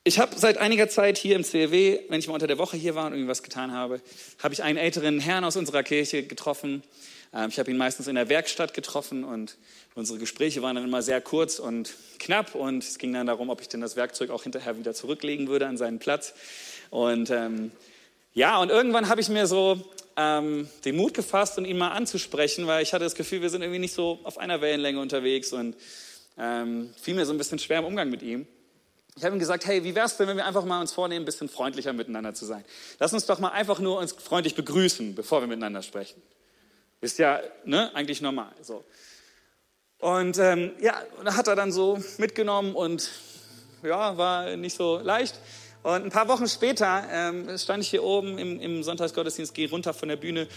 ich 0.08 0.20
habe 0.20 0.40
seit 0.40 0.58
einiger 0.58 0.88
Zeit 0.88 1.18
hier 1.18 1.36
im 1.36 1.44
CLW, 1.44 2.00
wenn 2.08 2.20
ich 2.20 2.28
mal 2.28 2.34
unter 2.34 2.48
der 2.48 2.58
Woche 2.58 2.78
hier 2.78 2.96
war 2.96 3.08
und 3.08 3.12
irgendwas 3.12 3.44
getan 3.44 3.74
habe, 3.74 4.00
habe 4.42 4.54
ich 4.54 4.64
einen 4.64 4.78
älteren 4.78 5.20
Herrn 5.20 5.44
aus 5.44 5.58
unserer 5.58 5.84
Kirche 5.84 6.24
getroffen, 6.24 6.82
Ähm, 7.34 7.50
ich 7.50 7.60
habe 7.60 7.70
ihn 7.70 7.76
meistens 7.76 8.08
in 8.08 8.16
der 8.16 8.30
Werkstatt 8.30 8.74
getroffen 8.74 9.26
und 9.26 9.58
unsere 9.96 10.18
Gespräche 10.18 10.62
waren 10.62 10.78
dann 10.78 10.86
immer 10.86 11.02
sehr 11.02 11.20
kurz 11.20 11.60
und 11.60 11.94
knapp 12.20 12.56
und 12.56 12.86
es 12.86 13.00
ging 13.00 13.12
dann 13.12 13.28
darum, 13.28 13.50
ob 13.50 13.60
ich 13.60 13.68
denn 13.68 13.82
das 13.82 13.98
Werkzeug 13.98 14.30
auch 14.30 14.44
hinterher 14.44 14.78
wieder 14.78 14.94
zurücklegen 14.94 15.50
würde 15.50 15.68
an 15.68 15.76
seinen 15.76 16.00
Platz. 16.00 16.34
Und 16.90 17.30
ähm, 17.30 17.74
ja, 18.34 18.62
und 18.62 18.70
irgendwann 18.70 19.10
habe 19.10 19.20
ich 19.20 19.28
mir 19.28 19.46
so 19.46 19.78
ähm, 20.16 20.70
den 20.86 20.96
Mut 20.96 21.16
gefasst, 21.16 21.58
und 21.58 21.66
ihn 21.66 21.78
mal 21.78 21.92
anzusprechen, 21.92 22.66
weil 22.66 22.82
ich 22.82 22.94
hatte 22.94 23.04
das 23.04 23.16
Gefühl, 23.16 23.42
wir 23.42 23.50
sind 23.50 23.62
irgendwie 23.62 23.82
nicht 23.82 23.94
so 23.94 24.20
auf 24.24 24.38
einer 24.38 24.62
Wellenlänge 24.62 25.02
unterwegs 25.02 25.52
und 25.52 25.76
ähm, 26.38 26.94
fiel 27.02 27.14
mir 27.14 27.26
so 27.26 27.34
ein 27.34 27.38
bisschen 27.38 27.60
schwer 27.60 27.80
im 27.80 27.86
Umgang 27.86 28.10
mit 28.10 28.22
ihm. 28.22 28.48
Ich 29.18 29.24
habe 29.26 29.36
ihm 29.36 29.40
gesagt, 29.40 29.66
hey, 29.66 29.84
wie 29.84 29.96
wär's 29.96 30.16
denn, 30.18 30.28
wenn 30.28 30.38
wir 30.38 30.46
einfach 30.46 30.64
mal 30.64 30.80
uns 30.80 30.94
vornehmen, 30.94 31.24
ein 31.24 31.26
bisschen 31.26 31.50
freundlicher 31.50 31.92
miteinander 31.92 32.36
zu 32.36 32.46
sein? 32.46 32.64
Lass 33.00 33.14
uns 33.14 33.26
doch 33.26 33.40
mal 33.40 33.50
einfach 33.50 33.80
nur 33.80 33.98
uns 33.98 34.12
freundlich 34.14 34.54
begrüßen, 34.54 35.16
bevor 35.16 35.42
wir 35.42 35.48
miteinander 35.48 35.82
sprechen. 35.82 36.22
Ist 37.02 37.18
ja 37.18 37.40
ne, 37.66 37.90
eigentlich 37.96 38.22
normal. 38.22 38.52
So. 38.62 38.86
Und 39.98 40.38
ähm, 40.38 40.74
ja, 40.80 41.02
hat 41.26 41.48
er 41.48 41.56
dann 41.56 41.72
so 41.72 42.00
mitgenommen 42.20 42.76
und 42.76 43.10
ja, 43.82 44.18
war 44.18 44.56
nicht 44.56 44.78
so 44.78 45.00
leicht. 45.00 45.40
Und 45.82 46.04
ein 46.04 46.12
paar 46.12 46.28
Wochen 46.28 46.48
später 46.48 47.04
ähm, 47.10 47.58
stand 47.58 47.84
ich 47.84 47.90
hier 47.90 48.04
oben 48.04 48.38
im, 48.38 48.60
im 48.60 48.84
Sonntagsgottesdienst, 48.84 49.54
gehe 49.54 49.70
runter 49.70 49.96
von 49.96 50.10
der 50.10 50.18
Bühne 50.18 50.48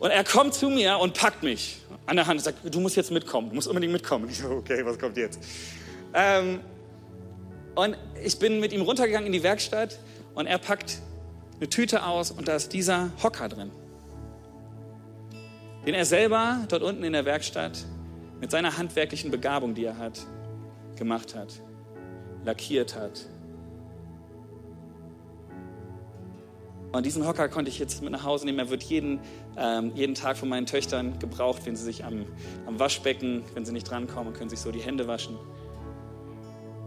und 0.00 0.10
er 0.10 0.24
kommt 0.24 0.54
zu 0.54 0.68
mir 0.68 0.98
und 0.98 1.14
packt 1.14 1.42
mich 1.42 1.78
an 2.04 2.16
der 2.16 2.26
Hand 2.26 2.40
und 2.40 2.44
sagt, 2.44 2.74
du 2.74 2.80
musst 2.80 2.96
jetzt 2.96 3.10
mitkommen, 3.10 3.48
du 3.48 3.54
musst 3.54 3.68
unbedingt 3.68 3.92
mitkommen. 3.92 4.24
Und 4.24 4.30
ich 4.30 4.38
so, 4.38 4.50
okay, 4.50 4.84
was 4.84 4.98
kommt 4.98 5.16
jetzt? 5.16 5.40
Ähm, 6.12 6.60
und 7.74 7.96
ich 8.22 8.38
bin 8.38 8.60
mit 8.60 8.72
ihm 8.72 8.82
runtergegangen 8.82 9.26
in 9.26 9.32
die 9.32 9.42
Werkstatt 9.42 9.98
und 10.34 10.46
er 10.46 10.58
packt 10.58 11.00
eine 11.56 11.68
Tüte 11.68 12.04
aus 12.04 12.30
und 12.30 12.48
da 12.48 12.56
ist 12.56 12.72
dieser 12.72 13.10
Hocker 13.22 13.48
drin, 13.48 13.70
den 15.86 15.94
er 15.94 16.04
selber 16.04 16.64
dort 16.68 16.82
unten 16.82 17.04
in 17.04 17.12
der 17.12 17.24
Werkstatt 17.24 17.84
mit 18.40 18.50
seiner 18.50 18.76
handwerklichen 18.76 19.30
Begabung, 19.30 19.74
die 19.74 19.84
er 19.84 19.98
hat, 19.98 20.26
gemacht 20.96 21.34
hat, 21.34 21.54
lackiert 22.44 22.96
hat. 22.96 23.26
Und 26.92 27.06
diesen 27.06 27.26
Hocker 27.26 27.48
konnte 27.48 27.70
ich 27.70 27.78
jetzt 27.78 28.02
mit 28.02 28.12
nach 28.12 28.22
Hause 28.22 28.44
nehmen. 28.44 28.58
Er 28.58 28.68
wird 28.68 28.82
jeden, 28.82 29.20
ähm, 29.56 29.92
jeden 29.94 30.14
Tag 30.14 30.36
von 30.36 30.48
meinen 30.50 30.66
Töchtern 30.66 31.18
gebraucht, 31.18 31.62
wenn 31.64 31.74
sie 31.74 31.84
sich 31.84 32.04
am, 32.04 32.26
am 32.66 32.78
Waschbecken, 32.78 33.44
wenn 33.54 33.64
sie 33.64 33.72
nicht 33.72 33.90
drankommen, 33.90 34.34
können 34.34 34.50
sich 34.50 34.60
so 34.60 34.70
die 34.70 34.80
Hände 34.80 35.06
waschen. 35.06 35.38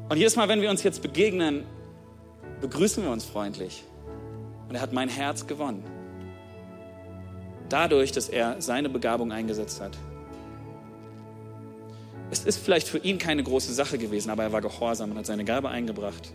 Und 0.08 0.18
jedes 0.18 0.36
Mal, 0.36 0.48
wenn 0.48 0.62
wir 0.62 0.70
uns 0.70 0.84
jetzt 0.84 1.02
begegnen, 1.02 1.64
begrüßen 2.62 3.04
wir 3.04 3.12
uns 3.12 3.26
freundlich. 3.26 3.84
Und 4.70 4.76
er 4.76 4.82
hat 4.82 4.94
mein 4.94 5.10
Herz 5.10 5.48
gewonnen. 5.48 5.84
Dadurch, 7.70 8.12
dass 8.12 8.30
er 8.30 8.62
seine 8.62 8.90
Begabung 8.90 9.32
eingesetzt 9.32 9.82
hat. 9.82 9.98
Es 12.30 12.44
ist 12.44 12.58
vielleicht 12.58 12.88
für 12.88 13.00
ihn 13.00 13.18
keine 13.18 13.44
große 13.44 13.74
Sache 13.74 13.98
gewesen, 13.98 14.30
aber 14.30 14.44
er 14.44 14.52
war 14.52 14.62
gehorsam 14.62 15.12
und 15.12 15.18
hat 15.18 15.26
seine 15.26 15.46
Gabe 15.46 15.70
eingebracht. 15.70 16.32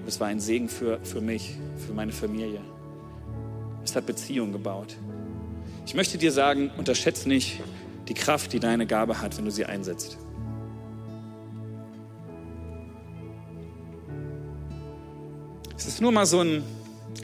Und 0.00 0.08
es 0.08 0.18
war 0.18 0.28
ein 0.28 0.40
Segen 0.40 0.68
für, 0.68 0.98
für 1.02 1.20
mich, 1.20 1.56
für 1.86 1.92
meine 1.92 2.12
Familie. 2.12 2.60
Es 3.84 3.94
hat 3.94 4.06
Beziehungen 4.06 4.52
gebaut. 4.52 4.96
Ich 5.86 5.94
möchte 5.94 6.18
dir 6.18 6.32
sagen, 6.32 6.70
unterschätze 6.76 7.28
nicht 7.28 7.60
die 8.08 8.14
Kraft, 8.14 8.52
die 8.52 8.60
deine 8.60 8.86
Gabe 8.86 9.20
hat, 9.20 9.36
wenn 9.36 9.44
du 9.44 9.50
sie 9.50 9.66
einsetzt. 9.66 10.18
Ist 15.94 16.00
nur 16.00 16.10
mal 16.10 16.26
so 16.26 16.40
ein 16.40 16.64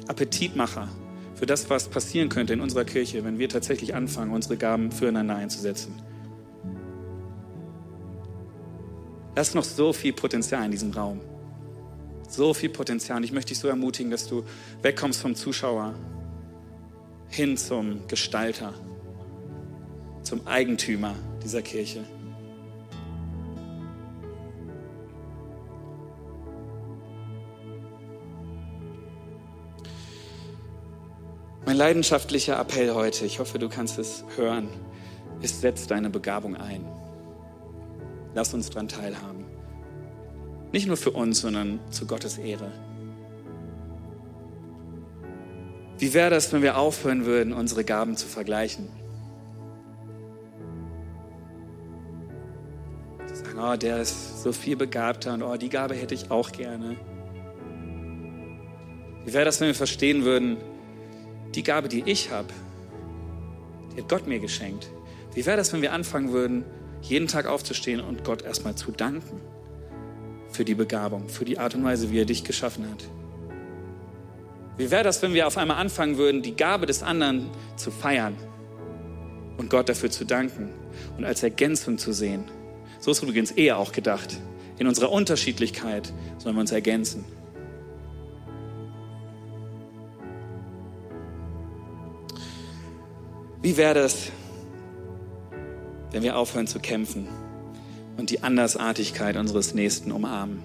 Appetitmacher 0.07 0.89
für 1.35 1.45
das, 1.45 1.69
was 1.71 1.89
passieren 1.89 2.29
könnte 2.29 2.53
in 2.53 2.61
unserer 2.61 2.85
Kirche, 2.85 3.25
wenn 3.25 3.37
wir 3.37 3.49
tatsächlich 3.49 3.97
anfangen, 3.97 4.31
unsere 4.31 4.57
Gaben 4.57 4.93
füreinander 4.93 5.35
einzusetzen. 5.35 6.01
Da 9.35 9.43
ist 9.43 9.57
noch 9.57 9.65
so 9.65 9.93
viel 9.93 10.13
Potenzial 10.13 10.65
in 10.65 10.71
diesem 10.71 10.93
Raum. 10.93 11.21
So 12.29 12.55
viel 12.55 12.69
Potenzial. 12.69 13.17
Und 13.19 13.25
ich 13.25 13.33
möchte 13.33 13.49
dich 13.49 13.59
so 13.59 13.67
ermutigen, 13.67 14.13
dass 14.13 14.29
du 14.29 14.45
wegkommst 14.83 15.21
vom 15.21 15.35
Zuschauer 15.35 15.97
hin 17.29 17.57
zum 17.57 18.07
Gestalter, 18.07 18.73
zum 20.23 20.47
Eigentümer 20.47 21.17
dieser 21.43 21.63
Kirche. 21.63 22.05
Mein 31.67 31.77
leidenschaftlicher 31.77 32.59
Appell 32.59 32.95
heute, 32.95 33.27
ich 33.27 33.39
hoffe, 33.39 33.59
du 33.59 33.69
kannst 33.69 33.99
es 33.99 34.25
hören, 34.37 34.69
ist, 35.43 35.61
setz 35.61 35.87
deine 35.87 36.09
Begabung 36.09 36.57
ein. 36.57 36.85
Lass 38.35 38.55
uns 38.55 38.71
daran 38.71 38.89
teilhaben. 38.89 39.45
Nicht 40.73 40.87
nur 40.87 40.97
für 40.97 41.11
uns, 41.11 41.41
sondern 41.41 41.81
zu 41.91 42.07
Gottes 42.07 42.39
Ehre. 42.39 42.73
Wie 45.99 46.15
wäre 46.15 46.31
das, 46.31 46.51
wenn 46.53 46.63
wir 46.63 46.79
aufhören 46.79 47.27
würden, 47.27 47.53
unsere 47.53 47.85
Gaben 47.85 48.17
zu 48.17 48.27
vergleichen? 48.27 48.89
Zu 53.27 53.35
sagen, 53.35 53.59
oh, 53.59 53.77
der 53.77 54.01
ist 54.01 54.43
so 54.43 54.53
viel 54.53 54.77
begabter 54.77 55.35
und 55.35 55.43
oh, 55.43 55.57
die 55.57 55.69
Gabe 55.69 55.95
hätte 55.95 56.15
ich 56.15 56.31
auch 56.31 56.53
gerne. 56.53 56.97
Wie 59.27 59.33
wäre 59.35 59.45
das, 59.45 59.61
wenn 59.61 59.67
wir 59.67 59.75
verstehen 59.75 60.25
würden, 60.25 60.57
die 61.55 61.63
Gabe, 61.63 61.89
die 61.89 62.03
ich 62.07 62.31
habe, 62.31 62.49
die 63.93 64.03
hat 64.03 64.09
Gott 64.09 64.27
mir 64.27 64.39
geschenkt. 64.39 64.91
Wie 65.35 65.45
wäre 65.47 65.57
das, 65.57 65.73
wenn 65.73 65.83
wir 65.83 65.93
anfangen 65.93 66.33
würden, 66.33 66.65
jeden 67.03 67.29
Tag 67.29 67.47
aufzustehen 67.47 68.01
und 68.01 68.25
Gott 68.25 68.43
erstmal 68.43 68.75
zu 68.75 68.91
danken 68.93 69.41
für 70.51 70.65
die 70.65 70.75
Begabung, 70.75 71.29
für 71.29 71.45
die 71.45 71.59
Art 71.59 71.75
und 71.75 71.85
Weise, 71.85 72.11
wie 72.11 72.21
er 72.21 72.25
dich 72.25 72.45
geschaffen 72.45 72.89
hat? 72.91 73.05
Wie 74.77 74.91
wäre 74.91 75.05
das, 75.05 75.23
wenn 75.23 75.35
wir 75.35 75.47
auf 75.47 75.59
einmal 75.59 75.77
anfangen 75.77 76.17
würden, 76.17 76.43
die 76.43 76.57
Gabe 76.57 76.87
des 76.87 77.03
anderen 77.03 77.51
zu 77.77 77.91
feiern 77.91 78.35
und 79.59 79.71
Gott 79.71 79.89
dafür 79.89 80.11
zu 80.11 80.25
danken 80.25 80.71
und 81.17 81.25
als 81.25 81.43
Ergänzung 81.43 81.99
zu 81.99 82.13
sehen? 82.13 82.45
So 82.99 83.11
ist 83.11 83.23
übrigens 83.23 83.51
eher 83.51 83.79
auch 83.79 83.93
gedacht. 83.93 84.39
In 84.79 84.87
unserer 84.87 85.11
Unterschiedlichkeit 85.11 86.13
sollen 86.39 86.57
wir 86.57 86.61
uns 86.61 86.73
ergänzen. 86.73 87.25
Wie 93.71 93.77
wäre 93.77 93.95
das, 93.95 94.33
wenn 96.11 96.25
wir 96.25 96.37
aufhören 96.37 96.67
zu 96.67 96.81
kämpfen 96.81 97.29
und 98.17 98.31
die 98.31 98.43
Andersartigkeit 98.43 99.37
unseres 99.37 99.75
Nächsten 99.75 100.11
umarmen? 100.11 100.65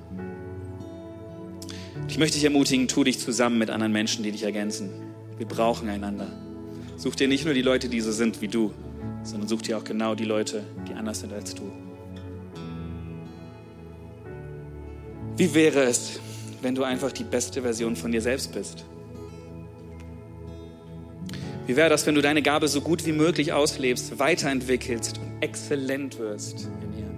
Ich 2.08 2.18
möchte 2.18 2.34
dich 2.34 2.46
ermutigen, 2.46 2.88
tu 2.88 3.04
dich 3.04 3.20
zusammen 3.20 3.60
mit 3.60 3.70
anderen 3.70 3.92
Menschen, 3.92 4.24
die 4.24 4.32
dich 4.32 4.42
ergänzen. 4.42 4.90
Wir 5.38 5.46
brauchen 5.46 5.88
einander. 5.88 6.26
Such 6.98 7.14
dir 7.14 7.28
nicht 7.28 7.46
nur 7.46 7.54
die 7.54 7.62
Leute, 7.62 7.90
die 7.90 8.02
so 8.02 8.12
sind 8.12 8.42
wie 8.42 8.48
du, 8.48 8.74
sondern 9.22 9.48
such 9.48 9.62
dir 9.62 9.78
auch 9.78 9.84
genau 9.84 10.16
die 10.16 10.26
Leute, 10.26 10.64
die 10.90 10.96
anders 10.96 11.20
sind 11.20 11.32
als 11.32 11.54
du. 11.54 11.72
Wie 15.38 15.54
wäre 15.54 15.84
es, 15.84 16.20
wenn 16.64 16.74
du 16.74 16.82
einfach 16.82 17.12
die 17.12 17.24
beste 17.24 17.62
Version 17.62 17.96
von 17.96 18.12
dir 18.12 18.22
selbst 18.22 18.52
bist? 18.52 18.84
Wie 21.68 21.76
wäre 21.76 21.90
das, 21.90 22.06
wenn 22.06 22.14
du 22.14 22.22
deine 22.22 22.44
Gabe 22.44 22.68
so 22.68 22.82
gut 22.82 23.06
wie 23.08 23.12
möglich 23.12 23.52
auslebst, 23.52 24.20
weiterentwickelst 24.20 25.18
und 25.18 25.42
exzellent 25.42 26.20
wirst 26.20 26.70
in 26.82 27.00
ihr? 27.00 27.10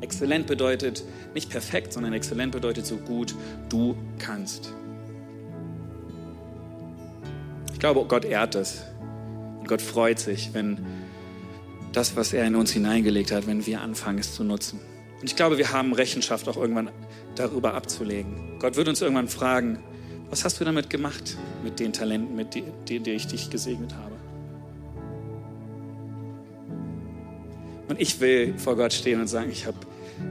Exzellent 0.00 0.46
bedeutet 0.46 1.04
nicht 1.34 1.50
perfekt, 1.50 1.92
sondern 1.92 2.14
exzellent 2.14 2.52
bedeutet 2.52 2.86
so 2.86 2.96
gut 2.96 3.34
du 3.68 3.96
kannst. 4.18 4.72
Ich 7.74 7.78
glaube, 7.78 8.04
Gott 8.06 8.24
ehrt 8.24 8.54
es. 8.54 8.84
Und 9.60 9.68
Gott 9.68 9.82
freut 9.82 10.18
sich, 10.18 10.54
wenn 10.54 10.78
das, 11.92 12.16
was 12.16 12.32
er 12.32 12.46
in 12.46 12.56
uns 12.56 12.72
hineingelegt 12.72 13.30
hat, 13.30 13.46
wenn 13.46 13.66
wir 13.66 13.82
anfangen, 13.82 14.18
es 14.18 14.34
zu 14.34 14.42
nutzen. 14.42 14.80
Und 15.20 15.30
ich 15.30 15.36
glaube, 15.36 15.58
wir 15.58 15.70
haben 15.70 15.92
Rechenschaft 15.92 16.48
auch 16.48 16.56
irgendwann 16.56 16.90
darüber 17.34 17.74
abzulegen. 17.74 18.58
Gott 18.58 18.76
wird 18.76 18.88
uns 18.88 19.02
irgendwann 19.02 19.28
fragen, 19.28 19.78
was 20.30 20.44
hast 20.44 20.60
du 20.60 20.64
damit 20.64 20.90
gemacht 20.90 21.36
mit 21.62 21.80
den 21.80 21.92
Talenten, 21.92 22.34
mit 22.34 22.54
denen 22.54 23.06
ich 23.06 23.26
dich 23.26 23.50
gesegnet 23.50 23.94
habe? 23.94 24.14
Und 27.88 28.00
ich 28.00 28.20
will 28.20 28.54
vor 28.58 28.76
Gott 28.76 28.92
stehen 28.92 29.20
und 29.20 29.28
sagen, 29.28 29.50
ich 29.50 29.66
habe 29.66 29.76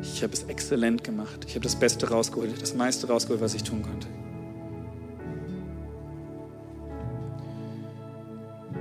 ich 0.01 0.23
hab 0.23 0.33
es 0.33 0.43
exzellent 0.43 1.03
gemacht. 1.03 1.45
Ich 1.47 1.55
habe 1.55 1.63
das 1.63 1.75
Beste 1.75 2.09
rausgeholt, 2.09 2.61
das 2.61 2.73
meiste 2.73 3.07
rausgeholt, 3.07 3.41
was 3.41 3.53
ich 3.53 3.63
tun 3.63 3.81
konnte. 3.81 4.07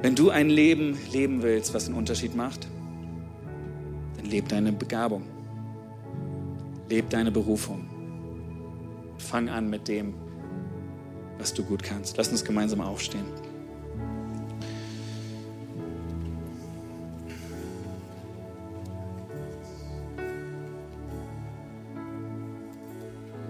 Wenn 0.00 0.14
du 0.14 0.30
ein 0.30 0.50
Leben 0.50 0.98
leben 1.12 1.42
willst, 1.42 1.74
was 1.74 1.86
einen 1.86 1.96
Unterschied 1.96 2.34
macht, 2.34 2.66
dann 4.16 4.26
leb 4.26 4.48
deine 4.48 4.72
Begabung. 4.72 5.22
Leb 6.88 7.08
deine 7.10 7.30
Berufung. 7.30 7.88
Fang 9.18 9.48
an 9.48 9.70
mit 9.70 9.86
dem, 9.86 10.14
was 11.42 11.52
du 11.52 11.64
gut 11.64 11.82
kannst. 11.82 12.16
Lass 12.16 12.28
uns 12.28 12.44
gemeinsam 12.44 12.80
aufstehen. 12.80 13.26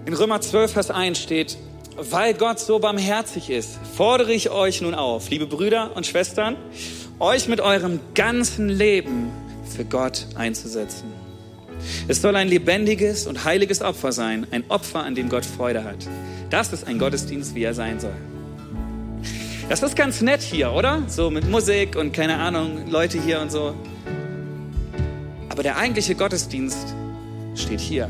In 0.05 0.13
Römer 0.13 0.41
12, 0.41 0.71
Vers 0.71 0.91
1 0.91 1.19
steht, 1.19 1.57
weil 1.95 2.33
Gott 2.33 2.59
so 2.59 2.79
barmherzig 2.79 3.49
ist, 3.49 3.77
fordere 3.95 4.33
ich 4.33 4.49
euch 4.49 4.81
nun 4.81 4.95
auf, 4.95 5.29
liebe 5.29 5.45
Brüder 5.45 5.95
und 5.95 6.07
Schwestern, 6.07 6.57
euch 7.19 7.47
mit 7.47 7.61
eurem 7.61 7.99
ganzen 8.15 8.69
Leben 8.69 9.31
für 9.65 9.85
Gott 9.85 10.25
einzusetzen. 10.35 11.22
Es 12.07 12.21
soll 12.21 12.35
ein 12.35 12.47
lebendiges 12.47 13.27
und 13.27 13.45
heiliges 13.45 13.81
Opfer 13.81 14.11
sein, 14.11 14.47
ein 14.51 14.63
Opfer, 14.69 15.03
an 15.03 15.15
dem 15.15 15.29
Gott 15.29 15.45
Freude 15.45 15.83
hat. 15.83 16.07
Das 16.49 16.73
ist 16.73 16.85
ein 16.85 16.99
Gottesdienst, 16.99 17.55
wie 17.55 17.63
er 17.63 17.73
sein 17.73 17.99
soll. 17.99 18.15
Das 19.69 19.81
ist 19.81 19.95
ganz 19.95 20.21
nett 20.21 20.41
hier, 20.41 20.71
oder? 20.71 21.03
So 21.07 21.31
mit 21.31 21.49
Musik 21.49 21.95
und 21.95 22.13
keine 22.13 22.37
Ahnung, 22.37 22.89
Leute 22.89 23.19
hier 23.21 23.39
und 23.39 23.51
so. 23.51 23.73
Aber 25.49 25.63
der 25.63 25.77
eigentliche 25.77 26.15
Gottesdienst 26.15 26.93
steht 27.55 27.79
hier. 27.79 28.09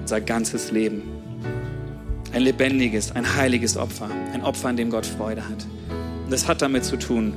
Unser 0.00 0.20
ganzes 0.20 0.70
Leben. 0.70 1.02
Ein 2.32 2.42
lebendiges, 2.42 3.10
ein 3.12 3.36
heiliges 3.36 3.76
Opfer. 3.76 4.08
Ein 4.32 4.42
Opfer, 4.42 4.68
an 4.68 4.76
dem 4.76 4.90
Gott 4.90 5.06
Freude 5.06 5.42
hat. 5.42 5.66
Und 6.24 6.30
das 6.30 6.46
hat 6.46 6.62
damit 6.62 6.84
zu 6.84 6.96
tun, 6.96 7.34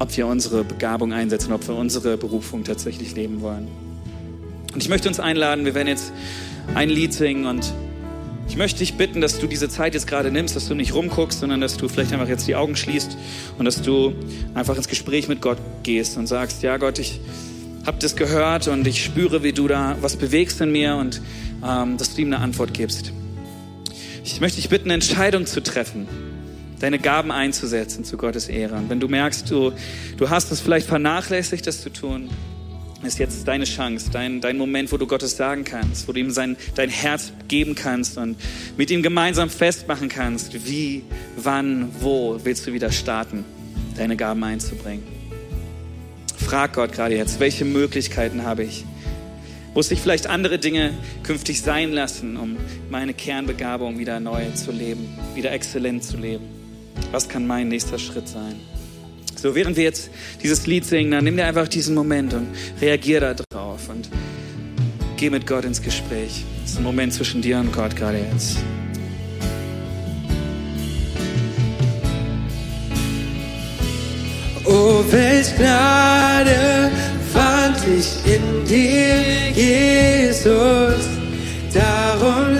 ob 0.00 0.16
wir 0.16 0.26
unsere 0.26 0.64
Begabung 0.64 1.12
einsetzen, 1.12 1.52
ob 1.52 1.68
wir 1.68 1.76
unsere 1.76 2.16
Berufung 2.16 2.64
tatsächlich 2.64 3.14
leben 3.14 3.42
wollen. 3.42 3.68
Und 4.72 4.82
ich 4.82 4.88
möchte 4.88 5.08
uns 5.08 5.20
einladen, 5.20 5.66
wir 5.66 5.74
werden 5.74 5.88
jetzt 5.88 6.12
ein 6.74 6.88
Lied 6.88 7.12
singen 7.12 7.44
und 7.44 7.72
ich 8.48 8.56
möchte 8.56 8.78
dich 8.78 8.94
bitten, 8.94 9.20
dass 9.20 9.38
du 9.38 9.46
diese 9.46 9.68
Zeit 9.68 9.92
jetzt 9.92 10.06
gerade 10.06 10.32
nimmst, 10.32 10.56
dass 10.56 10.68
du 10.68 10.74
nicht 10.74 10.94
rumguckst, 10.94 11.40
sondern 11.40 11.60
dass 11.60 11.76
du 11.76 11.86
vielleicht 11.86 12.12
einfach 12.12 12.28
jetzt 12.28 12.48
die 12.48 12.56
Augen 12.56 12.76
schließt 12.76 13.16
und 13.58 13.64
dass 13.66 13.82
du 13.82 14.14
einfach 14.54 14.74
ins 14.76 14.88
Gespräch 14.88 15.28
mit 15.28 15.42
Gott 15.42 15.58
gehst 15.82 16.16
und 16.16 16.26
sagst, 16.26 16.62
ja 16.62 16.78
Gott, 16.78 16.98
ich 16.98 17.20
habe 17.84 17.98
das 18.00 18.16
gehört 18.16 18.68
und 18.68 18.86
ich 18.86 19.04
spüre, 19.04 19.42
wie 19.42 19.52
du 19.52 19.68
da 19.68 19.96
was 20.00 20.16
bewegst 20.16 20.62
in 20.62 20.72
mir 20.72 20.96
und 20.96 21.20
ähm, 21.62 21.98
dass 21.98 22.14
du 22.14 22.22
ihm 22.22 22.32
eine 22.32 22.42
Antwort 22.42 22.72
gibst. 22.72 23.12
Ich 24.24 24.40
möchte 24.40 24.56
dich 24.56 24.70
bitten, 24.70 24.86
eine 24.86 24.94
Entscheidung 24.94 25.44
zu 25.44 25.62
treffen 25.62 26.08
deine 26.80 26.98
Gaben 26.98 27.30
einzusetzen 27.30 28.04
zu 28.04 28.16
Gottes 28.16 28.48
Ehre. 28.48 28.74
Und 28.74 28.90
wenn 28.90 29.00
du 29.00 29.08
merkst, 29.08 29.48
du, 29.50 29.72
du 30.16 30.30
hast 30.30 30.50
es 30.50 30.60
vielleicht 30.60 30.88
vernachlässigt, 30.88 31.66
das 31.66 31.82
zu 31.82 31.90
tun, 31.90 32.28
ist 33.02 33.18
jetzt 33.18 33.48
deine 33.48 33.64
Chance, 33.64 34.10
dein, 34.12 34.40
dein 34.40 34.58
Moment, 34.58 34.92
wo 34.92 34.96
du 34.96 35.06
Gottes 35.06 35.36
sagen 35.36 35.64
kannst, 35.64 36.06
wo 36.06 36.12
du 36.12 36.20
ihm 36.20 36.30
sein, 36.30 36.56
dein 36.74 36.90
Herz 36.90 37.32
geben 37.48 37.74
kannst 37.74 38.18
und 38.18 38.36
mit 38.76 38.90
ihm 38.90 39.02
gemeinsam 39.02 39.48
festmachen 39.48 40.08
kannst, 40.08 40.66
wie, 40.66 41.04
wann, 41.36 41.90
wo 42.00 42.38
willst 42.42 42.66
du 42.66 42.72
wieder 42.72 42.90
starten, 42.90 43.44
deine 43.96 44.16
Gaben 44.16 44.42
einzubringen. 44.44 45.02
Frag 46.36 46.74
Gott 46.74 46.92
gerade 46.92 47.16
jetzt, 47.16 47.40
welche 47.40 47.64
Möglichkeiten 47.64 48.44
habe 48.44 48.64
ich? 48.64 48.84
Muss 49.72 49.90
ich 49.90 50.00
vielleicht 50.00 50.26
andere 50.26 50.58
Dinge 50.58 50.92
künftig 51.22 51.62
sein 51.62 51.92
lassen, 51.92 52.36
um 52.36 52.56
meine 52.90 53.14
Kernbegabung 53.14 53.98
wieder 53.98 54.18
neu 54.18 54.50
zu 54.54 54.72
leben, 54.72 55.08
wieder 55.34 55.52
exzellent 55.52 56.02
zu 56.02 56.16
leben? 56.16 56.59
Was 57.12 57.28
kann 57.28 57.46
mein 57.46 57.68
nächster 57.68 57.98
Schritt 57.98 58.28
sein? 58.28 58.54
So, 59.36 59.54
während 59.54 59.76
wir 59.76 59.84
jetzt 59.84 60.10
dieses 60.42 60.66
Lied 60.66 60.84
singen, 60.84 61.12
dann 61.12 61.24
nimm 61.24 61.36
dir 61.36 61.46
einfach 61.46 61.66
diesen 61.66 61.94
Moment 61.94 62.34
und 62.34 62.48
reagier 62.80 63.20
da 63.20 63.34
drauf 63.34 63.88
und 63.88 64.10
geh 65.16 65.30
mit 65.30 65.46
Gott 65.46 65.64
ins 65.64 65.80
Gespräch. 65.80 66.44
Das 66.62 66.72
ist 66.72 66.76
ein 66.76 66.82
Moment 66.82 67.14
zwischen 67.14 67.40
dir 67.40 67.58
und 67.58 67.72
Gott 67.72 67.96
gerade 67.96 68.18
jetzt. 68.18 68.58
Oh, 74.66 75.02
welch 75.10 75.56
Gnade 75.56 76.90
fand 77.32 77.78
ich 77.98 78.08
in 78.30 78.64
dir, 78.66 79.22
Jesus. 79.54 81.08
Darum 81.72 82.59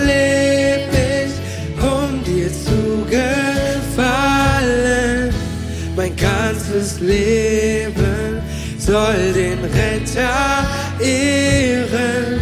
ganzes 6.21 6.99
Leben 6.99 8.41
soll 8.77 9.33
den 9.33 9.59
Retter 9.59 10.67
ehren. 10.99 12.39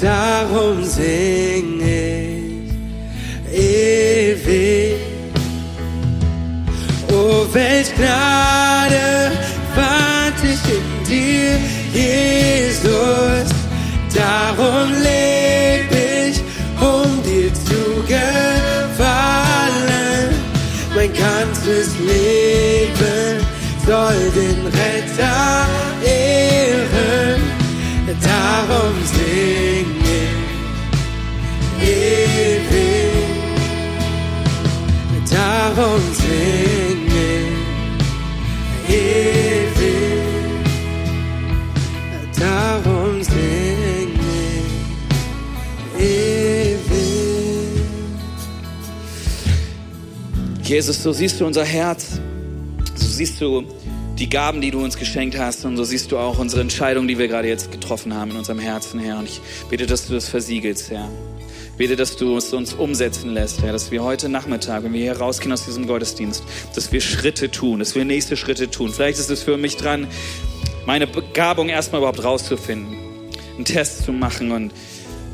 Darum 0.00 0.84
sing 0.84 1.80
ich 1.80 2.38
ewig. 3.52 4.96
Oh, 7.10 7.46
welch 7.52 7.94
Gnade 7.96 9.32
fand 9.74 10.38
ich 10.44 10.62
in 10.76 10.88
dir, 11.08 11.58
Jesus. 11.94 13.48
Darum 14.14 14.88
leb 15.02 15.90
ich, 15.92 16.38
um 16.80 17.22
dir 17.22 17.52
zu 17.54 17.82
gefallen. 18.06 19.18
Mein 20.94 21.12
ganzes 21.12 21.88
Leben 22.00 22.87
soll 23.88 24.30
den 24.34 24.66
Retter 24.66 25.66
ehren. 26.04 27.42
Darum 28.22 28.96
sing 29.14 29.88
ich 30.04 31.88
ewig. 31.88 33.28
Darum 35.30 36.02
sing 36.20 37.00
ich 37.28 38.94
ewig. 38.94 40.28
Darum 42.38 43.14
sing 43.22 44.10
ich 45.96 46.02
ewig. 46.02 46.98
Jesus, 50.62 51.02
so 51.02 51.12
siehst 51.12 51.40
du 51.40 51.46
unser 51.46 51.64
Herz, 51.64 52.20
siehst 53.18 53.40
du 53.40 53.64
die 54.16 54.28
Gaben, 54.28 54.60
die 54.60 54.70
du 54.70 54.78
uns 54.78 54.96
geschenkt 54.96 55.36
hast 55.36 55.64
und 55.64 55.76
so 55.76 55.82
siehst 55.82 56.12
du 56.12 56.18
auch 56.18 56.38
unsere 56.38 56.60
Entscheidung, 56.60 57.08
die 57.08 57.18
wir 57.18 57.26
gerade 57.26 57.48
jetzt 57.48 57.72
getroffen 57.72 58.14
haben 58.14 58.30
in 58.30 58.36
unserem 58.36 58.60
Herzen, 58.60 59.00
Herr. 59.00 59.18
Und 59.18 59.28
ich 59.28 59.40
bitte, 59.68 59.86
dass 59.86 60.06
du 60.06 60.14
das 60.14 60.28
versiegelst, 60.28 60.90
Herr. 60.90 61.08
Bitte, 61.76 61.96
dass 61.96 62.16
du 62.16 62.36
es 62.36 62.52
uns 62.52 62.74
umsetzen 62.74 63.34
lässt, 63.34 63.60
Herr, 63.62 63.72
dass 63.72 63.90
wir 63.90 64.04
heute 64.04 64.28
Nachmittag, 64.28 64.84
wenn 64.84 64.92
wir 64.92 65.00
hier 65.00 65.18
rausgehen 65.18 65.52
aus 65.52 65.64
diesem 65.64 65.88
Gottesdienst, 65.88 66.44
dass 66.76 66.92
wir 66.92 67.00
Schritte 67.00 67.50
tun, 67.50 67.80
dass 67.80 67.96
wir 67.96 68.04
nächste 68.04 68.36
Schritte 68.36 68.70
tun. 68.70 68.92
Vielleicht 68.92 69.18
ist 69.18 69.30
es 69.30 69.42
für 69.42 69.56
mich 69.56 69.76
dran, 69.76 70.06
meine 70.86 71.08
Begabung 71.08 71.68
erstmal 71.68 72.00
überhaupt 72.00 72.22
rauszufinden, 72.22 72.96
einen 73.56 73.64
Test 73.64 74.04
zu 74.04 74.12
machen 74.12 74.52
und 74.52 74.72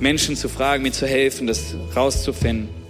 Menschen 0.01 0.37
zu 0.37 0.49
fragen, 0.49 0.83
mir 0.83 0.93
zu 0.93 1.07
helfen, 1.07 1.47
das 1.47 1.75
rauszufinden. 1.95 2.84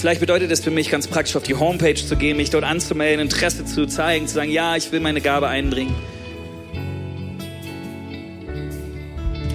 Vielleicht 0.00 0.20
bedeutet 0.20 0.50
es 0.50 0.60
für 0.60 0.70
mich 0.70 0.88
ganz 0.88 1.06
praktisch, 1.08 1.36
auf 1.36 1.42
die 1.42 1.54
Homepage 1.54 1.94
zu 1.94 2.16
gehen, 2.16 2.38
mich 2.38 2.48
dort 2.48 2.64
anzumelden, 2.64 3.20
Interesse 3.20 3.66
zu 3.66 3.84
zeigen, 3.84 4.26
zu 4.26 4.32
sagen, 4.32 4.50
ja, 4.50 4.74
ich 4.74 4.90
will 4.92 5.00
meine 5.00 5.20
Gabe 5.20 5.48
einbringen. 5.48 5.94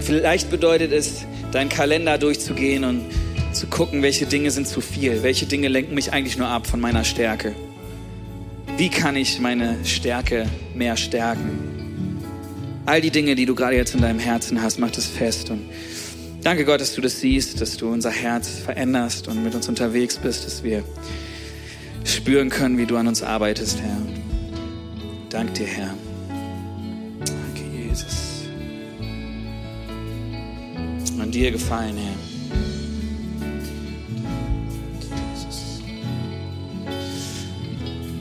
Vielleicht 0.02 0.52
bedeutet 0.52 0.92
es, 0.92 1.26
deinen 1.52 1.70
Kalender 1.70 2.20
durchzugehen 2.20 2.84
und 2.84 3.06
zu 3.54 3.66
gucken, 3.66 4.04
welche 4.04 4.28
Dinge 4.28 4.52
sind 4.52 4.68
zu 4.68 4.82
viel, 4.82 5.24
welche 5.24 5.48
Dinge 5.48 5.68
lenken 5.68 5.96
mich 5.96 6.14
eigentlich 6.14 6.38
nur 6.38 6.48
ab 6.48 6.68
von 6.68 6.80
meiner 6.80 7.06
Stärke. 7.06 7.56
Wie 8.78 8.90
kann 8.90 9.16
ich 9.16 9.40
meine 9.40 9.84
Stärke 9.84 10.46
mehr 10.76 10.96
stärken? 10.96 12.22
All 12.86 13.02
die 13.02 13.10
Dinge, 13.10 13.34
die 13.34 13.48
du 13.48 13.56
gerade 13.56 13.78
jetzt 13.78 13.96
in 13.96 14.02
deinem 14.02 14.20
Herzen 14.20 14.62
hast, 14.62 14.78
mach 14.78 14.92
das 14.92 15.08
fest 15.08 15.50
und 15.50 15.62
Danke 16.46 16.64
Gott, 16.64 16.80
dass 16.80 16.94
du 16.94 17.02
das 17.02 17.22
siehst, 17.22 17.60
dass 17.60 17.76
du 17.76 17.92
unser 17.92 18.12
Herz 18.12 18.60
veränderst 18.60 19.28
und 19.28 19.44
mit 19.44 19.56
uns 19.56 19.68
unterwegs 19.68 20.18
bist, 20.18 20.46
dass 20.46 20.64
wir 20.64 20.84
spüren 22.04 22.52
können, 22.52 22.78
wie 22.78 22.86
du 22.86 22.98
an 22.98 23.08
uns 23.08 23.24
arbeitest, 23.24 23.80
Herr. 23.82 23.98
Dank 25.32 25.56
dir, 25.56 25.66
Herr. 25.66 25.96
Danke, 27.18 27.64
Jesus. 27.76 28.44
An 31.20 31.32
dir 31.32 31.50
gefallen, 31.50 31.98
Herr. 31.98 32.14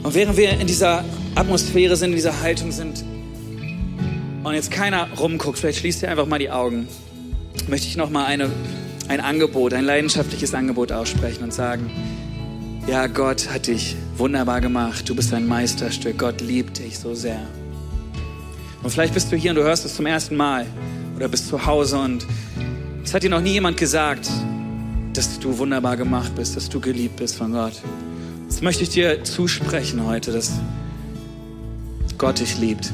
Und 0.01 0.15
während 0.15 0.35
wir 0.35 0.49
in 0.59 0.65
dieser 0.65 1.05
Atmosphäre 1.35 1.95
sind, 1.95 2.09
in 2.09 2.15
dieser 2.15 2.41
Haltung 2.41 2.71
sind 2.71 3.05
und 4.43 4.55
jetzt 4.55 4.71
keiner 4.71 5.09
rumguckt, 5.13 5.59
vielleicht 5.59 5.77
schließt 5.77 6.01
ihr 6.01 6.09
einfach 6.09 6.25
mal 6.25 6.39
die 6.39 6.49
Augen 6.49 6.87
möchte 7.67 7.87
ich 7.87 7.97
nochmal 7.97 8.25
ein 9.07 9.19
Angebot, 9.19 9.73
ein 9.73 9.85
leidenschaftliches 9.85 10.53
Angebot 10.53 10.91
aussprechen 10.91 11.43
und 11.43 11.53
sagen, 11.53 11.89
ja, 12.87 13.07
Gott 13.07 13.49
hat 13.51 13.67
dich 13.67 13.95
wunderbar 14.17 14.61
gemacht, 14.61 15.09
du 15.09 15.15
bist 15.15 15.33
ein 15.33 15.47
Meisterstück, 15.47 16.17
Gott 16.17 16.41
liebt 16.41 16.77
dich 16.79 16.99
so 16.99 17.15
sehr. 17.15 17.41
Und 18.83 18.91
vielleicht 18.91 19.13
bist 19.13 19.31
du 19.31 19.35
hier 19.35 19.51
und 19.51 19.57
du 19.57 19.63
hörst 19.63 19.85
es 19.85 19.95
zum 19.95 20.05
ersten 20.05 20.35
Mal 20.35 20.67
oder 21.15 21.27
bist 21.27 21.47
zu 21.47 21.65
Hause 21.65 21.97
und 21.97 22.25
es 23.03 23.13
hat 23.13 23.23
dir 23.23 23.29
noch 23.29 23.41
nie 23.41 23.53
jemand 23.53 23.77
gesagt, 23.77 24.29
dass 25.13 25.39
du 25.39 25.57
wunderbar 25.57 25.97
gemacht 25.97 26.35
bist, 26.35 26.55
dass 26.55 26.69
du 26.69 26.79
geliebt 26.79 27.15
bist 27.15 27.37
von 27.37 27.53
Gott. 27.53 27.81
Jetzt 28.43 28.61
möchte 28.61 28.83
ich 28.83 28.89
dir 28.89 29.23
zusprechen 29.23 30.05
heute, 30.05 30.31
dass 30.31 30.51
Gott 32.17 32.39
dich 32.39 32.57
liebt. 32.57 32.93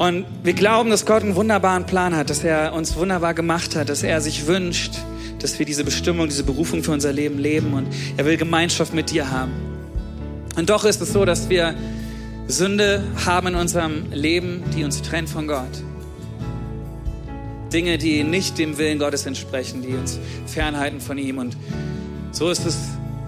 Und 0.00 0.24
wir 0.42 0.54
glauben, 0.54 0.88
dass 0.88 1.04
Gott 1.04 1.22
einen 1.22 1.34
wunderbaren 1.34 1.84
Plan 1.84 2.16
hat, 2.16 2.30
dass 2.30 2.42
er 2.42 2.72
uns 2.72 2.96
wunderbar 2.96 3.34
gemacht 3.34 3.76
hat, 3.76 3.90
dass 3.90 4.02
er 4.02 4.22
sich 4.22 4.46
wünscht, 4.46 4.94
dass 5.40 5.58
wir 5.58 5.66
diese 5.66 5.84
Bestimmung, 5.84 6.26
diese 6.26 6.42
Berufung 6.42 6.82
für 6.82 6.92
unser 6.92 7.12
Leben 7.12 7.38
leben 7.38 7.74
und 7.74 7.86
er 8.16 8.24
will 8.24 8.38
Gemeinschaft 8.38 8.94
mit 8.94 9.10
dir 9.10 9.30
haben. 9.30 9.52
Und 10.56 10.70
doch 10.70 10.86
ist 10.86 11.02
es 11.02 11.12
so, 11.12 11.26
dass 11.26 11.50
wir 11.50 11.74
Sünde 12.46 13.04
haben 13.26 13.48
in 13.48 13.54
unserem 13.56 14.10
Leben, 14.10 14.62
die 14.74 14.84
uns 14.84 15.02
trennt 15.02 15.28
von 15.28 15.46
Gott. 15.46 15.82
Dinge, 17.70 17.98
die 17.98 18.24
nicht 18.24 18.56
dem 18.56 18.78
Willen 18.78 18.98
Gottes 18.98 19.26
entsprechen, 19.26 19.82
die 19.82 19.92
uns 19.92 20.18
fernhalten 20.46 21.02
von 21.02 21.18
ihm. 21.18 21.36
Und 21.36 21.58
so 22.32 22.48
ist 22.48 22.64
es 22.64 22.78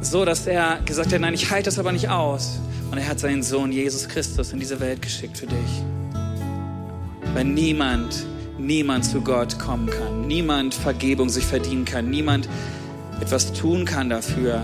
so, 0.00 0.24
dass 0.24 0.46
er 0.46 0.80
gesagt 0.86 1.12
hat, 1.12 1.20
nein, 1.20 1.34
ich 1.34 1.50
halte 1.50 1.66
das 1.66 1.78
aber 1.78 1.92
nicht 1.92 2.08
aus. 2.08 2.60
Und 2.90 2.96
er 2.96 3.06
hat 3.06 3.20
seinen 3.20 3.42
Sohn 3.42 3.72
Jesus 3.72 4.08
Christus 4.08 4.54
in 4.54 4.58
diese 4.58 4.80
Welt 4.80 5.02
geschickt 5.02 5.36
für 5.36 5.46
dich. 5.46 5.82
Weil 7.34 7.44
niemand, 7.44 8.26
niemand 8.58 9.04
zu 9.04 9.20
Gott 9.20 9.58
kommen 9.58 9.88
kann, 9.88 10.26
niemand 10.26 10.74
Vergebung 10.74 11.28
sich 11.28 11.44
verdienen 11.44 11.84
kann, 11.84 12.10
niemand 12.10 12.48
etwas 13.20 13.52
tun 13.52 13.84
kann 13.84 14.10
dafür, 14.10 14.62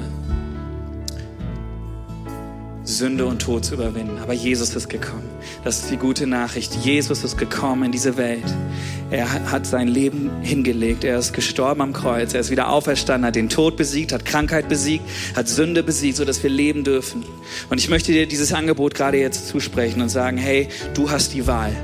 Sünde 2.88 3.26
und 3.26 3.42
Tod 3.42 3.66
zu 3.66 3.74
überwinden. 3.74 4.18
Aber 4.18 4.32
Jesus 4.32 4.74
ist 4.74 4.88
gekommen. 4.88 5.28
Das 5.62 5.80
ist 5.80 5.90
die 5.90 5.98
gute 5.98 6.26
Nachricht. 6.26 6.74
Jesus 6.74 7.22
ist 7.22 7.36
gekommen 7.36 7.84
in 7.84 7.92
diese 7.92 8.16
Welt. 8.16 8.44
Er 9.10 9.50
hat 9.50 9.66
sein 9.66 9.88
Leben 9.88 10.30
hingelegt. 10.40 11.04
Er 11.04 11.18
ist 11.18 11.34
gestorben 11.34 11.82
am 11.82 11.92
Kreuz. 11.92 12.32
Er 12.32 12.40
ist 12.40 12.50
wieder 12.50 12.70
auferstanden, 12.70 13.26
hat 13.26 13.36
den 13.36 13.50
Tod 13.50 13.76
besiegt, 13.76 14.12
hat 14.12 14.24
Krankheit 14.24 14.70
besiegt, 14.70 15.04
hat 15.36 15.48
Sünde 15.48 15.82
besiegt, 15.82 16.16
sodass 16.16 16.42
wir 16.42 16.50
leben 16.50 16.82
dürfen. 16.82 17.24
Und 17.68 17.78
ich 17.78 17.90
möchte 17.90 18.12
dir 18.12 18.26
dieses 18.26 18.54
Angebot 18.54 18.94
gerade 18.94 19.18
jetzt 19.18 19.48
zusprechen 19.48 20.00
und 20.00 20.08
sagen, 20.08 20.38
hey, 20.38 20.68
du 20.94 21.10
hast 21.10 21.34
die 21.34 21.46
Wahl. 21.46 21.76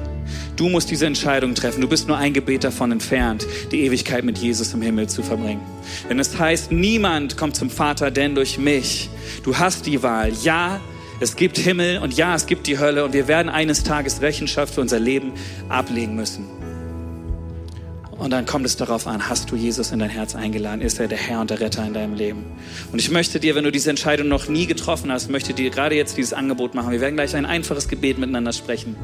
Du 0.56 0.68
musst 0.68 0.90
diese 0.90 1.06
Entscheidung 1.06 1.54
treffen. 1.54 1.80
Du 1.80 1.88
bist 1.88 2.06
nur 2.06 2.16
ein 2.16 2.32
Gebet 2.32 2.62
davon 2.62 2.92
entfernt, 2.92 3.46
die 3.72 3.82
Ewigkeit 3.82 4.24
mit 4.24 4.38
Jesus 4.38 4.72
im 4.72 4.82
Himmel 4.82 5.08
zu 5.08 5.22
verbringen. 5.22 5.62
Denn 6.08 6.20
es 6.20 6.38
heißt, 6.38 6.70
niemand 6.70 7.36
kommt 7.36 7.56
zum 7.56 7.70
Vater, 7.70 8.10
denn 8.10 8.34
durch 8.34 8.58
mich. 8.58 9.10
Du 9.42 9.58
hast 9.58 9.86
die 9.86 10.02
Wahl. 10.02 10.32
Ja, 10.42 10.80
es 11.20 11.34
gibt 11.36 11.58
Himmel 11.58 11.98
und 11.98 12.16
ja, 12.16 12.34
es 12.34 12.46
gibt 12.46 12.66
die 12.66 12.78
Hölle 12.78 13.04
und 13.04 13.14
wir 13.14 13.26
werden 13.28 13.48
eines 13.48 13.82
Tages 13.82 14.20
Rechenschaft 14.20 14.74
für 14.74 14.80
unser 14.80 15.00
Leben 15.00 15.32
ablegen 15.68 16.14
müssen. 16.14 16.46
Und 18.18 18.30
dann 18.30 18.46
kommt 18.46 18.64
es 18.64 18.76
darauf 18.76 19.08
an, 19.08 19.28
hast 19.28 19.50
du 19.50 19.56
Jesus 19.56 19.90
in 19.90 19.98
dein 19.98 20.08
Herz 20.08 20.36
eingeladen? 20.36 20.80
Ist 20.80 21.00
er 21.00 21.08
der 21.08 21.18
Herr 21.18 21.40
und 21.40 21.50
der 21.50 21.60
Retter 21.60 21.84
in 21.84 21.94
deinem 21.94 22.14
Leben? 22.14 22.44
Und 22.92 23.00
ich 23.00 23.10
möchte 23.10 23.40
dir, 23.40 23.56
wenn 23.56 23.64
du 23.64 23.72
diese 23.72 23.90
Entscheidung 23.90 24.28
noch 24.28 24.48
nie 24.48 24.66
getroffen 24.66 25.10
hast, 25.10 25.30
möchte 25.30 25.52
dir 25.52 25.70
gerade 25.70 25.96
jetzt 25.96 26.16
dieses 26.16 26.32
Angebot 26.32 26.74
machen. 26.74 26.92
Wir 26.92 27.00
werden 27.00 27.16
gleich 27.16 27.34
ein 27.34 27.44
einfaches 27.44 27.88
Gebet 27.88 28.18
miteinander 28.18 28.52
sprechen. 28.52 28.96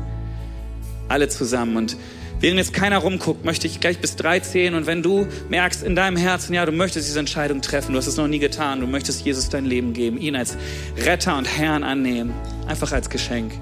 Alle 1.10 1.28
zusammen. 1.28 1.76
Und 1.76 1.96
während 2.40 2.58
jetzt 2.58 2.72
keiner 2.72 2.98
rumguckt, 2.98 3.44
möchte 3.44 3.66
ich 3.66 3.80
gleich 3.80 3.98
bis 3.98 4.16
drei 4.16 4.40
zählen. 4.40 4.74
Und 4.74 4.86
wenn 4.86 5.02
du 5.02 5.26
merkst 5.48 5.82
in 5.82 5.96
deinem 5.96 6.16
Herzen, 6.16 6.54
ja, 6.54 6.64
du 6.64 6.72
möchtest 6.72 7.08
diese 7.08 7.18
Entscheidung 7.18 7.60
treffen, 7.60 7.92
du 7.92 7.98
hast 7.98 8.06
es 8.06 8.16
noch 8.16 8.28
nie 8.28 8.38
getan, 8.38 8.80
du 8.80 8.86
möchtest 8.86 9.24
Jesus 9.24 9.48
dein 9.48 9.66
Leben 9.66 9.92
geben, 9.92 10.18
ihn 10.18 10.36
als 10.36 10.56
Retter 11.04 11.36
und 11.36 11.46
Herrn 11.46 11.82
annehmen, 11.82 12.32
einfach 12.66 12.92
als 12.92 13.10
Geschenk, 13.10 13.52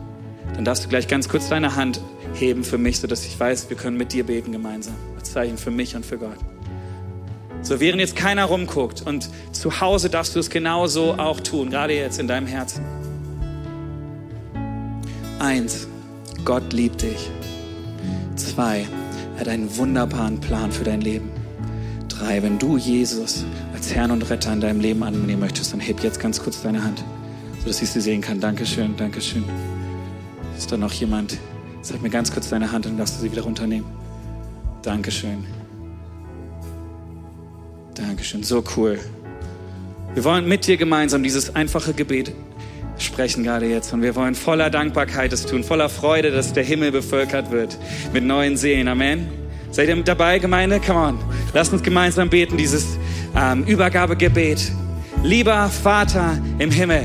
dann 0.55 0.65
darfst 0.65 0.85
du 0.85 0.89
gleich 0.89 1.09
ganz 1.09 1.29
kurz 1.29 1.49
deine 1.49 1.75
Hand 1.75 2.01
heben 2.35 2.65
für 2.65 2.79
mich, 2.79 3.01
sodass 3.01 3.25
ich 3.25 3.39
weiß, 3.39 3.71
wir 3.71 3.77
können 3.77 3.97
mit 3.97 4.13
dir 4.13 4.25
beten 4.25 4.53
gemeinsam. 4.53 4.95
Als 5.17 5.33
Zeichen 5.33 5.59
für 5.59 5.71
mich 5.71 5.97
und 5.97 6.05
für 6.05 6.19
Gott. 6.19 6.39
So, 7.63 7.81
während 7.81 8.01
jetzt 8.01 8.17
keiner 8.17 8.45
rumguckt 8.45 9.03
und 9.03 9.29
zu 9.53 9.81
Hause 9.81 10.11
darfst 10.11 10.37
du 10.37 10.41
es 10.41 10.49
genauso 10.49 11.15
auch 11.15 11.41
tun, 11.41 11.71
gerade 11.71 11.95
jetzt 11.95 12.19
in 12.19 12.29
deinem 12.29 12.47
Herzen. 12.47 12.85
Eins, 15.39 15.89
Gott 16.45 16.73
liebt 16.73 17.03
dich. 17.03 17.31
Zwei, 18.39 18.86
er 19.34 19.41
hat 19.41 19.49
einen 19.49 19.76
wunderbaren 19.76 20.41
Plan 20.41 20.70
für 20.70 20.84
dein 20.84 21.01
Leben. 21.01 21.28
Drei, 22.09 22.41
wenn 22.43 22.59
du 22.59 22.76
Jesus 22.76 23.45
als 23.74 23.93
Herrn 23.93 24.12
und 24.12 24.30
Retter 24.30 24.53
in 24.53 24.61
deinem 24.61 24.80
Leben 24.80 25.03
annehmen 25.03 25.41
möchtest, 25.41 25.72
dann 25.72 25.80
heb 25.80 26.05
jetzt 26.05 26.20
ganz 26.20 26.41
kurz 26.41 26.62
deine 26.62 26.82
Hand, 26.84 27.05
sodass 27.59 27.82
ich 27.82 27.91
sie 27.91 28.01
sehen 28.01 28.20
kann. 28.20 28.39
Dankeschön, 28.39 28.97
Dankeschön. 28.97 29.43
Ist 30.57 30.70
da 30.70 30.76
noch 30.76 30.93
jemand? 30.93 31.36
Zeig 31.82 32.01
mir 32.01 32.11
ganz 32.11 32.32
kurz 32.32 32.49
deine 32.49 32.70
Hand 32.70 32.86
und 32.86 32.97
darfst 32.97 33.16
du 33.16 33.22
sie 33.22 33.32
wieder 33.32 33.43
runternehmen. 33.43 33.86
Dankeschön. 34.82 35.45
Dankeschön, 37.95 38.45
so 38.45 38.62
cool. 38.76 39.01
Wir 40.14 40.22
wollen 40.22 40.47
mit 40.47 40.66
dir 40.66 40.76
gemeinsam 40.76 41.24
dieses 41.24 41.57
einfache 41.57 41.93
Gebet 41.93 42.32
sprechen 42.99 43.45
gerade 43.45 43.67
jetzt 43.67 43.93
und 43.93 44.03
wir 44.03 44.15
wollen 44.15 44.35
voller 44.35 44.71
Dankbarkeit 44.71 45.33
es 45.33 45.47
tun, 45.47 45.65
voller 45.65 45.89
Freude, 45.89 46.31
dass 46.31 46.53
der 46.53 46.65
Himmel 46.65 46.93
bevölkert 46.93 47.51
wird 47.51 47.79
mit 48.13 48.25
neuen 48.25 48.57
Seelen. 48.57 48.89
Amen. 48.89 49.29
Seid 49.71 49.89
ihr 49.89 49.97
mit 49.97 50.09
dabei, 50.09 50.39
Gemeinde? 50.39 50.81
Come 50.81 50.99
on. 50.99 51.19
Lasst 51.53 51.73
uns 51.73 51.83
gemeinsam 51.83 52.31
beten, 52.31 52.57
dieses 52.57 52.99
ähm, 53.37 53.65
Übergabegebet. 53.65 54.73
Lieber 55.23 55.69
Vater 55.69 56.39
im 56.59 56.71
Himmel. 56.71 57.05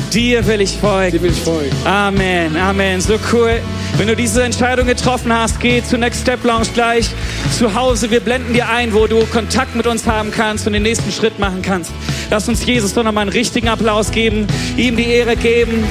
Dir 0.13 0.45
will 0.45 0.61
ich 0.61 0.71
Dir 0.73 0.79
folgen. 0.79 1.21
will 1.21 1.31
ich 1.31 1.41
folgen. 1.41 1.75
Amen, 1.85 2.57
Amen. 2.57 2.99
So 2.99 3.17
cool. 3.31 3.61
Wenn 3.97 4.07
du 4.07 4.15
diese 4.15 4.43
Entscheidung 4.43 4.87
getroffen 4.87 5.31
hast, 5.33 5.59
geh 5.59 5.83
zu 5.83 5.97
Next 5.97 6.21
Step 6.21 6.43
Lounge 6.43 6.67
gleich 6.73 7.09
zu 7.57 7.73
Hause. 7.73 8.11
Wir 8.11 8.19
blenden 8.19 8.53
dir 8.53 8.67
ein, 8.69 8.93
wo 8.93 9.07
du 9.07 9.25
Kontakt 9.25 9.75
mit 9.75 9.87
uns 9.87 10.07
haben 10.07 10.31
kannst 10.31 10.67
und 10.67 10.73
den 10.73 10.83
nächsten 10.83 11.11
Schritt 11.11 11.39
machen 11.39 11.61
kannst. 11.61 11.91
Lass 12.29 12.47
uns 12.49 12.65
Jesus 12.65 12.93
doch 12.93 13.03
nochmal 13.03 13.23
einen 13.23 13.31
richtigen 13.31 13.67
Applaus 13.67 14.11
geben, 14.11 14.47
ihm 14.77 14.97
die 14.97 15.05
Ehre 15.05 15.35
geben. 15.35 15.83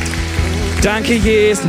Danke, 0.82 1.14
Jesus. 1.14 1.64